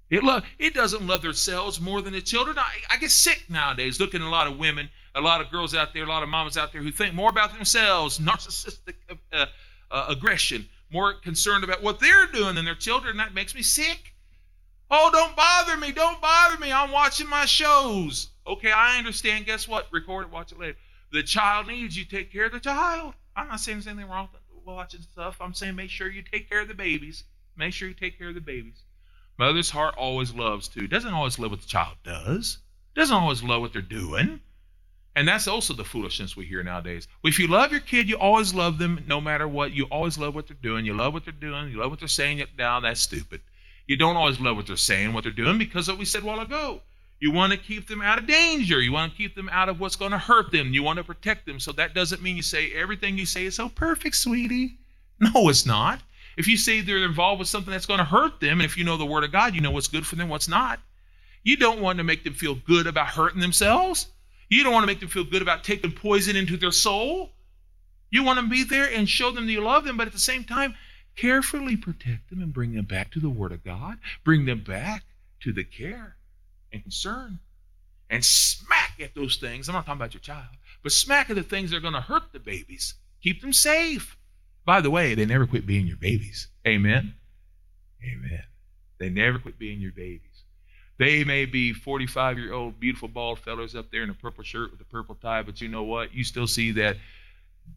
It 0.09 0.23
love 0.23 0.43
it 0.59 0.73
doesn't 0.73 1.07
love 1.07 1.21
themselves 1.21 1.79
more 1.79 2.01
than 2.01 2.13
the 2.13 2.21
children. 2.21 2.57
I, 2.57 2.71
I 2.89 2.97
get 2.97 3.11
sick 3.11 3.45
nowadays 3.49 3.99
looking 3.99 4.21
at 4.21 4.27
a 4.27 4.29
lot 4.29 4.47
of 4.47 4.57
women 4.57 4.89
a 5.15 5.21
lot 5.21 5.41
of 5.41 5.51
girls 5.51 5.75
out 5.75 5.93
there, 5.93 6.03
a 6.03 6.07
lot 6.07 6.23
of 6.23 6.29
mamas 6.29 6.57
out 6.57 6.71
there 6.71 6.81
who 6.81 6.91
think 6.91 7.13
more 7.13 7.29
about 7.29 7.53
themselves, 7.53 8.19
narcissistic 8.19 8.95
uh, 9.31 9.45
uh, 9.91 10.05
aggression, 10.09 10.67
more 10.91 11.13
concerned 11.13 11.63
about 11.63 11.83
what 11.83 11.99
they're 11.99 12.27
doing 12.27 12.55
than 12.55 12.65
their 12.65 12.75
children. 12.75 13.17
That 13.17 13.33
makes 13.33 13.53
me 13.55 13.61
sick. 13.61 14.13
Oh, 14.89 15.09
don't 15.11 15.35
bother 15.35 15.77
me. 15.77 15.91
Don't 15.91 16.21
bother 16.21 16.57
me. 16.59 16.71
I'm 16.71 16.91
watching 16.91 17.27
my 17.27 17.45
shows. 17.45 18.29
Okay, 18.45 18.71
I 18.71 18.97
understand. 18.97 19.45
Guess 19.45 19.67
what? 19.67 19.87
Record 19.91 20.25
it, 20.25 20.31
watch 20.31 20.51
it 20.51 20.59
later. 20.59 20.77
The 21.11 21.23
child 21.23 21.67
needs 21.67 21.97
you 21.97 22.05
take 22.05 22.31
care 22.31 22.45
of 22.45 22.51
the 22.51 22.59
child. 22.59 23.13
I'm 23.35 23.47
not 23.47 23.59
saying 23.59 23.77
there's 23.77 23.87
anything 23.87 24.09
wrong 24.09 24.29
with 24.33 24.65
watching 24.65 25.01
stuff. 25.01 25.37
I'm 25.39 25.53
saying 25.53 25.75
make 25.75 25.89
sure 25.89 26.09
you 26.09 26.21
take 26.21 26.49
care 26.49 26.61
of 26.61 26.67
the 26.67 26.73
babies. 26.73 27.23
Make 27.55 27.73
sure 27.73 27.87
you 27.87 27.93
take 27.93 28.17
care 28.17 28.29
of 28.29 28.35
the 28.35 28.41
babies. 28.41 28.83
Mother's 29.37 29.69
heart 29.69 29.95
always 29.97 30.33
loves 30.33 30.67
too. 30.67 30.87
Doesn't 30.87 31.13
always 31.13 31.39
love 31.39 31.51
what 31.51 31.61
the 31.61 31.67
child 31.67 31.95
does. 32.03 32.59
Doesn't 32.95 33.15
always 33.15 33.43
love 33.43 33.61
what 33.61 33.73
they're 33.73 33.81
doing. 33.81 34.39
And 35.15 35.27
that's 35.27 35.47
also 35.47 35.73
the 35.73 35.83
foolishness 35.83 36.35
we 36.35 36.45
hear 36.45 36.63
nowadays. 36.63 37.07
If 37.23 37.37
you 37.37 37.47
love 37.47 37.71
your 37.71 37.81
kid, 37.81 38.09
you 38.09 38.17
always 38.17 38.53
love 38.53 38.79
them 38.79 39.03
no 39.07 39.21
matter 39.21 39.47
what. 39.47 39.71
You 39.71 39.85
always 39.85 40.17
love 40.17 40.33
what 40.33 40.47
they're 40.47 40.57
doing. 40.61 40.85
You 40.85 40.95
love 40.95 41.13
what 41.13 41.23
they're 41.23 41.33
doing. 41.33 41.69
You 41.69 41.77
love 41.77 41.91
what 41.91 41.99
they're 41.99 42.07
saying. 42.07 42.43
Now 42.57 42.79
that's 42.79 43.01
stupid. 43.01 43.41
You 43.85 43.95
don't 43.95 44.15
always 44.15 44.39
love 44.39 44.55
what 44.55 44.65
they're 44.65 44.75
saying, 44.75 45.13
what 45.13 45.23
they're 45.23 45.33
doing, 45.33 45.57
because 45.57 45.87
what 45.87 45.97
we 45.97 46.05
said 46.05 46.23
a 46.23 46.25
while 46.25 46.39
ago. 46.39 46.81
You 47.19 47.31
want 47.31 47.53
to 47.53 47.57
keep 47.59 47.87
them 47.87 48.01
out 48.01 48.17
of 48.17 48.27
danger. 48.27 48.81
You 48.81 48.91
want 48.91 49.11
to 49.11 49.17
keep 49.17 49.35
them 49.35 49.49
out 49.49 49.69
of 49.69 49.79
what's 49.79 49.95
going 49.95 50.11
to 50.11 50.17
hurt 50.17 50.51
them. 50.51 50.73
You 50.73 50.83
want 50.83 50.97
to 50.97 51.03
protect 51.03 51.45
them. 51.45 51.59
So 51.59 51.71
that 51.73 51.93
doesn't 51.93 52.21
mean 52.21 52.35
you 52.35 52.41
say 52.41 52.71
everything 52.73 53.17
you 53.17 53.25
say 53.25 53.45
is 53.45 53.55
so 53.55 53.69
perfect, 53.69 54.15
sweetie. 54.15 54.77
No, 55.19 55.47
it's 55.47 55.65
not. 55.65 56.01
If 56.35 56.47
you 56.47 56.57
say 56.57 56.81
they're 56.81 56.97
involved 56.97 57.39
with 57.39 57.47
something 57.47 57.71
that's 57.71 57.85
going 57.85 57.99
to 57.99 58.03
hurt 58.03 58.39
them, 58.39 58.59
and 58.59 58.65
if 58.65 58.77
you 58.77 58.83
know 58.83 58.97
the 58.97 59.05
Word 59.05 59.23
of 59.23 59.31
God, 59.31 59.53
you 59.53 59.61
know 59.61 59.71
what's 59.71 59.87
good 59.87 60.05
for 60.05 60.15
them, 60.15 60.27
what's 60.27 60.47
not. 60.47 60.79
You 61.43 61.55
don't 61.55 61.81
want 61.81 61.97
to 61.99 62.03
make 62.03 62.23
them 62.23 62.33
feel 62.33 62.55
good 62.55 62.87
about 62.87 63.07
hurting 63.07 63.39
themselves. 63.39 64.07
You 64.53 64.63
don't 64.63 64.71
want 64.71 64.83
to 64.83 64.87
make 64.87 64.99
them 64.99 65.09
feel 65.09 65.23
good 65.23 65.41
about 65.41 65.63
taking 65.63 65.91
poison 65.91 66.35
into 66.35 66.57
their 66.57 66.71
soul. 66.71 67.31
You 68.11 68.23
want 68.23 68.39
to 68.39 68.47
be 68.47 68.63
there 68.63 68.87
and 68.87 69.09
show 69.09 69.31
them 69.31 69.47
that 69.47 69.51
you 69.51 69.61
love 69.61 69.83
them, 69.83 69.97
but 69.97 70.05
at 70.05 70.13
the 70.13 70.19
same 70.19 70.43
time, 70.43 70.75
carefully 71.15 71.75
protect 71.75 72.29
them 72.29 72.39
and 72.39 72.53
bring 72.53 72.73
them 72.75 72.85
back 72.85 73.11
to 73.13 73.19
the 73.19 73.31
Word 73.31 73.51
of 73.51 73.63
God. 73.63 73.97
Bring 74.23 74.45
them 74.45 74.63
back 74.63 75.05
to 75.39 75.53
the 75.53 75.63
care 75.63 76.17
and 76.71 76.83
concern. 76.83 77.39
And 78.11 78.23
smack 78.23 78.99
at 79.01 79.15
those 79.15 79.37
things. 79.37 79.67
I'm 79.67 79.73
not 79.73 79.87
talking 79.87 79.99
about 79.99 80.13
your 80.13 80.21
child, 80.21 80.55
but 80.83 80.91
smack 80.91 81.31
at 81.31 81.35
the 81.35 81.41
things 81.41 81.71
that 81.71 81.77
are 81.77 81.81
going 81.81 81.95
to 81.95 82.01
hurt 82.01 82.31
the 82.31 82.39
babies. 82.39 82.93
Keep 83.23 83.41
them 83.41 83.53
safe. 83.53 84.15
By 84.65 84.81
the 84.81 84.91
way, 84.91 85.15
they 85.15 85.25
never 85.25 85.47
quit 85.47 85.65
being 85.65 85.87
your 85.87 85.97
babies. 85.97 86.47
Amen. 86.67 87.15
Amen. 88.03 88.43
They 88.99 89.09
never 89.09 89.39
quit 89.39 89.57
being 89.57 89.81
your 89.81 89.93
babies. 89.93 90.32
They 90.97 91.23
may 91.23 91.45
be 91.45 91.73
45 91.73 92.37
year 92.37 92.53
old 92.53 92.79
beautiful 92.79 93.07
bald 93.07 93.39
fellows 93.39 93.75
up 93.75 93.91
there 93.91 94.03
in 94.03 94.09
a 94.09 94.13
purple 94.13 94.43
shirt 94.43 94.71
with 94.71 94.81
a 94.81 94.85
purple 94.85 95.15
tie, 95.15 95.41
but 95.41 95.59
you 95.59 95.67
know 95.67 95.83
what? 95.83 96.13
You 96.13 96.23
still 96.23 96.47
see 96.47 96.71
that 96.73 96.97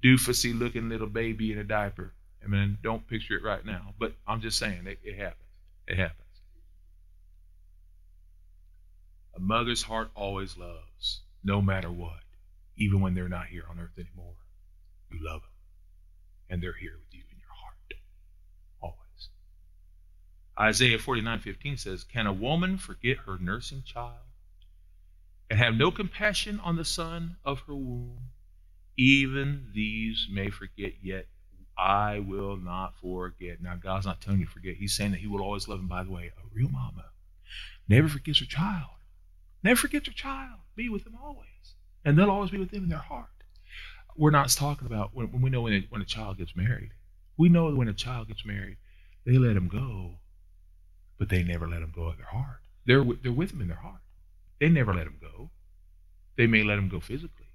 doofusy 0.05 0.59
looking 0.59 0.89
little 0.89 1.07
baby 1.07 1.53
in 1.53 1.59
a 1.59 1.65
diaper. 1.65 2.13
I 2.45 2.49
mean, 2.49 2.79
don't 2.83 3.07
picture 3.09 3.37
it 3.37 3.43
right 3.43 3.65
now, 3.65 3.95
but 3.99 4.13
I'm 4.27 4.41
just 4.41 4.59
saying 4.59 4.87
it, 4.87 4.99
it 5.03 5.17
happens. 5.17 5.43
It 5.89 5.97
happens. 5.97 6.21
A 9.37 9.41
mother's 9.41 9.83
heart 9.83 10.11
always 10.15 10.57
loves, 10.57 11.21
no 11.45 11.61
matter 11.61 11.91
what, 11.91 12.21
even 12.77 13.01
when 13.01 13.15
they're 13.15 13.29
not 13.29 13.47
here 13.47 13.65
on 13.69 13.79
earth 13.79 13.99
anymore. 13.99 14.35
You 15.11 15.19
love 15.23 15.43
them, 15.43 15.51
and 16.51 16.63
they're 16.63 16.73
here 16.73 16.95
with 16.99 17.15
you. 17.15 17.26
Isaiah 20.59 20.99
49:15 20.99 21.77
says, 21.77 22.03
"Can 22.03 22.27
a 22.27 22.33
woman 22.33 22.79
forget 22.79 23.19
her 23.19 23.37
nursing 23.37 23.83
child 23.83 24.25
and 25.51 25.59
have 25.59 25.75
no 25.75 25.91
compassion 25.91 26.59
on 26.61 26.77
the 26.77 26.85
son 26.85 27.37
of 27.45 27.61
her 27.61 27.75
womb? 27.75 28.31
Even 28.97 29.71
these 29.75 30.29
may 30.31 30.49
forget, 30.49 30.95
yet 31.03 31.29
I 31.77 32.21
will 32.21 32.57
not 32.57 32.99
forget." 32.99 33.61
Now, 33.61 33.77
God's 33.77 34.07
not 34.07 34.23
telling 34.23 34.41
you 34.41 34.47
to 34.47 34.51
forget. 34.51 34.77
He's 34.77 34.97
saying 34.97 35.11
that 35.11 35.21
He 35.21 35.27
will 35.27 35.43
always 35.43 35.69
love. 35.69 35.81
And 35.81 35.91
by 35.91 36.05
the 36.05 36.11
way, 36.11 36.29
a 36.29 36.47
real 36.55 36.71
mama 36.71 37.11
never 37.87 38.09
forgets 38.09 38.39
her 38.39 38.47
child. 38.47 38.97
Never 39.63 39.77
forgets 39.77 40.07
her 40.07 40.15
child. 40.15 40.61
Be 40.75 40.89
with 40.89 41.05
them 41.05 41.17
always, 41.17 41.75
and 42.03 42.19
they'll 42.19 42.31
always 42.31 42.51
be 42.51 42.59
with 42.59 42.71
them 42.71 42.85
in 42.85 42.89
their 42.89 42.99
heart. 42.99 43.45
We're 44.17 44.31
not 44.31 44.49
talking 44.49 44.87
about 44.87 45.15
when, 45.15 45.31
when 45.33 45.43
we 45.43 45.51
know 45.51 45.61
when 45.61 45.75
a, 45.75 45.81
when 45.91 46.01
a 46.01 46.07
child 46.07 46.39
gets 46.39 46.57
married. 46.57 46.93
We 47.37 47.51
know 47.51 47.75
when 47.75 47.89
a 47.89 47.93
child 47.93 48.29
gets 48.29 48.47
married, 48.47 48.79
they 49.27 49.37
let 49.37 49.55
him 49.55 49.69
go 49.69 50.21
but 51.19 51.29
they 51.29 51.43
never 51.43 51.69
let 51.69 51.81
them 51.81 51.93
go 51.95 52.05
of 52.05 52.17
their 52.17 52.27
heart. 52.27 52.61
They're, 52.85 53.05
they're 53.23 53.33
with 53.33 53.51
them 53.51 53.61
in 53.61 53.69
their 53.69 53.77
heart. 53.77 54.01
They 54.61 54.69
never 54.69 54.95
let 54.95 55.05
them 55.05 55.19
go. 55.21 55.51
They 56.37 56.47
may 56.47 56.63
let 56.63 56.77
them 56.77 56.89
go 56.89 57.01
physically, 57.01 57.49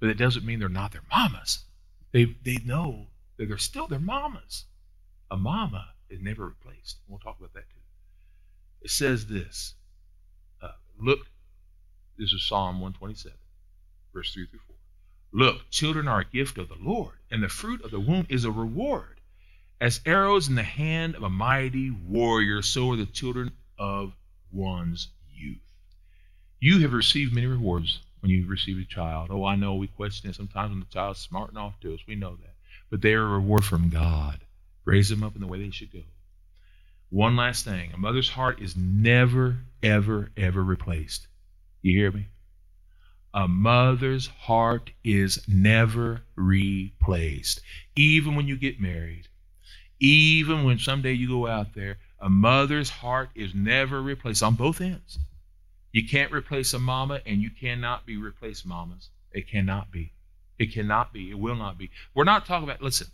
but 0.00 0.08
it 0.08 0.18
doesn't 0.18 0.44
mean 0.44 0.58
they're 0.58 0.68
not 0.68 0.92
their 0.92 1.04
mamas. 1.10 1.64
They, 2.12 2.36
they 2.44 2.58
know 2.64 3.06
that 3.36 3.46
they're 3.46 3.58
still 3.58 3.86
their 3.86 4.00
mamas. 4.00 4.64
A 5.30 5.36
mama 5.36 5.94
is 6.10 6.20
never 6.20 6.46
replaced. 6.46 6.98
We'll 7.08 7.20
talk 7.20 7.38
about 7.38 7.54
that 7.54 7.70
too. 7.70 7.80
It 8.82 8.90
says 8.90 9.26
this 9.26 9.74
uh, 10.60 10.72
Look, 10.98 11.20
this 12.18 12.32
is 12.32 12.46
Psalm 12.46 12.80
127, 12.80 13.38
verse 14.12 14.32
3 14.34 14.46
through 14.46 14.60
4. 14.66 14.76
Look, 15.32 15.70
children 15.70 16.08
are 16.08 16.20
a 16.20 16.24
gift 16.24 16.58
of 16.58 16.68
the 16.68 16.76
Lord, 16.78 17.18
and 17.30 17.42
the 17.42 17.48
fruit 17.48 17.82
of 17.82 17.90
the 17.90 18.00
womb 18.00 18.26
is 18.28 18.44
a 18.44 18.50
reward. 18.50 19.21
As 19.82 20.00
arrows 20.06 20.48
in 20.48 20.54
the 20.54 20.62
hand 20.62 21.16
of 21.16 21.24
a 21.24 21.28
mighty 21.28 21.90
warrior, 21.90 22.62
so 22.62 22.92
are 22.92 22.96
the 22.96 23.04
children 23.04 23.50
of 23.76 24.14
one's 24.52 25.08
youth. 25.34 25.58
You 26.60 26.78
have 26.82 26.92
received 26.92 27.34
many 27.34 27.48
rewards, 27.48 27.98
when 28.20 28.30
you 28.30 28.46
receive 28.46 28.78
a 28.78 28.84
child. 28.84 29.30
Oh, 29.32 29.44
I 29.44 29.56
know 29.56 29.74
we 29.74 29.88
question 29.88 30.30
it 30.30 30.36
sometimes 30.36 30.70
when 30.70 30.78
the 30.78 30.86
child's 30.86 31.18
smart 31.18 31.50
enough 31.50 31.80
to 31.80 31.94
us. 31.94 32.00
We 32.06 32.14
know 32.14 32.36
that. 32.36 32.54
But 32.90 33.02
they 33.02 33.14
are 33.14 33.24
a 33.24 33.26
reward 33.26 33.64
from 33.64 33.88
God. 33.88 34.38
Raise 34.84 35.08
them 35.08 35.24
up 35.24 35.34
in 35.34 35.40
the 35.40 35.48
way 35.48 35.58
they 35.58 35.70
should 35.70 35.92
go. 35.92 36.04
One 37.10 37.34
last 37.34 37.64
thing 37.64 37.90
a 37.92 37.98
mother's 37.98 38.28
heart 38.28 38.62
is 38.62 38.76
never, 38.76 39.64
ever, 39.82 40.30
ever 40.36 40.62
replaced. 40.62 41.26
You 41.82 41.98
hear 41.98 42.12
me? 42.12 42.28
A 43.34 43.48
mother's 43.48 44.28
heart 44.28 44.92
is 45.02 45.42
never 45.48 46.20
replaced. 46.36 47.62
Even 47.96 48.36
when 48.36 48.46
you 48.46 48.56
get 48.56 48.80
married, 48.80 49.26
even 50.02 50.64
when 50.64 50.80
someday 50.80 51.12
you 51.12 51.28
go 51.28 51.46
out 51.46 51.74
there, 51.74 51.96
a 52.20 52.28
mother's 52.28 52.90
heart 52.90 53.30
is 53.36 53.54
never 53.54 54.02
replaced 54.02 54.42
on 54.42 54.56
both 54.56 54.80
ends. 54.80 55.18
You 55.92 56.08
can't 56.08 56.32
replace 56.32 56.74
a 56.74 56.78
mama, 56.80 57.20
and 57.24 57.40
you 57.40 57.50
cannot 57.50 58.04
be 58.04 58.16
replaced 58.16 58.66
mamas. 58.66 59.10
It 59.30 59.48
cannot 59.48 59.92
be. 59.92 60.12
It 60.58 60.72
cannot 60.72 61.12
be. 61.12 61.30
It 61.30 61.38
will 61.38 61.54
not 61.54 61.78
be. 61.78 61.90
We're 62.14 62.24
not 62.24 62.46
talking 62.46 62.68
about, 62.68 62.82
listen, 62.82 63.06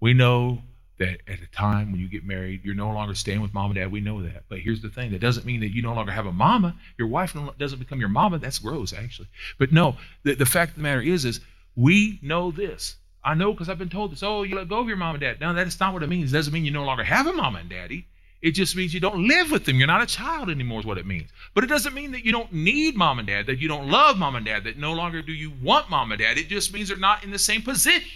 we 0.00 0.14
know 0.14 0.62
that 0.98 1.18
at 1.26 1.40
a 1.40 1.46
time 1.52 1.90
when 1.90 2.00
you 2.00 2.08
get 2.08 2.24
married, 2.24 2.64
you're 2.64 2.74
no 2.74 2.90
longer 2.90 3.14
staying 3.14 3.42
with 3.42 3.52
mom 3.52 3.72
and 3.72 3.74
dad. 3.74 3.90
We 3.90 4.00
know 4.00 4.22
that. 4.22 4.44
But 4.48 4.60
here's 4.60 4.82
the 4.82 4.88
thing 4.88 5.10
that 5.12 5.20
doesn't 5.20 5.46
mean 5.46 5.60
that 5.60 5.74
you 5.74 5.82
no 5.82 5.94
longer 5.94 6.12
have 6.12 6.26
a 6.26 6.32
mama. 6.32 6.76
Your 6.96 7.08
wife 7.08 7.36
doesn't 7.58 7.78
become 7.80 7.98
your 7.98 8.08
mama. 8.08 8.38
That's 8.38 8.60
gross, 8.60 8.92
actually. 8.92 9.28
But 9.58 9.72
no, 9.72 9.96
the, 10.22 10.34
the 10.34 10.46
fact 10.46 10.70
of 10.70 10.76
the 10.76 10.82
matter 10.82 11.02
is, 11.02 11.24
is 11.24 11.40
we 11.74 12.20
know 12.22 12.50
this. 12.52 12.96
I 13.26 13.34
know 13.34 13.52
because 13.52 13.68
I've 13.68 13.78
been 13.78 13.88
told 13.88 14.12
this. 14.12 14.22
Oh, 14.22 14.44
you 14.44 14.54
let 14.54 14.68
go 14.68 14.78
of 14.78 14.86
your 14.86 14.96
mom 14.96 15.16
and 15.16 15.20
dad. 15.20 15.40
No, 15.40 15.52
that's 15.52 15.80
not 15.80 15.92
what 15.92 16.04
it 16.04 16.08
means. 16.08 16.32
It 16.32 16.36
doesn't 16.36 16.52
mean 16.52 16.64
you 16.64 16.70
no 16.70 16.84
longer 16.84 17.02
have 17.02 17.26
a 17.26 17.32
mama 17.32 17.58
and 17.58 17.68
daddy. 17.68 18.06
It 18.40 18.52
just 18.52 18.76
means 18.76 18.94
you 18.94 19.00
don't 19.00 19.26
live 19.26 19.50
with 19.50 19.64
them. 19.64 19.78
You're 19.78 19.88
not 19.88 20.00
a 20.00 20.06
child 20.06 20.48
anymore, 20.48 20.78
is 20.78 20.86
what 20.86 20.96
it 20.96 21.06
means. 21.06 21.30
But 21.52 21.64
it 21.64 21.66
doesn't 21.66 21.92
mean 21.92 22.12
that 22.12 22.24
you 22.24 22.30
don't 22.30 22.52
need 22.52 22.94
mom 22.94 23.18
and 23.18 23.26
dad, 23.26 23.46
that 23.46 23.58
you 23.58 23.66
don't 23.66 23.90
love 23.90 24.16
mom 24.16 24.36
and 24.36 24.46
dad, 24.46 24.62
that 24.62 24.78
no 24.78 24.92
longer 24.92 25.22
do 25.22 25.32
you 25.32 25.52
want 25.60 25.90
mom 25.90 26.12
and 26.12 26.20
dad. 26.20 26.38
It 26.38 26.46
just 26.46 26.72
means 26.72 26.88
they're 26.88 26.98
not 26.98 27.24
in 27.24 27.32
the 27.32 27.38
same 27.38 27.62
position. 27.62 28.08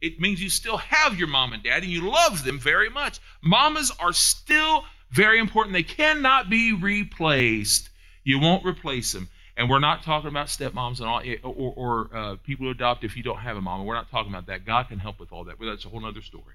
It 0.00 0.20
means 0.20 0.40
you 0.40 0.48
still 0.48 0.76
have 0.76 1.18
your 1.18 1.28
mom 1.28 1.52
and 1.52 1.64
dad 1.64 1.82
and 1.82 1.90
you 1.90 2.08
love 2.08 2.44
them 2.44 2.60
very 2.60 2.88
much. 2.88 3.18
Mamas 3.42 3.90
are 3.98 4.12
still 4.12 4.84
very 5.10 5.40
important. 5.40 5.72
They 5.72 5.82
cannot 5.82 6.48
be 6.48 6.72
replaced. 6.72 7.90
You 8.22 8.38
won't 8.38 8.64
replace 8.64 9.10
them. 9.10 9.28
And 9.60 9.68
we're 9.68 9.78
not 9.78 10.02
talking 10.02 10.28
about 10.28 10.46
stepmoms 10.46 11.00
and 11.00 11.08
all, 11.08 11.20
eh, 11.20 11.36
or, 11.44 11.74
or 11.76 12.16
uh, 12.16 12.36
people 12.42 12.64
who 12.64 12.70
adopt 12.70 13.04
if 13.04 13.16
you 13.16 13.22
don't 13.22 13.38
have 13.38 13.56
a 13.56 13.60
mom. 13.60 13.84
We're 13.84 13.94
not 13.94 14.10
talking 14.10 14.32
about 14.32 14.46
that. 14.46 14.64
God 14.64 14.88
can 14.88 14.98
help 14.98 15.20
with 15.20 15.32
all 15.32 15.44
that, 15.44 15.58
but 15.58 15.66
that's 15.66 15.84
a 15.84 15.88
whole 15.88 16.04
other 16.06 16.22
story. 16.22 16.54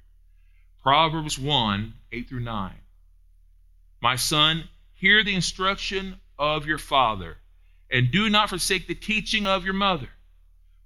Proverbs 0.81 1.37
1 1.37 1.93
8 2.11 2.27
through 2.27 2.39
9. 2.39 2.73
My 4.01 4.15
son, 4.15 4.67
hear 4.95 5.23
the 5.23 5.35
instruction 5.35 6.19
of 6.37 6.65
your 6.65 6.79
father, 6.79 7.37
and 7.91 8.11
do 8.11 8.29
not 8.29 8.49
forsake 8.49 8.87
the 8.87 8.95
teaching 8.95 9.45
of 9.45 9.63
your 9.63 9.73
mother 9.73 10.09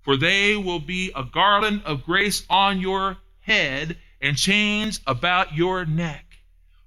for 0.02 0.18
they 0.18 0.56
will 0.56 0.80
be 0.80 1.12
a 1.16 1.24
garland 1.24 1.84
of 1.86 2.04
grace 2.04 2.46
on 2.50 2.80
your 2.80 3.18
head 3.42 3.98
and 4.22 4.38
chains 4.38 5.00
about 5.06 5.56
your 5.56 5.86
neck. 5.86 6.26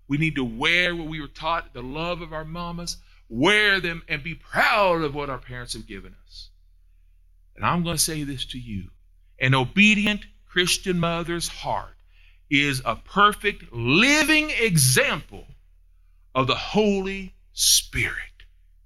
We 0.08 0.18
need 0.18 0.34
to 0.36 0.44
wear 0.44 0.96
what 0.96 1.06
we 1.06 1.20
were 1.20 1.28
taught, 1.28 1.72
the 1.72 1.82
love 1.82 2.20
of 2.20 2.32
our 2.32 2.44
mamas, 2.44 2.96
wear 3.32 3.80
them 3.80 4.02
and 4.08 4.22
be 4.22 4.34
proud 4.34 5.00
of 5.00 5.14
what 5.14 5.30
our 5.30 5.38
parents 5.38 5.72
have 5.72 5.86
given 5.86 6.14
us. 6.26 6.50
And 7.56 7.64
I'm 7.64 7.82
going 7.82 7.96
to 7.96 8.02
say 8.02 8.24
this 8.24 8.44
to 8.46 8.58
you 8.58 8.90
an 9.38 9.54
obedient 9.54 10.26
Christian 10.46 11.00
mother's 11.00 11.48
heart 11.48 11.96
is 12.50 12.82
a 12.84 12.94
perfect 12.94 13.72
living 13.72 14.50
example 14.50 15.46
of 16.34 16.46
the 16.46 16.54
Holy 16.54 17.34
Spirit. 17.54 18.14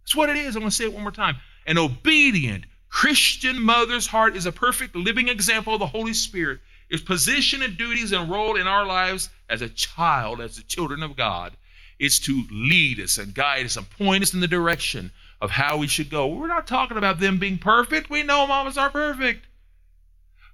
That's 0.02 0.14
what 0.14 0.30
it 0.30 0.36
is. 0.36 0.54
I'm 0.54 0.62
going 0.62 0.70
to 0.70 0.76
say 0.76 0.84
it 0.84 0.92
one 0.92 1.02
more 1.02 1.10
time. 1.10 1.36
An 1.66 1.76
obedient 1.76 2.64
Christian 2.88 3.60
mother's 3.60 4.06
heart 4.06 4.36
is 4.36 4.46
a 4.46 4.52
perfect 4.52 4.94
living 4.94 5.28
example 5.28 5.74
of 5.74 5.80
the 5.80 5.86
Holy 5.88 6.14
Spirit. 6.14 6.60
Its 6.88 7.02
position 7.02 7.62
and 7.62 7.76
duties 7.76 8.12
and 8.12 8.30
role 8.30 8.56
in 8.56 8.68
our 8.68 8.86
lives 8.86 9.28
as 9.50 9.60
a 9.60 9.68
child, 9.68 10.40
as 10.40 10.56
the 10.56 10.62
children 10.62 11.02
of 11.02 11.16
God, 11.16 11.56
is 11.98 12.20
to 12.20 12.44
lead 12.50 13.00
us 13.00 13.18
and 13.18 13.34
guide 13.34 13.66
us 13.66 13.76
and 13.76 13.88
point 13.90 14.22
us 14.22 14.34
in 14.34 14.40
the 14.40 14.48
direction 14.48 15.10
of 15.40 15.50
how 15.50 15.78
we 15.78 15.86
should 15.86 16.10
go. 16.10 16.26
We're 16.28 16.46
not 16.46 16.66
talking 16.66 16.96
about 16.96 17.20
them 17.20 17.38
being 17.38 17.58
perfect. 17.58 18.10
We 18.10 18.22
know 18.22 18.46
mamas 18.46 18.78
are 18.78 18.90
perfect. 18.90 19.46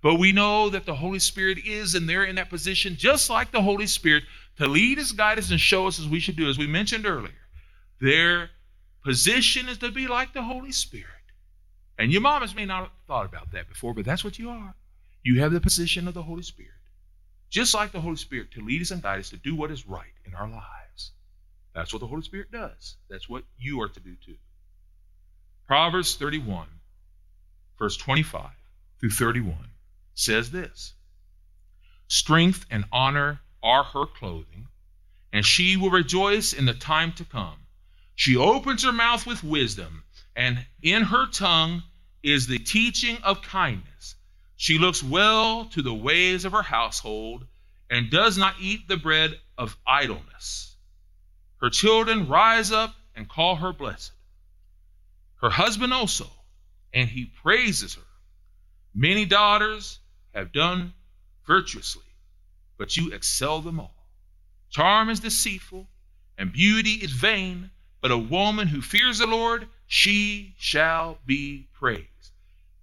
But 0.03 0.17
we 0.17 0.33
know 0.33 0.69
that 0.71 0.85
the 0.85 0.97
Holy 0.97 1.21
Spirit 1.21 1.59
is, 1.65 1.95
and 1.95 2.09
they're 2.09 2.25
in 2.25 2.35
that 2.37 2.51
position, 2.51 2.97
just 2.97 3.31
like 3.31 3.53
the 3.53 3.63
Holy 3.63 3.87
Spirit, 3.87 4.25
to 4.59 4.67
lead 4.67 4.99
us, 4.99 5.13
guide 5.13 5.39
us, 5.39 5.51
and 5.51 5.61
show 5.61 5.87
us 5.87 6.01
as 6.01 6.09
we 6.09 6.19
should 6.19 6.37
do. 6.37 6.49
As 6.49 6.59
we 6.59 6.67
mentioned 6.67 7.07
earlier, 7.07 7.31
their 8.01 8.51
position 9.05 9.69
is 9.69 9.79
to 9.79 9.93
be 9.93 10.09
like 10.09 10.33
the 10.33 10.43
Holy 10.43 10.73
Spirit. 10.73 11.07
And 11.99 12.11
your 12.11 12.21
mamas 12.21 12.55
may 12.55 12.65
not 12.65 12.83
have 12.83 12.91
thought 13.07 13.27
about 13.27 13.53
that 13.53 13.69
before, 13.69 13.95
but 13.95 14.05
that's 14.05 14.25
what 14.25 14.39
you 14.39 14.51
are. 14.51 14.75
You 15.23 15.41
have 15.41 15.53
the 15.53 15.61
position 15.61 16.09
of 16.09 16.15
the 16.15 16.23
Holy 16.23 16.43
Spirit, 16.43 16.73
just 17.49 17.73
like 17.73 17.93
the 17.93 18.01
Holy 18.01 18.17
Spirit, 18.17 18.51
to 18.53 18.61
lead 18.61 18.83
us 18.83 18.91
and 18.91 19.03
guide 19.03 19.21
us 19.21 19.31
to 19.31 19.37
do 19.37 19.55
what 19.55 19.71
is 19.71 19.87
right 19.87 20.13
in 20.25 20.35
our 20.35 20.49
lives. 20.49 20.82
That's 21.75 21.93
what 21.93 22.01
the 22.01 22.07
Holy 22.07 22.23
Spirit 22.23 22.51
does. 22.51 22.97
That's 23.09 23.29
what 23.29 23.45
you 23.59 23.81
are 23.81 23.89
to 23.89 24.01
do 24.01 24.15
too. 24.25 24.37
Proverbs 25.67 26.17
31, 26.17 26.67
verse 27.79 27.97
25 27.97 28.51
through 29.01 29.11
31 29.11 29.57
says 30.15 30.51
this 30.51 30.95
Strength 32.09 32.67
and 32.71 32.85
honor 32.93 33.41
are 33.63 33.85
her 33.85 34.07
clothing, 34.07 34.69
and 35.33 35.47
she 35.47 35.77
will 35.77 35.91
rejoice 35.91 36.53
in 36.53 36.67
the 36.67 36.75
time 36.75 37.13
to 37.13 37.25
come. 37.25 37.57
She 38.15 38.37
opens 38.37 38.85
her 38.85 38.93
mouth 38.93 39.27
with 39.27 39.43
wisdom, 39.43 40.05
and 40.37 40.67
in 40.83 41.05
her 41.05 41.27
tongue 41.27 41.83
is 42.23 42.47
the 42.47 42.59
teaching 42.59 43.17
of 43.23 43.43
kindness. 43.43 44.17
She 44.57 44.79
looks 44.79 45.03
well 45.03 45.65
to 45.67 45.83
the 45.83 45.95
ways 45.95 46.45
of 46.45 46.53
her 46.53 46.63
household 46.63 47.47
and 47.89 48.11
does 48.11 48.37
not 48.37 48.57
eat 48.61 48.89
the 48.89 48.97
bread 48.97 49.39
of 49.59 49.77
idleness. 49.87 50.72
Her 51.63 51.71
children 51.71 52.27
rise 52.27 52.73
up 52.73 52.93
and 53.15 53.29
call 53.29 53.55
her 53.55 53.73
blessed. 53.73 54.11
Her 55.37 55.51
husband 55.51 55.93
also, 55.93 56.29
and 56.93 57.09
he 57.09 57.27
praises 57.27 57.95
her. 57.95 58.03
Many 58.93 59.27
daughters 59.27 60.01
have 60.35 60.51
done 60.51 60.93
virtuously, 61.47 62.03
but 62.79 62.97
you 62.97 63.13
excel 63.13 63.61
them 63.61 63.79
all. 63.79 64.09
Charm 64.71 65.09
is 65.09 65.21
deceitful, 65.21 65.89
and 66.37 66.53
beauty 66.53 66.95
is 66.95 67.13
vain, 67.13 67.71
but 68.01 68.11
a 68.11 68.19
woman 68.19 68.67
who 68.67 68.83
fears 68.83 69.19
the 69.19 69.27
Lord, 69.29 69.69
she 69.87 70.57
shall 70.59 71.19
be 71.27 71.69
praised. 71.75 72.33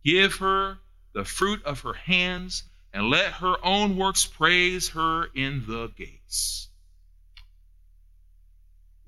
Give 0.06 0.34
her 0.36 0.78
the 1.12 1.26
fruit 1.26 1.62
of 1.66 1.82
her 1.82 1.96
hands, 1.96 2.64
and 2.94 3.10
let 3.10 3.34
her 3.34 3.58
own 3.62 3.98
works 3.98 4.26
praise 4.26 4.88
her 4.90 5.26
in 5.36 5.66
the 5.68 5.88
gates. 5.98 6.69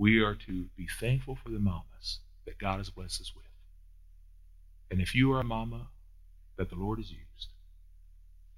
We 0.01 0.23
are 0.23 0.33
to 0.33 0.65
be 0.75 0.87
thankful 0.99 1.35
for 1.35 1.51
the 1.51 1.59
mamas 1.59 2.21
that 2.47 2.57
God 2.57 2.79
has 2.79 2.89
blessed 2.89 3.21
us 3.21 3.33
with. 3.35 3.45
And 4.89 4.99
if 4.99 5.13
you 5.13 5.31
are 5.33 5.41
a 5.41 5.43
mama 5.43 5.89
that 6.57 6.71
the 6.71 6.75
Lord 6.75 6.97
has 6.97 7.11
used, 7.11 7.49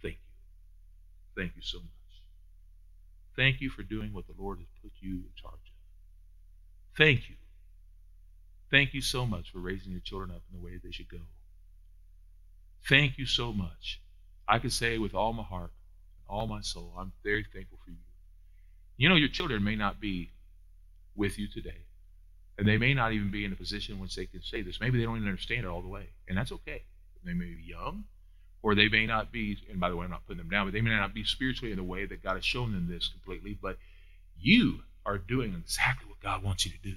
thank 0.01 0.15
you. 0.15 1.41
Thank 1.41 1.57
you 1.57 1.61
so 1.61 1.79
much. 1.79 2.21
Thank 3.35 3.59
you 3.59 3.69
for 3.69 3.83
doing 3.83 4.13
what 4.13 4.25
the 4.25 4.41
Lord 4.41 4.59
has 4.59 4.69
put 4.81 4.93
you 5.01 5.15
in 5.15 5.31
charge 5.35 5.55
of. 5.55 6.95
Thank 6.97 7.27
you. 7.27 7.35
Thank 8.71 8.93
you 8.93 9.01
so 9.01 9.25
much 9.25 9.51
for 9.51 9.59
raising 9.59 9.91
your 9.91 9.99
children 9.99 10.31
up 10.31 10.43
in 10.49 10.57
the 10.57 10.65
way 10.65 10.79
they 10.81 10.91
should 10.91 11.09
go. 11.09 11.25
Thank 12.87 13.17
you 13.17 13.25
so 13.25 13.51
much. 13.51 13.99
I 14.47 14.59
can 14.59 14.69
say 14.69 14.97
with 14.97 15.13
all 15.13 15.33
my 15.33 15.43
heart, 15.43 15.73
and 16.19 16.29
all 16.29 16.47
my 16.47 16.61
soul, 16.61 16.93
I'm 16.97 17.11
very 17.21 17.45
thankful 17.53 17.79
for 17.83 17.91
you. 17.91 17.97
You 18.95 19.09
know, 19.09 19.15
your 19.15 19.27
children 19.27 19.61
may 19.61 19.75
not 19.75 19.99
be 19.99 20.31
with 21.15 21.37
you 21.37 21.47
today, 21.47 21.85
and 22.57 22.67
they 22.67 22.77
may 22.77 22.93
not 22.93 23.13
even 23.13 23.31
be 23.31 23.45
in 23.45 23.53
a 23.53 23.55
position 23.55 23.99
which 23.99 24.15
they 24.15 24.25
can 24.25 24.41
say 24.41 24.61
this. 24.61 24.79
Maybe 24.79 24.97
they 24.97 25.05
don't 25.05 25.17
even 25.17 25.27
understand 25.27 25.65
it 25.65 25.69
all 25.69 25.81
the 25.81 25.87
way, 25.87 26.09
and 26.27 26.37
that's 26.37 26.51
okay. 26.51 26.83
They 27.25 27.33
may 27.33 27.45
be 27.45 27.63
young, 27.63 28.05
or 28.61 28.75
they 28.75 28.89
may 28.89 29.05
not 29.05 29.31
be, 29.31 29.57
and 29.69 29.79
by 29.79 29.89
the 29.89 29.95
way, 29.95 30.05
I'm 30.05 30.11
not 30.11 30.25
putting 30.25 30.39
them 30.39 30.49
down, 30.49 30.67
but 30.67 30.73
they 30.73 30.81
may 30.81 30.89
not 30.89 31.13
be 31.13 31.23
spiritually 31.23 31.71
in 31.71 31.77
the 31.77 31.83
way 31.83 32.05
that 32.05 32.23
God 32.23 32.35
has 32.35 32.45
shown 32.45 32.73
them 32.73 32.87
this 32.87 33.07
completely, 33.07 33.57
but 33.61 33.77
you 34.39 34.79
are 35.05 35.17
doing 35.17 35.53
exactly 35.53 36.07
what 36.07 36.19
God 36.19 36.43
wants 36.43 36.65
you 36.65 36.71
to 36.71 36.77
do. 36.77 36.95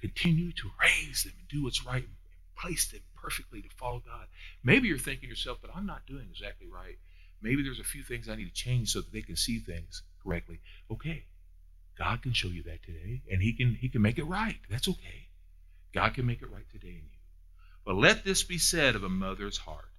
Continue 0.00 0.52
to 0.52 0.70
raise 0.80 1.24
them 1.24 1.32
and 1.38 1.48
do 1.48 1.64
what's 1.64 1.84
right 1.84 2.04
and 2.04 2.16
place 2.56 2.90
them 2.90 3.00
perfectly 3.16 3.62
to 3.62 3.68
follow 3.76 4.02
God. 4.04 4.26
Maybe 4.62 4.88
you're 4.88 4.98
thinking 4.98 5.28
yourself, 5.28 5.58
but 5.60 5.70
I'm 5.74 5.86
not 5.86 6.06
doing 6.06 6.26
exactly 6.30 6.68
right. 6.72 6.98
Maybe 7.42 7.62
there's 7.62 7.80
a 7.80 7.84
few 7.84 8.02
things 8.02 8.28
I 8.28 8.36
need 8.36 8.48
to 8.48 8.54
change 8.54 8.92
so 8.92 9.00
that 9.00 9.12
they 9.12 9.22
can 9.22 9.36
see 9.36 9.58
things 9.58 10.02
correctly. 10.22 10.60
Okay. 10.90 11.24
God 11.98 12.22
can 12.22 12.32
show 12.32 12.48
you 12.48 12.62
that 12.62 12.82
today, 12.84 13.22
and 13.30 13.42
He 13.42 13.52
can 13.52 13.74
He 13.74 13.88
can 13.88 14.02
make 14.02 14.18
it 14.18 14.24
right. 14.24 14.58
That's 14.70 14.88
okay. 14.88 15.28
God 15.92 16.14
can 16.14 16.26
make 16.26 16.42
it 16.42 16.50
right 16.50 16.68
today 16.70 16.90
in 16.90 16.94
you. 16.94 17.18
But 17.84 17.96
let 17.96 18.24
this 18.24 18.44
be 18.44 18.58
said 18.58 18.94
of 18.94 19.02
a 19.02 19.08
mother's 19.08 19.56
heart. 19.56 19.90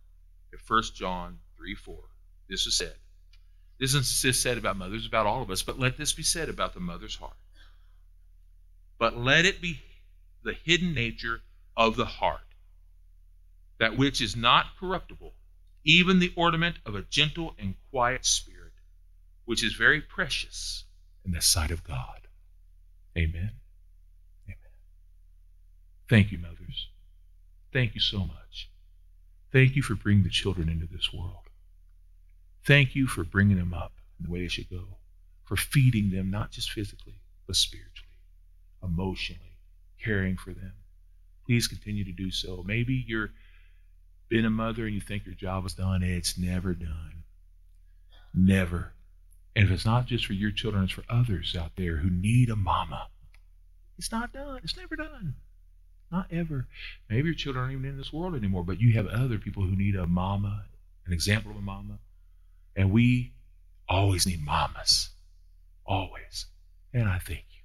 In 0.53 0.59
1 0.65 0.83
John 0.95 1.39
3 1.57 1.75
4, 1.75 1.97
this 2.47 2.65
is 2.65 2.77
said. 2.77 2.95
This 3.79 3.93
isn't 3.93 4.05
just 4.05 4.41
said 4.41 4.57
about 4.57 4.77
mothers, 4.77 5.05
about 5.05 5.25
all 5.25 5.41
of 5.41 5.49
us, 5.49 5.61
but 5.61 5.79
let 5.79 5.97
this 5.97 6.13
be 6.13 6.23
said 6.23 6.49
about 6.49 6.73
the 6.73 6.79
mother's 6.79 7.15
heart. 7.15 7.37
But 8.97 9.17
let 9.17 9.45
it 9.45 9.61
be 9.61 9.79
the 10.43 10.53
hidden 10.53 10.93
nature 10.93 11.41
of 11.75 11.95
the 11.95 12.05
heart 12.05 12.41
that 13.77 13.97
which 13.97 14.21
is 14.21 14.35
not 14.35 14.77
corruptible, 14.77 15.33
even 15.85 16.19
the 16.19 16.33
ornament 16.35 16.77
of 16.85 16.95
a 16.95 17.03
gentle 17.03 17.55
and 17.57 17.75
quiet 17.89 18.25
spirit, 18.25 18.73
which 19.45 19.63
is 19.63 19.73
very 19.73 20.01
precious 20.01 20.83
in 21.25 21.31
the 21.31 21.41
sight 21.41 21.71
of 21.71 21.83
God. 21.83 22.27
Amen. 23.17 23.51
Amen. 24.45 24.57
Thank 26.09 26.31
you, 26.31 26.37
mothers. 26.37 26.89
Thank 27.71 27.95
you 27.95 28.01
so 28.01 28.19
much. 28.19 28.69
Thank 29.51 29.75
you 29.75 29.81
for 29.81 29.95
bringing 29.95 30.23
the 30.23 30.29
children 30.29 30.69
into 30.69 30.85
this 30.85 31.13
world. 31.13 31.49
Thank 32.65 32.95
you 32.95 33.07
for 33.07 33.23
bringing 33.23 33.57
them 33.57 33.73
up 33.73 33.93
in 34.19 34.25
the 34.25 34.31
way 34.31 34.41
they 34.41 34.47
should 34.47 34.69
go, 34.69 34.97
for 35.45 35.55
feeding 35.55 36.11
them, 36.11 36.29
not 36.29 36.51
just 36.51 36.71
physically, 36.71 37.21
but 37.47 37.55
spiritually, 37.55 38.13
emotionally, 38.83 39.57
caring 40.01 40.37
for 40.37 40.53
them. 40.53 40.73
Please 41.45 41.67
continue 41.67 42.03
to 42.05 42.11
do 42.11 42.29
so. 42.29 42.63
Maybe 42.65 43.03
you're 43.07 43.31
been 44.29 44.45
a 44.45 44.49
mother 44.49 44.85
and 44.85 44.93
you 44.93 45.01
think 45.01 45.25
your 45.25 45.33
job 45.33 45.65
is 45.65 45.73
done. 45.73 46.03
It's 46.03 46.37
never 46.37 46.75
done. 46.75 47.23
Never. 48.33 48.93
And 49.59 49.67
if 49.67 49.73
it's 49.73 49.85
not 49.85 50.05
just 50.05 50.25
for 50.25 50.31
your 50.31 50.51
children, 50.51 50.85
it's 50.85 50.93
for 50.93 51.03
others 51.09 51.53
out 51.53 51.71
there 51.75 51.97
who 51.97 52.09
need 52.09 52.49
a 52.49 52.55
mama. 52.55 53.09
It's 53.97 54.09
not 54.09 54.31
done. 54.31 54.61
It's 54.63 54.77
never 54.77 54.95
done. 54.95 55.35
Not 56.09 56.27
ever. 56.31 56.65
Maybe 57.09 57.25
your 57.25 57.35
children 57.35 57.65
aren't 57.65 57.73
even 57.73 57.89
in 57.89 57.97
this 57.97 58.13
world 58.13 58.35
anymore, 58.35 58.63
but 58.63 58.79
you 58.79 58.93
have 58.93 59.07
other 59.07 59.37
people 59.37 59.63
who 59.63 59.75
need 59.75 59.97
a 59.97 60.07
mama, 60.07 60.63
an 61.05 61.11
example 61.11 61.51
of 61.51 61.57
a 61.57 61.61
mama. 61.61 61.99
And 62.77 62.93
we 62.93 63.33
always 63.89 64.25
need 64.25 64.45
mamas. 64.45 65.09
Always. 65.85 66.45
And 66.93 67.09
I 67.09 67.17
thank 67.17 67.43
you. 67.51 67.63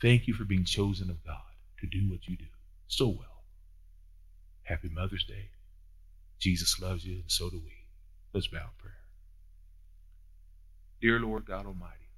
Thank 0.00 0.28
you 0.28 0.32
for 0.32 0.44
being 0.44 0.64
chosen 0.64 1.10
of 1.10 1.22
God 1.22 1.36
to 1.80 1.86
do 1.86 2.08
what 2.08 2.26
you 2.26 2.38
do 2.38 2.46
so 2.88 3.08
well. 3.08 3.44
Happy 4.62 4.88
Mother's 4.88 5.24
Day. 5.24 5.50
Jesus 6.38 6.80
loves 6.80 7.04
you, 7.04 7.16
and 7.16 7.30
so 7.30 7.50
do 7.50 7.58
we. 7.62 7.72
Let's 8.32 8.46
bow 8.46 8.56
in 8.56 8.78
prayer. 8.78 9.05
Dear 11.06 11.20
Lord 11.20 11.46
God 11.46 11.66
Almighty, 11.66 12.10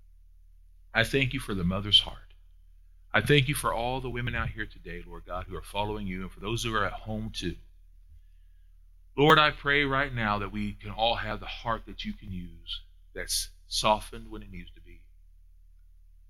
I 0.95 1.05
thank 1.05 1.35
you 1.35 1.41
for 1.41 1.53
the 1.53 1.63
mother's 1.63 2.01
heart. 2.01 2.33
I 3.13 3.21
thank 3.21 3.47
you 3.47 3.55
for 3.55 3.75
all 3.75 4.01
the 4.01 4.09
women 4.09 4.35
out 4.35 4.49
here 4.49 4.65
today, 4.65 5.05
Lord 5.07 5.27
God, 5.27 5.45
who 5.47 5.55
are 5.57 5.63
following 5.63 6.07
you, 6.07 6.23
and 6.23 6.33
for 6.33 6.41
those 6.41 6.65
who 6.65 6.75
are 6.75 6.87
at 6.87 6.95
home 6.95 7.31
too. 7.31 7.57
Lord, 9.15 9.39
I 9.39 9.51
pray 9.51 9.85
right 9.85 10.11
now 10.11 10.39
that 10.39 10.53
we 10.53 10.73
can 10.73 10.91
all 10.91 11.17
have 11.17 11.39
the 11.39 11.45
heart 11.45 11.83
that 11.85 12.07
you 12.07 12.15
can 12.15 12.33
use 12.33 12.81
that's 13.15 13.51
softened 13.67 14.31
when 14.31 14.43
it 14.43 14.51
needs 14.51 14.71
to 14.71 14.81
be, 14.81 15.03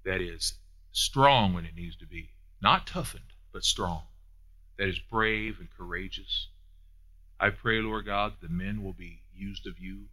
that 0.04 0.20
is 0.20 0.54
strong 0.90 1.54
when 1.54 1.64
it 1.64 1.76
needs 1.76 1.94
to 1.98 2.06
be, 2.06 2.30
not 2.60 2.88
toughened, 2.88 3.34
but 3.52 3.62
strong, 3.62 4.02
that 4.78 4.88
is 4.88 4.98
brave 4.98 5.60
and 5.60 5.68
courageous. 5.78 6.48
I 7.38 7.50
pray, 7.50 7.80
Lord 7.80 8.06
God, 8.06 8.32
that 8.32 8.48
the 8.48 8.52
men 8.52 8.82
will 8.82 8.94
be 8.94 9.22
used 9.32 9.68
of 9.68 9.78
you, 9.78 10.06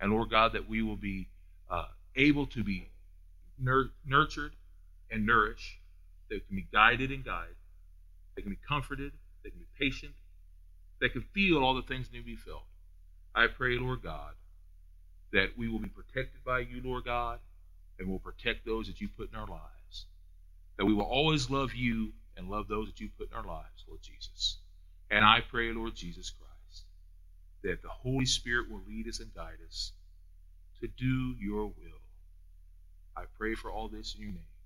and 0.00 0.12
Lord 0.12 0.30
God, 0.30 0.52
that 0.52 0.68
we 0.68 0.82
will 0.82 0.94
be 0.94 1.26
uh, 1.70 1.86
able 2.16 2.46
to 2.46 2.64
be 2.64 2.88
nur- 3.58 3.90
nurtured 4.04 4.54
and 5.10 5.26
nourished, 5.26 5.78
they 6.30 6.40
can 6.40 6.56
be 6.56 6.66
guided 6.72 7.10
and 7.10 7.24
guided, 7.24 7.56
they 8.36 8.42
can 8.42 8.50
be 8.50 8.58
comforted, 8.68 9.12
they 9.42 9.50
can 9.50 9.58
be 9.58 9.66
patient, 9.78 10.14
they 11.00 11.08
can 11.08 11.22
feel 11.22 11.58
all 11.58 11.74
the 11.74 11.82
things 11.82 12.10
need 12.12 12.20
to 12.20 12.24
be 12.24 12.36
felt. 12.36 12.64
I 13.34 13.46
pray, 13.46 13.78
Lord 13.78 14.02
God, 14.02 14.34
that 15.32 15.50
we 15.56 15.68
will 15.68 15.78
be 15.78 15.88
protected 15.88 16.42
by 16.44 16.60
you, 16.60 16.80
Lord 16.84 17.04
God, 17.04 17.38
and 17.98 18.08
will 18.08 18.18
protect 18.18 18.64
those 18.64 18.86
that 18.86 19.00
you 19.00 19.08
put 19.08 19.30
in 19.32 19.38
our 19.38 19.46
lives. 19.46 20.06
That 20.76 20.86
we 20.86 20.94
will 20.94 21.04
always 21.04 21.50
love 21.50 21.74
you 21.74 22.12
and 22.36 22.48
love 22.48 22.68
those 22.68 22.88
that 22.88 23.00
you 23.00 23.08
put 23.18 23.30
in 23.30 23.36
our 23.36 23.44
lives, 23.44 23.84
Lord 23.86 24.00
Jesus. 24.02 24.58
And 25.10 25.24
I 25.24 25.40
pray, 25.40 25.72
Lord 25.72 25.94
Jesus 25.94 26.30
Christ, 26.30 26.84
that 27.62 27.82
the 27.82 27.88
Holy 27.88 28.26
Spirit 28.26 28.70
will 28.70 28.82
lead 28.86 29.08
us 29.08 29.20
and 29.20 29.34
guide 29.34 29.58
us 29.66 29.92
to 30.80 30.88
do 30.88 31.34
your 31.38 31.66
will. 31.66 32.02
I 33.16 33.24
pray 33.36 33.54
for 33.54 33.70
all 33.70 33.88
this 33.88 34.14
in 34.14 34.22
your 34.22 34.32
name. 34.32 34.57